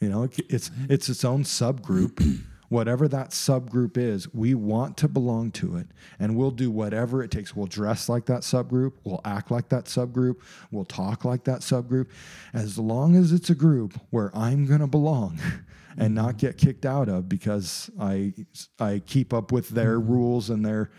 You 0.00 0.08
know, 0.08 0.22
it- 0.24 0.40
it's 0.48 0.70
it's 0.88 1.08
its 1.08 1.24
own 1.24 1.44
subgroup. 1.44 2.40
Whatever 2.72 3.06
that 3.08 3.32
subgroup 3.32 3.98
is, 3.98 4.32
we 4.32 4.54
want 4.54 4.96
to 4.96 5.06
belong 5.06 5.50
to 5.50 5.76
it 5.76 5.88
and 6.18 6.34
we'll 6.36 6.50
do 6.50 6.70
whatever 6.70 7.22
it 7.22 7.30
takes. 7.30 7.54
We'll 7.54 7.66
dress 7.66 8.08
like 8.08 8.24
that 8.26 8.40
subgroup, 8.40 8.94
we'll 9.04 9.20
act 9.26 9.50
like 9.50 9.68
that 9.68 9.84
subgroup, 9.84 10.36
we'll 10.70 10.86
talk 10.86 11.22
like 11.22 11.44
that 11.44 11.60
subgroup 11.60 12.06
as 12.54 12.78
long 12.78 13.14
as 13.14 13.30
it's 13.30 13.50
a 13.50 13.54
group 13.54 14.00
where 14.08 14.34
I'm 14.34 14.64
going 14.64 14.80
to 14.80 14.86
belong 14.86 15.38
and 15.98 16.14
not 16.14 16.38
get 16.38 16.56
kicked 16.56 16.86
out 16.86 17.10
of 17.10 17.28
because 17.28 17.90
I 18.00 18.32
I 18.80 19.02
keep 19.04 19.34
up 19.34 19.52
with 19.52 19.68
their 19.68 20.00
rules 20.00 20.48
and 20.48 20.64
their 20.64 20.90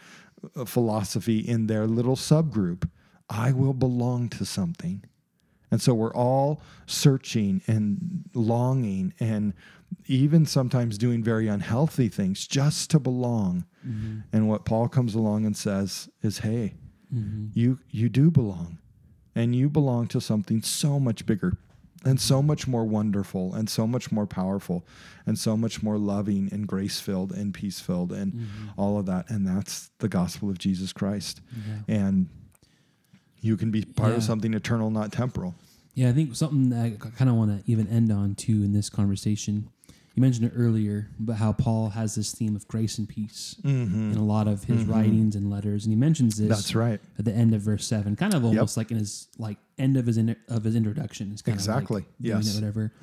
uh, 0.55 0.65
philosophy 0.65 1.39
in 1.39 1.65
their 1.65 1.87
little 1.87 2.15
subgroup. 2.15 2.87
I 3.31 3.51
will 3.51 3.73
belong 3.73 4.29
to 4.29 4.45
something. 4.45 5.05
And 5.71 5.81
so 5.81 5.95
we're 5.95 6.13
all 6.13 6.61
searching 6.85 7.63
and 7.65 8.25
longing 8.35 9.15
and 9.19 9.53
even 10.07 10.45
sometimes 10.45 10.97
doing 10.97 11.23
very 11.23 11.47
unhealthy 11.47 12.07
things 12.09 12.47
just 12.47 12.89
to 12.91 12.99
belong. 12.99 13.65
Mm-hmm. 13.87 14.19
And 14.31 14.47
what 14.49 14.65
Paul 14.65 14.87
comes 14.87 15.15
along 15.15 15.45
and 15.45 15.55
says 15.57 16.09
is, 16.21 16.39
"Hey, 16.39 16.75
Mm-hmm. 17.13 17.47
you 17.53 17.79
you 17.91 18.09
do 18.09 18.31
belong. 18.31 18.79
And 19.35 19.55
you 19.55 19.69
belong 19.69 20.07
to 20.07 20.19
something 20.21 20.61
so 20.63 20.99
much 20.99 21.25
bigger 21.25 21.57
and 22.05 22.19
so 22.19 22.41
much 22.41 22.67
more 22.67 22.85
wonderful 22.85 23.53
and 23.53 23.69
so 23.69 23.85
much 23.87 24.11
more 24.11 24.25
powerful 24.27 24.85
and 25.25 25.37
so 25.39 25.55
much 25.55 25.81
more 25.83 25.97
loving 25.97 26.49
and 26.51 26.67
grace-filled 26.67 27.31
and 27.31 27.53
peace-filled 27.53 28.11
and 28.11 28.33
Mm-hmm. 28.33 28.69
all 28.77 28.97
of 28.99 29.05
that 29.07 29.29
and 29.29 29.45
that's 29.47 29.91
the 29.99 30.07
gospel 30.09 30.49
of 30.49 30.57
Jesus 30.57 30.91
Christ. 30.93 31.41
Yeah. 31.87 31.95
And 32.01 32.29
you 33.41 33.57
can 33.57 33.71
be 33.71 33.83
part 33.85 34.13
of 34.13 34.23
something 34.23 34.53
eternal, 34.53 34.89
not 34.89 35.11
temporal. 35.11 35.53
Yeah, 35.95 36.09
I 36.09 36.13
think 36.13 36.35
something 36.35 36.69
that 36.69 36.83
I 36.85 36.89
kind 37.17 37.29
of 37.29 37.35
want 37.35 37.63
to 37.65 37.71
even 37.71 37.87
end 37.87 38.11
on 38.11 38.33
too 38.35 38.63
in 38.63 38.73
this 38.73 38.89
conversation. 38.89 39.69
You 40.15 40.21
mentioned 40.21 40.45
it 40.45 40.53
earlier, 40.55 41.09
but 41.19 41.33
how 41.37 41.53
Paul 41.53 41.89
has 41.89 42.13
this 42.13 42.33
theme 42.35 42.55
of 42.55 42.67
grace 42.67 42.99
and 42.99 43.09
peace 43.09 43.55
in 43.63 44.13
a 44.15 44.23
lot 44.23 44.47
of 44.47 44.63
his 44.65 44.85
writings 44.85 45.35
and 45.35 45.49
letters, 45.49 45.85
and 45.85 45.91
he 45.91 45.95
mentions 45.95 46.35
this. 46.37 46.43
Mm-hmm. 46.43 46.49
That's 46.53 46.75
right. 46.75 46.99
At 47.17 47.25
the 47.25 47.33
end 47.33 47.55
of 47.55 47.61
verse 47.61 47.85
seven, 47.87 48.15
kind 48.15 48.33
of 48.35 48.45
almost 48.45 48.77
like 48.77 48.91
in 48.91 48.97
his 48.97 49.27
like 49.39 49.57
end 49.79 49.97
of 49.97 50.05
his 50.05 50.17
in, 50.17 50.35
of 50.49 50.63
his 50.63 50.75
introduction. 50.75 51.31
It's 51.31 51.41
kind 51.41 51.55
Exactly. 51.57 52.01
Of 52.01 52.05
like 52.05 52.13
Yes. 52.19 52.53
whatever. 52.55 52.93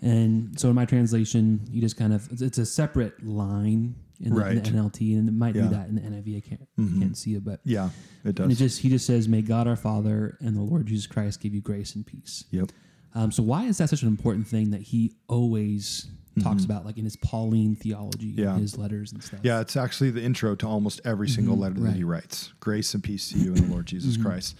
And 0.00 0.58
so 0.60 0.68
in 0.68 0.74
my 0.74 0.84
translation, 0.84 1.60
you 1.70 1.80
just 1.80 1.96
kind 1.96 2.12
of 2.12 2.28
it's, 2.40 2.58
a 2.58 2.66
separate 2.66 3.24
line 3.26 3.96
in 4.20 4.34
the, 4.34 4.46
in 4.50 4.62
the 4.62 4.70
NLT, 4.70 5.18
and 5.18 5.28
it 5.28 5.32
might 5.32 5.56
Yeah. 5.56 5.62
do 5.62 5.68
that 5.70 5.88
in 5.88 5.96
the 5.96 6.02
NIV. 6.02 6.36
I 6.36 6.40
can't 6.40 6.68
Mhm. 6.78 6.98
can't 7.00 7.16
see 7.16 7.34
it, 7.34 7.44
but 7.44 7.60
Yeah, 7.64 7.90
it 8.24 8.36
does. 8.36 8.44
and 8.44 8.52
it 8.52 8.56
just 8.56 8.78
he 8.80 8.88
just 8.90 9.06
says, 9.06 9.26
"May 9.28 9.42
God 9.42 9.66
our 9.66 9.76
Father 9.76 10.38
and 10.40 10.56
the 10.56 10.62
Lord 10.62 10.86
Jesus 10.86 11.06
Christ 11.08 11.40
give 11.40 11.52
you 11.52 11.60
grace 11.60 11.96
and 11.96 12.06
peace." 12.06 12.44
yep. 12.52 12.70
Um, 13.16 13.30
so 13.32 13.42
why 13.42 13.64
is 13.66 13.78
that 13.78 13.88
such 13.90 14.02
an 14.02 14.08
important 14.08 14.46
thing 14.46 14.70
that 14.70 14.82
he 14.82 15.14
always 15.28 16.06
talks 16.40 16.62
mm-hmm. 16.62 16.72
about, 16.72 16.84
like 16.84 16.98
in 16.98 17.04
his 17.04 17.16
Pauline 17.16 17.76
theology, 17.76 18.32
Mm-hmm. 18.32 18.40
Yeah. 18.42 18.54
in 18.54 18.60
his 18.60 18.76
letters 18.78 19.12
and 19.12 19.22
stuff? 19.22 19.40
Yeah, 19.42 19.60
it's 19.60 19.76
actually 19.76 20.10
the 20.10 20.22
intro 20.22 20.54
to 20.56 20.66
almost 20.66 21.00
every 21.04 21.26
mm-hmm. 21.26 21.34
single 21.34 21.56
letter 21.56 21.80
that 21.80 21.94
he 21.94 22.04
writes. 22.04 22.52
Grace 22.60 22.94
and 22.94 23.02
peace 23.02 23.30
to 23.30 23.38
you 23.38 23.54
in 23.54 23.68
the 23.68 23.72
Lord 23.72 23.86
Jesus 23.86 24.14
mm-hmm. 24.14 24.26
Christ. 24.26 24.56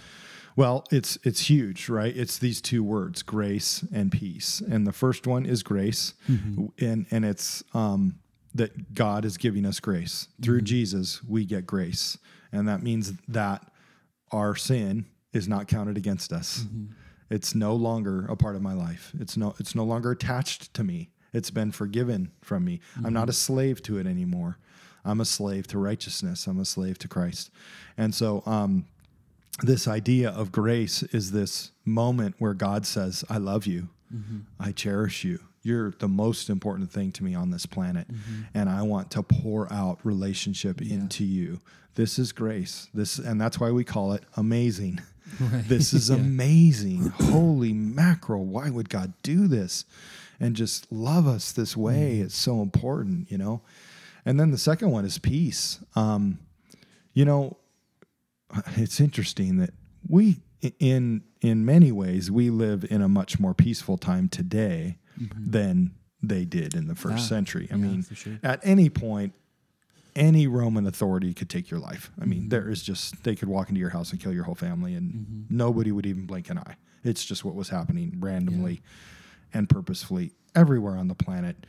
Well, 0.56 0.84
it's 0.92 1.18
it's 1.24 1.50
huge, 1.50 1.88
right? 1.88 2.16
It's 2.16 2.38
these 2.38 2.60
two 2.60 2.84
words, 2.84 3.22
grace 3.22 3.84
and 3.92 4.12
peace. 4.12 4.60
And 4.60 4.86
the 4.86 4.92
first 4.92 5.26
one 5.26 5.46
is 5.46 5.62
grace, 5.64 6.14
and 6.28 7.06
and 7.10 7.24
it's 7.24 7.64
um, 7.74 8.20
that 8.54 8.94
God 8.94 9.24
is 9.24 9.36
giving 9.36 9.66
us 9.66 9.80
grace 9.80 10.28
through 10.40 10.62
Jesus. 10.62 11.24
We 11.24 11.44
get 11.44 11.66
grace, 11.66 12.18
and 12.52 12.68
that 12.68 12.82
means 12.84 13.14
that 13.26 13.68
our 14.30 14.54
sin 14.54 15.06
is 15.32 15.48
not 15.48 15.66
counted 15.66 15.96
against 15.96 16.32
us. 16.32 16.64
It's 17.30 17.54
no 17.54 17.74
longer 17.74 18.26
a 18.26 18.36
part 18.36 18.54
of 18.54 18.62
my 18.62 18.74
life. 18.74 19.10
It's 19.18 19.36
no 19.36 19.54
it's 19.58 19.74
no 19.74 19.82
longer 19.82 20.12
attached 20.12 20.72
to 20.74 20.84
me. 20.84 21.10
It's 21.34 21.50
been 21.50 21.72
forgiven 21.72 22.30
from 22.40 22.64
me. 22.64 22.80
I'm 23.04 23.12
not 23.12 23.24
a 23.28 23.32
mm-hmm. 23.32 23.54
slave 23.54 23.82
to 23.82 23.98
it 23.98 24.06
anymore. 24.06 24.56
I'm 25.04 25.20
a 25.20 25.24
slave 25.26 25.66
to 25.68 25.78
righteousness. 25.78 26.46
I'm 26.46 26.58
a 26.58 26.64
slave 26.64 26.98
to 27.00 27.08
Christ. 27.08 27.50
And 27.98 28.14
so 28.14 28.42
um, 28.46 28.86
this 29.62 29.86
idea 29.86 30.30
of 30.30 30.50
grace 30.50 31.02
is 31.02 31.32
this 31.32 31.72
moment 31.84 32.36
where 32.38 32.54
God 32.54 32.86
says, 32.86 33.24
I 33.28 33.38
love 33.38 33.66
you. 33.66 33.88
Mm-hmm. 34.14 34.38
I 34.58 34.72
cherish 34.72 35.24
you. 35.24 35.40
You're 35.62 35.92
the 35.98 36.08
most 36.08 36.50
important 36.50 36.90
thing 36.90 37.10
to 37.12 37.24
me 37.24 37.34
on 37.34 37.50
this 37.50 37.66
planet. 37.66 38.06
Mm-hmm. 38.08 38.42
And 38.54 38.68
I 38.68 38.82
want 38.82 39.10
to 39.12 39.22
pour 39.22 39.70
out 39.72 39.98
relationship 40.04 40.80
into 40.80 41.24
you. 41.24 41.60
This 41.94 42.18
is 42.18 42.32
grace. 42.32 42.88
This 42.92 43.18
and 43.18 43.40
that's 43.40 43.58
why 43.60 43.70
we 43.70 43.84
call 43.84 44.12
it 44.12 44.24
amazing. 44.36 45.00
Right. 45.40 45.66
This 45.66 45.94
is 45.94 46.10
Yeah. 46.10 46.16
amazing. 46.16 47.06
Holy 47.08 47.72
mackerel. 47.72 48.44
Why 48.44 48.68
would 48.68 48.90
God 48.90 49.14
do 49.22 49.48
this? 49.48 49.86
And 50.40 50.56
just 50.56 50.90
love 50.90 51.26
us 51.26 51.52
this 51.52 51.76
way. 51.76 52.18
It's 52.20 52.36
so 52.36 52.60
important, 52.60 53.30
you 53.30 53.38
know? 53.38 53.62
And 54.24 54.38
then 54.40 54.50
the 54.50 54.58
second 54.58 54.90
one 54.90 55.04
is 55.04 55.18
peace. 55.18 55.78
Um, 55.94 56.38
you 57.12 57.24
know, 57.24 57.56
it's 58.76 59.00
interesting 59.00 59.58
that 59.58 59.70
we 60.08 60.40
in 60.80 61.22
in 61.42 61.64
many 61.64 61.92
ways 61.92 62.30
we 62.30 62.48
live 62.50 62.84
in 62.90 63.02
a 63.02 63.08
much 63.08 63.38
more 63.38 63.52
peaceful 63.54 63.98
time 63.98 64.28
today 64.28 64.96
than 65.38 65.92
they 66.22 66.44
did 66.44 66.74
in 66.74 66.88
the 66.88 66.94
first 66.94 67.24
Ah, 67.24 67.28
century. 67.28 67.68
I 67.70 67.74
yeah, 67.76 67.80
mean, 67.82 68.02
sure. 68.14 68.38
at 68.42 68.60
any 68.62 68.88
point 68.88 69.34
any 70.16 70.46
Roman 70.46 70.86
authority 70.86 71.34
could 71.34 71.50
take 71.50 71.70
your 71.70 71.80
life. 71.80 72.10
I 72.16 72.20
Mm-hmm. 72.22 72.30
mean, 72.30 72.48
there 72.48 72.70
is 72.70 72.82
just 72.82 73.22
they 73.24 73.34
could 73.36 73.48
walk 73.48 73.68
into 73.68 73.80
your 73.80 73.90
house 73.90 74.10
and 74.10 74.20
kill 74.20 74.32
your 74.32 74.44
whole 74.44 74.54
family 74.54 74.94
and 74.94 75.12
Mm-hmm. 75.12 75.56
nobody 75.56 75.92
would 75.92 76.06
even 76.06 76.24
blink 76.26 76.48
an 76.50 76.58
eye. 76.58 76.76
It's 77.02 77.24
just 77.24 77.44
what 77.44 77.54
was 77.54 77.68
happening 77.68 78.16
randomly 78.20 78.80
and 79.54 79.68
purposefully 79.68 80.32
everywhere 80.54 80.96
on 80.96 81.08
the 81.08 81.14
planet 81.14 81.66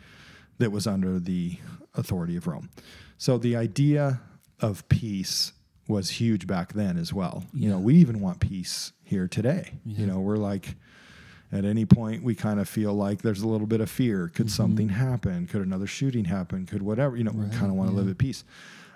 that 0.58 0.72
was 0.72 0.88
under 0.88 1.20
the 1.20 1.58
authority 1.94 2.36
of 2.36 2.48
Rome. 2.48 2.70
So 3.18 3.38
the 3.38 3.56
idea 3.56 4.22
of 4.60 4.88
peace 4.90 5.54
was 5.88 6.10
huge 6.10 6.48
back 6.48 6.74
then 6.74 6.98
as 6.98 7.14
well. 7.14 7.44
You 7.54 7.70
know, 7.70 7.80
we 7.80 7.96
even 7.96 8.20
want 8.20 8.40
peace 8.40 8.92
here 9.04 9.28
today. 9.28 9.74
You 9.86 10.08
know, 10.08 10.20
we're 10.20 10.38
like 10.38 10.76
at 11.52 11.64
any 11.64 11.86
point 11.86 12.24
we 12.24 12.34
kind 12.36 12.60
of 12.60 12.68
feel 12.68 12.94
like 12.94 13.22
there's 13.22 13.42
a 13.42 13.48
little 13.48 13.68
bit 13.68 13.82
of 13.82 13.90
fear. 13.90 14.32
Could 14.34 14.50
something 14.50 14.90
happen? 14.90 15.46
Could 15.48 15.62
another 15.62 15.88
shooting 15.88 16.26
happen? 16.26 16.66
Could 16.66 16.82
whatever, 16.82 17.16
you 17.16 17.24
know, 17.24 17.32
we 17.32 17.46
Mm-hmm. 17.46 17.60
Kind 17.60 17.72
of 17.72 17.78
want 17.78 17.92
to 17.92 17.96
live 17.96 18.10
at 18.10 18.18
peace. 18.18 18.44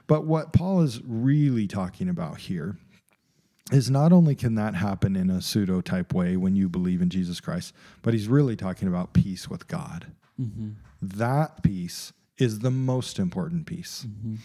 But 0.07 0.25
what 0.25 0.53
Paul 0.53 0.81
is 0.81 1.01
really 1.05 1.67
talking 1.67 2.09
about 2.09 2.39
here 2.39 2.77
is 3.71 3.89
not 3.89 4.11
only 4.11 4.35
can 4.35 4.55
that 4.55 4.75
happen 4.75 5.15
in 5.15 5.29
a 5.29 5.41
pseudo 5.41 5.81
type 5.81 6.13
way 6.13 6.35
when 6.35 6.55
you 6.55 6.69
believe 6.69 7.01
in 7.01 7.09
Jesus 7.09 7.39
Christ, 7.39 7.73
but 8.01 8.13
he's 8.13 8.27
really 8.27 8.55
talking 8.55 8.87
about 8.87 9.13
peace 9.13 9.49
with 9.49 9.67
God. 9.67 10.07
Mm-hmm. 10.39 10.69
That 11.01 11.61
peace 11.61 12.13
is 12.37 12.59
the 12.59 12.71
most 12.71 13.19
important 13.19 13.65
piece. 13.65 14.05
Mm-hmm. 14.07 14.35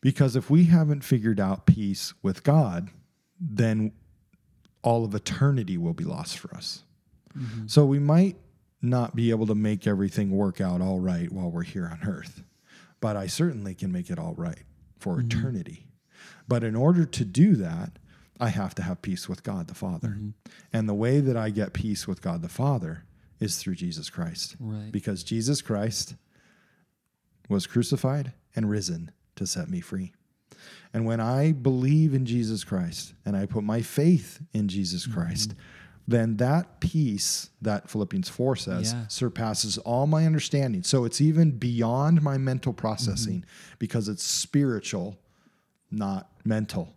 Because 0.00 0.34
if 0.34 0.48
we 0.48 0.64
haven't 0.64 1.04
figured 1.04 1.38
out 1.38 1.66
peace 1.66 2.14
with 2.22 2.42
God, 2.42 2.88
then 3.38 3.92
all 4.82 5.04
of 5.04 5.14
eternity 5.14 5.76
will 5.76 5.92
be 5.92 6.04
lost 6.04 6.38
for 6.38 6.54
us. 6.54 6.84
Mm-hmm. 7.38 7.66
So 7.66 7.84
we 7.84 7.98
might 7.98 8.36
not 8.82 9.14
be 9.14 9.30
able 9.30 9.46
to 9.46 9.54
make 9.54 9.86
everything 9.86 10.30
work 10.30 10.60
out 10.60 10.80
all 10.80 11.00
right 11.00 11.30
while 11.30 11.50
we're 11.50 11.62
here 11.62 11.86
on 11.86 12.08
earth, 12.08 12.42
but 13.00 13.16
I 13.16 13.26
certainly 13.26 13.74
can 13.74 13.92
make 13.92 14.10
it 14.10 14.18
all 14.18 14.34
right 14.36 14.62
for 14.98 15.16
mm-hmm. 15.16 15.26
eternity. 15.26 15.86
But 16.48 16.64
in 16.64 16.74
order 16.74 17.04
to 17.04 17.24
do 17.24 17.56
that, 17.56 17.98
I 18.40 18.48
have 18.48 18.74
to 18.76 18.82
have 18.82 19.02
peace 19.02 19.28
with 19.28 19.42
God 19.42 19.68
the 19.68 19.74
Father. 19.74 20.08
Mm-hmm. 20.08 20.30
And 20.72 20.88
the 20.88 20.94
way 20.94 21.20
that 21.20 21.36
I 21.36 21.50
get 21.50 21.72
peace 21.72 22.08
with 22.08 22.22
God 22.22 22.42
the 22.42 22.48
Father 22.48 23.04
is 23.38 23.58
through 23.58 23.74
Jesus 23.74 24.10
Christ. 24.10 24.56
Right. 24.58 24.90
Because 24.90 25.22
Jesus 25.22 25.62
Christ 25.62 26.14
was 27.48 27.66
crucified 27.66 28.32
and 28.54 28.70
risen 28.70 29.10
to 29.36 29.46
set 29.46 29.68
me 29.68 29.80
free. 29.80 30.12
And 30.92 31.04
when 31.04 31.20
I 31.20 31.52
believe 31.52 32.14
in 32.14 32.26
Jesus 32.26 32.64
Christ 32.64 33.14
and 33.24 33.36
I 33.36 33.46
put 33.46 33.64
my 33.64 33.82
faith 33.82 34.40
in 34.52 34.68
Jesus 34.68 35.06
mm-hmm. 35.06 35.20
Christ, 35.20 35.54
then 36.08 36.36
that 36.38 36.80
peace 36.80 37.50
that 37.62 37.88
Philippians 37.88 38.28
4 38.28 38.56
says 38.56 38.92
Yeah. 38.92 39.06
surpasses 39.06 39.78
all 39.78 40.06
my 40.06 40.26
understanding. 40.26 40.82
So 40.82 41.04
it's 41.04 41.20
even 41.20 41.52
beyond 41.52 42.22
my 42.22 42.36
mental 42.36 42.72
processing 42.72 43.40
mm-hmm. 43.40 43.74
because 43.78 44.08
it's 44.08 44.24
spiritual, 44.24 45.18
not 45.90 46.30
mental. 46.44 46.96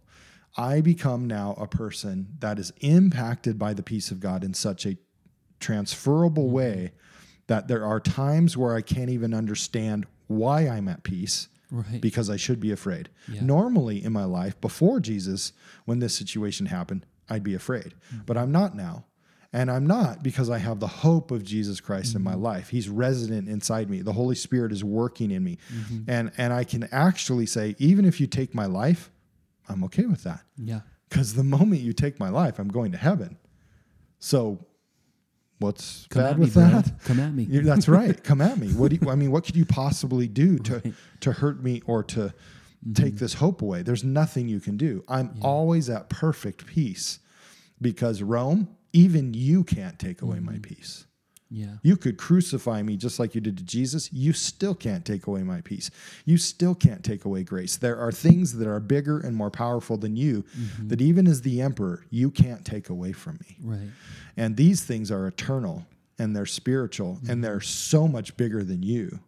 I 0.56 0.82
become 0.82 1.26
now 1.28 1.56
a 1.58 1.68
person 1.68 2.28
that 2.40 2.60
is 2.60 2.72
impacted 2.82 3.58
by 3.58 3.74
the 3.74 3.84
peace 3.84 4.12
of 4.12 4.20
God 4.20 4.44
in 4.44 4.54
such 4.54 4.86
a 4.86 4.98
transferable 5.60 6.50
way 6.50 6.92
that 7.48 7.68
there 7.68 7.86
are 7.86 8.00
times 8.00 8.56
where 8.58 8.76
I 8.76 8.82
can't 8.82 9.10
even 9.10 9.34
understand 9.34 10.06
why 10.28 10.68
I'm 10.68 10.88
at 10.88 11.04
peace 11.04 11.48
Right. 11.72 12.00
because 12.02 12.30
I 12.30 12.36
should 12.38 12.60
be 12.60 12.72
afraid. 12.72 13.10
Yeah. 13.28 13.42
Normally 13.42 14.04
in 14.04 14.14
my 14.14 14.26
life, 14.26 14.60
before 14.62 15.00
Jesus, 15.00 15.54
when 15.86 15.98
this 15.98 16.14
situation 16.14 16.68
happened, 16.68 17.04
I'd 17.28 17.42
be 17.44 17.56
afraid. 17.56 17.96
Mm-hmm. 18.14 18.26
But 18.28 18.38
I'm 18.38 18.52
not 18.52 18.76
now. 18.76 19.06
And 19.52 19.72
I'm 19.72 19.88
not 19.88 20.22
because 20.22 20.52
I 20.52 20.60
have 20.60 20.80
the 20.80 20.86
hope 20.88 21.32
of 21.32 21.44
Jesus 21.44 21.80
Christ 21.82 22.14
in 22.16 22.22
my 22.22 22.34
Mm-hmm. 22.34 22.44
life. 22.44 22.70
He's 22.70 22.90
resident 22.90 23.50
inside 23.50 23.90
me. 23.90 24.02
The 24.04 24.14
Holy 24.14 24.36
Spirit 24.36 24.72
is 24.72 24.84
working 24.84 25.32
in 25.32 25.44
me. 25.44 25.58
Mm-hmm. 25.74 26.04
And 26.12 26.32
and 26.38 26.54
I 26.54 26.64
can 26.64 26.88
actually 26.92 27.48
say, 27.48 27.76
even 27.80 28.06
if 28.06 28.22
you 28.22 28.28
take 28.28 28.54
my 28.54 28.68
life, 28.68 29.10
I'm 29.70 29.84
okay 29.86 30.06
with 30.06 30.24
that. 30.24 30.42
yeah. 30.58 30.82
Because 31.10 31.36
the 31.36 31.44
moment 31.44 31.82
you 31.82 31.94
take 31.94 32.20
my 32.20 32.30
life, 32.30 32.58
I'm 32.58 32.70
going 32.70 32.92
to 32.94 32.98
heaven. 32.98 33.38
So 34.20 34.66
what's 35.60 36.08
Come 36.08 36.24
bad 36.24 36.38
me, 36.40 36.46
with 36.46 36.54
bro. 36.56 36.64
that? 36.70 36.92
Come 37.06 37.20
at 37.20 37.34
me. 37.34 37.46
That's 37.46 37.88
right. 37.88 38.22
Come 38.24 38.42
at 38.42 38.58
me. 38.58 38.70
What 38.70 38.90
do 38.92 38.98
you, 39.02 39.10
I 39.12 39.16
mean? 39.16 39.32
What 39.32 39.44
could 39.44 39.56
you 39.56 39.66
possibly 39.66 40.28
do 40.28 40.58
to 40.68 40.74
Right. 40.80 40.94
to 41.22 41.32
hurt 41.34 41.64
me 41.64 41.82
or 41.86 42.04
to 42.04 42.34
Mm-hmm. 42.86 42.94
take 43.02 43.16
this 43.16 43.36
hope 43.36 43.62
away? 43.62 43.82
There's 43.82 44.04
nothing 44.04 44.50
you 44.50 44.60
can 44.60 44.76
do. 44.76 45.06
I'm 45.08 45.36
always 45.42 45.90
at 45.90 46.10
perfect 46.10 46.66
peace 46.66 47.20
because 47.80 48.22
Rome, 48.22 48.68
even 48.92 49.34
you 49.34 49.64
can't 49.64 49.98
take 49.98 50.22
away 50.22 50.40
my 50.42 50.54
Mm-hmm. 50.54 50.62
peace. 50.64 51.06
Yeah. 51.56 51.76
You 51.84 51.98
could 51.98 52.18
crucify 52.18 52.82
me 52.82 52.98
just 52.98 53.20
like 53.20 53.36
you 53.36 53.42
did 53.42 53.58
to 53.58 53.64
Jesus. 53.64 54.12
You 54.12 54.34
still 54.34 54.74
can't 54.74 55.06
take 55.06 55.28
away 55.28 55.44
my 55.44 55.62
peace. 55.62 55.92
You 56.26 56.38
still 56.40 56.74
can't 56.74 57.04
take 57.04 57.26
away 57.26 57.44
grace. 57.44 57.78
There 57.78 57.98
are 58.00 58.12
things 58.12 58.58
that 58.58 58.68
are 58.68 58.80
bigger 58.80 59.20
and 59.20 59.36
more 59.36 59.52
powerful 59.52 59.96
than 59.98 60.16
you 60.16 60.44
Mm-hmm. 60.58 60.88
that 60.88 61.00
even 61.02 61.28
as 61.28 61.42
the 61.44 61.62
emperor, 61.62 62.06
you 62.10 62.32
can't 62.32 62.66
take 62.66 62.90
away 62.90 63.12
from 63.12 63.38
me. 63.48 63.58
Right. 63.62 63.90
And 64.36 64.58
these 64.58 64.84
things 64.84 65.12
are 65.12 65.28
eternal 65.28 65.86
and 66.18 66.36
they're 66.36 66.48
spiritual 66.48 67.18
Mm-hmm. 67.18 67.30
and 67.30 67.44
they're 67.44 67.62
so 67.62 68.08
much 68.08 68.36
bigger 68.36 68.64
than 68.64 68.82
you 68.82 69.20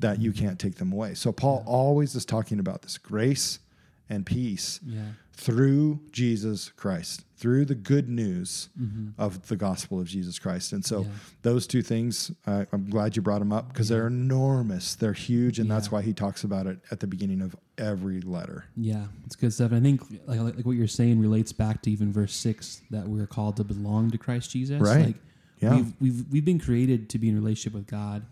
that 0.00 0.20
you 0.20 0.32
can't 0.32 0.58
take 0.58 0.74
them 0.76 0.92
away. 0.92 1.14
So 1.14 1.30
Paul 1.30 1.62
always 1.66 2.14
is 2.16 2.24
talking 2.24 2.58
about 2.58 2.82
this 2.82 2.98
grace 2.98 3.60
and 4.08 4.26
peace 4.26 4.80
Yeah. 4.84 5.12
through 5.34 6.00
Jesus 6.10 6.70
Christ, 6.70 7.22
through 7.40 7.64
the 7.64 7.74
good 7.74 8.06
news 8.08 8.68
of 9.16 9.48
the 9.48 9.56
gospel 9.56 9.98
of 9.98 10.06
Jesus 10.06 10.38
Christ. 10.38 10.72
And 10.72 10.84
so 10.84 11.00
Mm-hmm. 11.00 11.10
Yeah. 11.10 11.16
those 11.42 11.66
two 11.66 11.80
things, 11.82 12.30
uh, 12.46 12.66
I'm 12.70 12.90
glad 12.90 13.16
you 13.16 13.22
brought 13.22 13.38
them 13.38 13.50
up 13.52 13.68
because 13.72 13.88
they're 13.88 14.06
enormous. 14.08 14.94
They're 14.94 15.14
huge. 15.14 15.58
And 15.58 15.70
that's 15.70 15.90
why 15.90 16.02
he 16.02 16.12
talks 16.12 16.44
about 16.44 16.66
it 16.66 16.78
at 16.90 17.00
the 17.00 17.06
beginning 17.06 17.40
of 17.40 17.56
every 17.78 18.20
letter. 18.20 18.66
Yeah, 18.76 19.06
it's 19.24 19.36
good 19.36 19.52
stuff. 19.54 19.72
And 19.72 19.80
I 19.80 19.82
think 19.82 20.02
like, 20.26 20.38
like 20.56 20.66
what 20.66 20.76
you're 20.76 20.86
saying 20.86 21.18
relates 21.18 21.52
back 21.52 21.80
to 21.82 21.90
even 21.90 22.12
verse 22.12 22.34
six 22.34 22.82
that 22.90 23.08
we're 23.08 23.26
called 23.26 23.56
to 23.56 23.64
belong 23.64 24.10
to 24.10 24.18
Christ 24.18 24.50
Jesus. 24.50 24.78
Right. 24.80 25.06
Like 25.06 25.16
Yeah. 25.60 25.76
we've 25.76 25.92
we've 26.00 26.24
we've 26.32 26.44
been 26.44 26.60
created 26.60 27.08
to 27.10 27.18
be 27.18 27.30
in 27.30 27.34
relationship 27.36 27.72
with 27.74 27.86
God, 27.86 28.22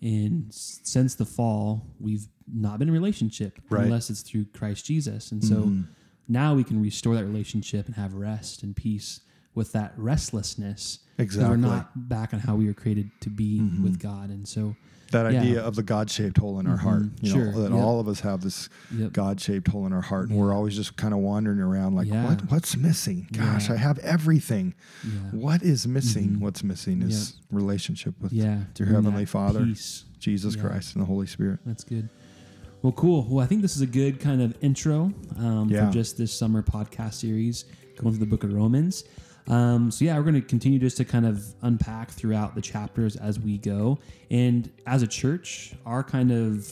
and 0.00 0.46
since 0.50 1.14
the 1.14 1.26
fall, 1.26 1.82
we've 2.00 2.26
not 2.52 2.78
been 2.78 2.88
in 2.88 2.94
relationship 2.94 3.58
Right. 3.68 3.80
Mm-hmm. 3.80 3.84
unless 3.86 4.08
it's 4.10 4.22
through 4.22 4.46
Christ 4.54 4.84
Jesus. 4.86 5.30
And 5.32 5.44
so 5.44 5.72
now 6.28 6.54
we 6.54 6.64
can 6.64 6.80
restore 6.82 7.14
that 7.14 7.24
relationship 7.24 7.86
and 7.86 7.94
have 7.96 8.14
rest 8.14 8.62
and 8.62 8.74
peace 8.74 9.20
with 9.54 9.72
that 9.72 9.92
restlessness. 9.96 11.00
Exactly. 11.18 11.50
We're 11.50 11.56
not 11.56 12.08
back 12.08 12.34
on 12.34 12.40
how 12.40 12.56
we 12.56 12.66
were 12.66 12.74
created 12.74 13.10
to 13.22 13.30
be 13.30 13.60
mm-hmm. 13.60 13.82
with 13.82 13.98
God, 13.98 14.30
and 14.30 14.46
so 14.46 14.76
That 15.12 15.32
Yeah. 15.32 15.40
idea 15.40 15.60
of 15.62 15.76
the 15.76 15.84
God 15.84 16.10
shaped 16.10 16.36
hole 16.36 16.58
in 16.58 16.66
our 16.66 16.76
heart, 16.78 17.04
mm-hmm. 17.04 17.24
you 17.26 17.30
Sure. 17.32 17.52
know, 17.52 17.62
that 17.62 17.70
Yep. 17.70 17.80
all 17.80 18.00
of 18.00 18.08
us 18.08 18.20
have 18.20 18.40
this 18.42 18.68
Yep. 18.92 19.12
God 19.12 19.40
shaped 19.40 19.68
hole 19.68 19.86
in 19.86 19.92
our 19.92 20.00
heart, 20.00 20.28
and 20.30 20.36
we're 20.36 20.52
always 20.52 20.74
just 20.74 20.96
kind 20.96 21.14
of 21.14 21.20
wandering 21.20 21.60
around 21.60 21.94
like, 21.94 22.08
Yeah. 22.08 22.24
what, 22.26 22.50
what's 22.50 22.76
missing? 22.76 23.28
Gosh, 23.32 23.68
Yeah. 23.68 23.74
I 23.74 23.78
have 23.78 23.98
everything. 24.00 24.74
yeah, 25.04 25.10
What 25.30 25.62
is 25.62 25.86
missing? 25.86 26.30
Mm-hmm. 26.30 26.40
What's 26.40 26.64
missing 26.64 27.02
is 27.02 27.34
relationship 27.52 28.20
with 28.20 28.32
yeah, 28.32 28.64
your 28.76 28.88
heavenly 28.88 29.26
Father, 29.26 29.64
peace. 29.64 30.04
Jesus 30.18 30.56
Yeah. 30.56 30.62
Christ, 30.62 30.96
and 30.96 31.02
the 31.02 31.06
Holy 31.06 31.28
Spirit. 31.28 31.60
That's 31.64 31.84
good. 31.84 32.08
Well, 32.86 32.92
cool. 32.92 33.26
Well, 33.28 33.42
I 33.44 33.48
think 33.48 33.62
this 33.62 33.74
is 33.74 33.82
a 33.82 33.86
good 33.86 34.20
kind 34.20 34.40
of 34.40 34.56
intro 34.62 35.12
um, 35.40 35.68
Yeah. 35.68 35.86
for 35.88 35.92
just 35.92 36.16
this 36.16 36.32
summer 36.32 36.62
podcast 36.62 37.14
series 37.14 37.64
going 37.96 38.14
through 38.14 38.24
the 38.24 38.30
book 38.30 38.44
of 38.44 38.52
Romans. 38.52 39.02
Um, 39.48 39.90
so, 39.90 40.04
yeah, 40.04 40.16
we're 40.16 40.22
going 40.22 40.34
to 40.36 40.40
continue 40.40 40.78
just 40.78 40.96
to 40.98 41.04
kind 41.04 41.26
of 41.26 41.44
unpack 41.62 42.12
throughout 42.12 42.54
the 42.54 42.60
chapters 42.60 43.16
as 43.16 43.40
we 43.40 43.58
go. 43.58 43.98
And 44.30 44.70
as 44.86 45.02
a 45.02 45.08
church, 45.08 45.74
our 45.84 46.04
kind 46.04 46.30
of, 46.30 46.70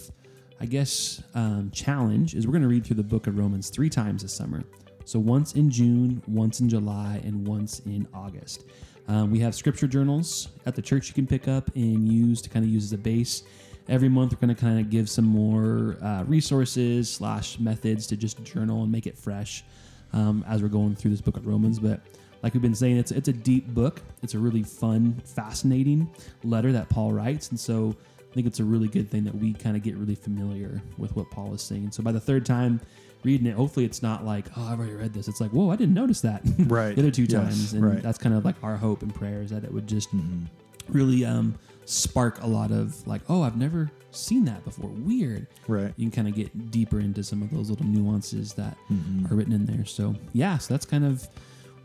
I 0.61 0.67
guess, 0.67 1.21
um, 1.35 1.73
challenge 1.75 2.37
is 2.37 2.47
we're 2.47 2.53
going 2.53 2.63
to 2.63 2.69
read 2.69 2.87
through 2.87 2.95
the 2.95 3.03
book 3.03 3.27
of 3.27 3.37
Romans 3.37 3.69
three 3.69 3.91
times 3.91 4.23
this 4.23 4.33
summer. 4.33 4.63
So, 5.05 5.19
once 5.19 5.55
in 5.55 5.71
June, 5.71 6.23
once 6.27 6.61
in 6.61 6.69
July, 6.69 7.21
and 7.25 7.47
once 7.47 7.81
in 7.81 8.07
August. 8.15 8.65
Um, 9.07 9.31
we 9.31 9.39
have 9.41 9.55
scripture 9.55 9.87
journals 9.87 10.49
at 10.65 10.75
the 10.75 10.83
church 10.83 11.09
you 11.09 11.15
can 11.15 11.27
pick 11.27 11.47
up 11.47 11.71
and 11.75 12.11
use 12.11 12.41
to 12.43 12.49
kind 12.49 12.65
of 12.65 12.71
use 12.71 12.85
as 12.85 12.93
a 12.93 12.99
base. 12.99 13.43
Every 13.89 14.09
month 14.09 14.33
we're 14.33 14.47
going 14.47 14.55
to 14.55 14.61
kind 14.61 14.81
of 14.81 14.89
give 14.89 15.11
some 15.11 15.27
more 15.27 15.99
uh, 16.03 16.25
resources 16.25 17.11
slash 17.11 17.59
methods 17.59 18.07
to 18.07 18.17
just 18.17 18.43
journal 18.45 18.83
and 18.83 18.91
make 18.91 19.07
it 19.07 19.19
fresh 19.19 19.63
um, 20.15 20.43
as 20.49 20.63
we're 20.63 20.69
going 20.69 20.95
through 20.95 21.11
this 21.11 21.21
book 21.21 21.37
of 21.37 21.47
romans. 21.47 21.79
But 21.79 22.01
like 22.43 22.55
we've 22.55 22.63
been 22.63 22.75
saying 22.75 22.97
it's, 22.97 23.11
it's 23.11 23.29
a 23.29 23.33
deep 23.33 23.69
book. 23.69 24.01
It's 24.23 24.33
a 24.33 24.39
really 24.39 24.63
fun 24.63 25.21
fascinating 25.27 26.11
letter 26.43 26.73
that 26.73 26.89
paul 26.89 27.13
writes. 27.13 27.51
And 27.51 27.61
so 27.61 27.95
i 28.19 28.35
think 28.35 28.47
it's 28.47 28.61
a 28.61 28.65
really 28.65 28.89
good 28.89 29.11
thing 29.11 29.23
that 29.25 29.35
we 29.35 29.53
kind 29.53 29.77
of 29.77 29.83
get 29.83 29.97
really 29.97 30.15
familiar 30.15 30.83
with 30.97 31.15
what 31.15 31.31
paul 31.31 31.53
is 31.53 31.61
saying. 31.61 31.91
So 31.93 32.03
by 32.03 32.13
the 32.13 32.21
third 32.21 32.47
time 32.47 32.81
reading 33.25 33.47
it 33.47 33.55
hopefully 33.55 33.85
it's 33.87 34.03
not 34.03 34.25
like 34.25 34.45
oh 34.57 34.69
i've 34.71 34.79
already 34.79 34.95
read 34.95 35.13
this 35.15 35.29
it's 35.29 35.41
like 35.41 35.51
whoa 35.51 35.71
i 35.71 35.77
didn't 35.77 35.95
notice 35.95 36.21
that 36.21 36.43
Right. 36.67 36.95
the 36.95 37.03
other 37.03 37.11
two 37.11 37.23
Yes, 37.25 37.33
times 37.33 37.73
and 37.73 37.85
right. 37.85 38.03
that's 38.03 38.19
kind 38.19 38.35
of 38.35 38.45
like 38.45 38.57
our 38.63 38.77
hope 38.77 39.03
and 39.03 39.15
prayer 39.15 39.41
is 39.43 39.51
that 39.51 39.65
it 39.65 39.73
would 39.73 39.87
just 39.87 40.11
really 40.89 41.25
um, 41.25 41.55
spark 41.87 42.43
a 42.43 42.47
lot 42.47 42.71
of 42.71 43.07
like, 43.07 43.23
oh, 43.31 43.43
I've 43.43 43.57
never 43.57 43.91
seen 44.11 44.45
that 44.45 44.63
before. 44.65 44.91
Weird. 44.91 45.47
Right. 45.67 45.93
You 45.97 46.11
can 46.11 46.11
kind 46.11 46.29
of 46.29 46.35
get 46.35 46.71
deeper 46.71 47.01
into 47.01 47.23
some 47.25 47.43
of 47.43 47.51
those 47.51 47.71
little 47.71 47.87
nuances 47.87 48.53
that 48.55 48.77
Mm-hmm. 48.93 49.33
are 49.33 49.37
written 49.37 49.53
in 49.55 49.65
there. 49.65 49.85
So 49.87 50.15
yeah, 50.35 50.59
so 50.59 50.75
that's 50.75 50.85
kind 50.87 51.05
of 51.07 51.27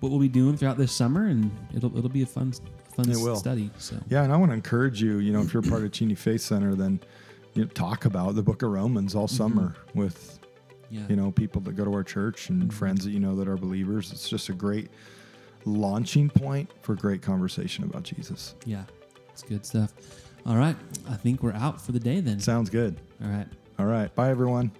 what 0.01 0.09
we'll 0.09 0.19
be 0.19 0.27
doing 0.27 0.57
throughout 0.57 0.77
this 0.77 0.91
summer, 0.91 1.27
and 1.27 1.49
it'll 1.75 1.95
it'll 1.97 2.09
be 2.09 2.21
a 2.23 2.25
fun 2.25 2.51
fun 2.95 3.09
It 3.09 3.17
will. 3.17 3.35
study. 3.37 3.69
So 3.77 3.95
Yeah, 4.09 4.23
and 4.23 4.33
I 4.33 4.37
want 4.37 4.51
to 4.51 4.55
encourage 4.55 5.01
you, 5.01 5.19
you 5.19 5.31
know, 5.31 5.41
if 5.41 5.53
you're 5.53 5.63
part 5.63 5.83
of 5.83 5.91
Cheney 5.93 6.15
Faith 6.15 6.41
Center, 6.41 6.75
then 6.75 6.99
you 7.53 7.63
know, 7.63 7.69
talk 7.69 8.03
about 8.05 8.35
the 8.35 8.43
book 8.43 8.61
of 8.63 8.71
Romans 8.71 9.15
all 9.15 9.27
summer 9.27 9.75
with, 9.95 10.38
yeah, 10.89 11.01
you 11.09 11.15
know, 11.15 11.31
people 11.31 11.61
that 11.61 11.75
go 11.75 11.85
to 11.85 11.93
our 11.93 12.03
church 12.03 12.49
and 12.49 12.61
mm-hmm. 12.61 12.69
friends 12.69 13.03
that 13.05 13.11
you 13.11 13.19
know 13.19 13.35
that 13.35 13.47
are 13.47 13.57
believers. 13.57 14.11
It's 14.11 14.29
just 14.29 14.49
a 14.49 14.53
great 14.53 14.89
launching 15.65 16.29
point 16.29 16.69
for 16.81 16.95
great 16.95 17.21
conversation 17.21 17.83
about 17.83 18.03
Jesus. 18.03 18.55
yeah, 18.65 18.83
it's 19.31 19.43
good 19.43 19.65
stuff. 19.65 19.93
All 20.45 20.55
right, 20.55 20.75
I 21.09 21.15
think 21.15 21.43
we're 21.43 21.53
out 21.53 21.81
for 21.81 21.91
the 21.91 21.99
day 21.99 22.21
then. 22.21 22.39
Sounds 22.39 22.69
good. 22.69 22.97
All 23.23 23.29
right. 23.29 23.47
All 23.77 23.85
right. 23.85 24.13
Bye, 24.15 24.29
everyone. 24.29 24.71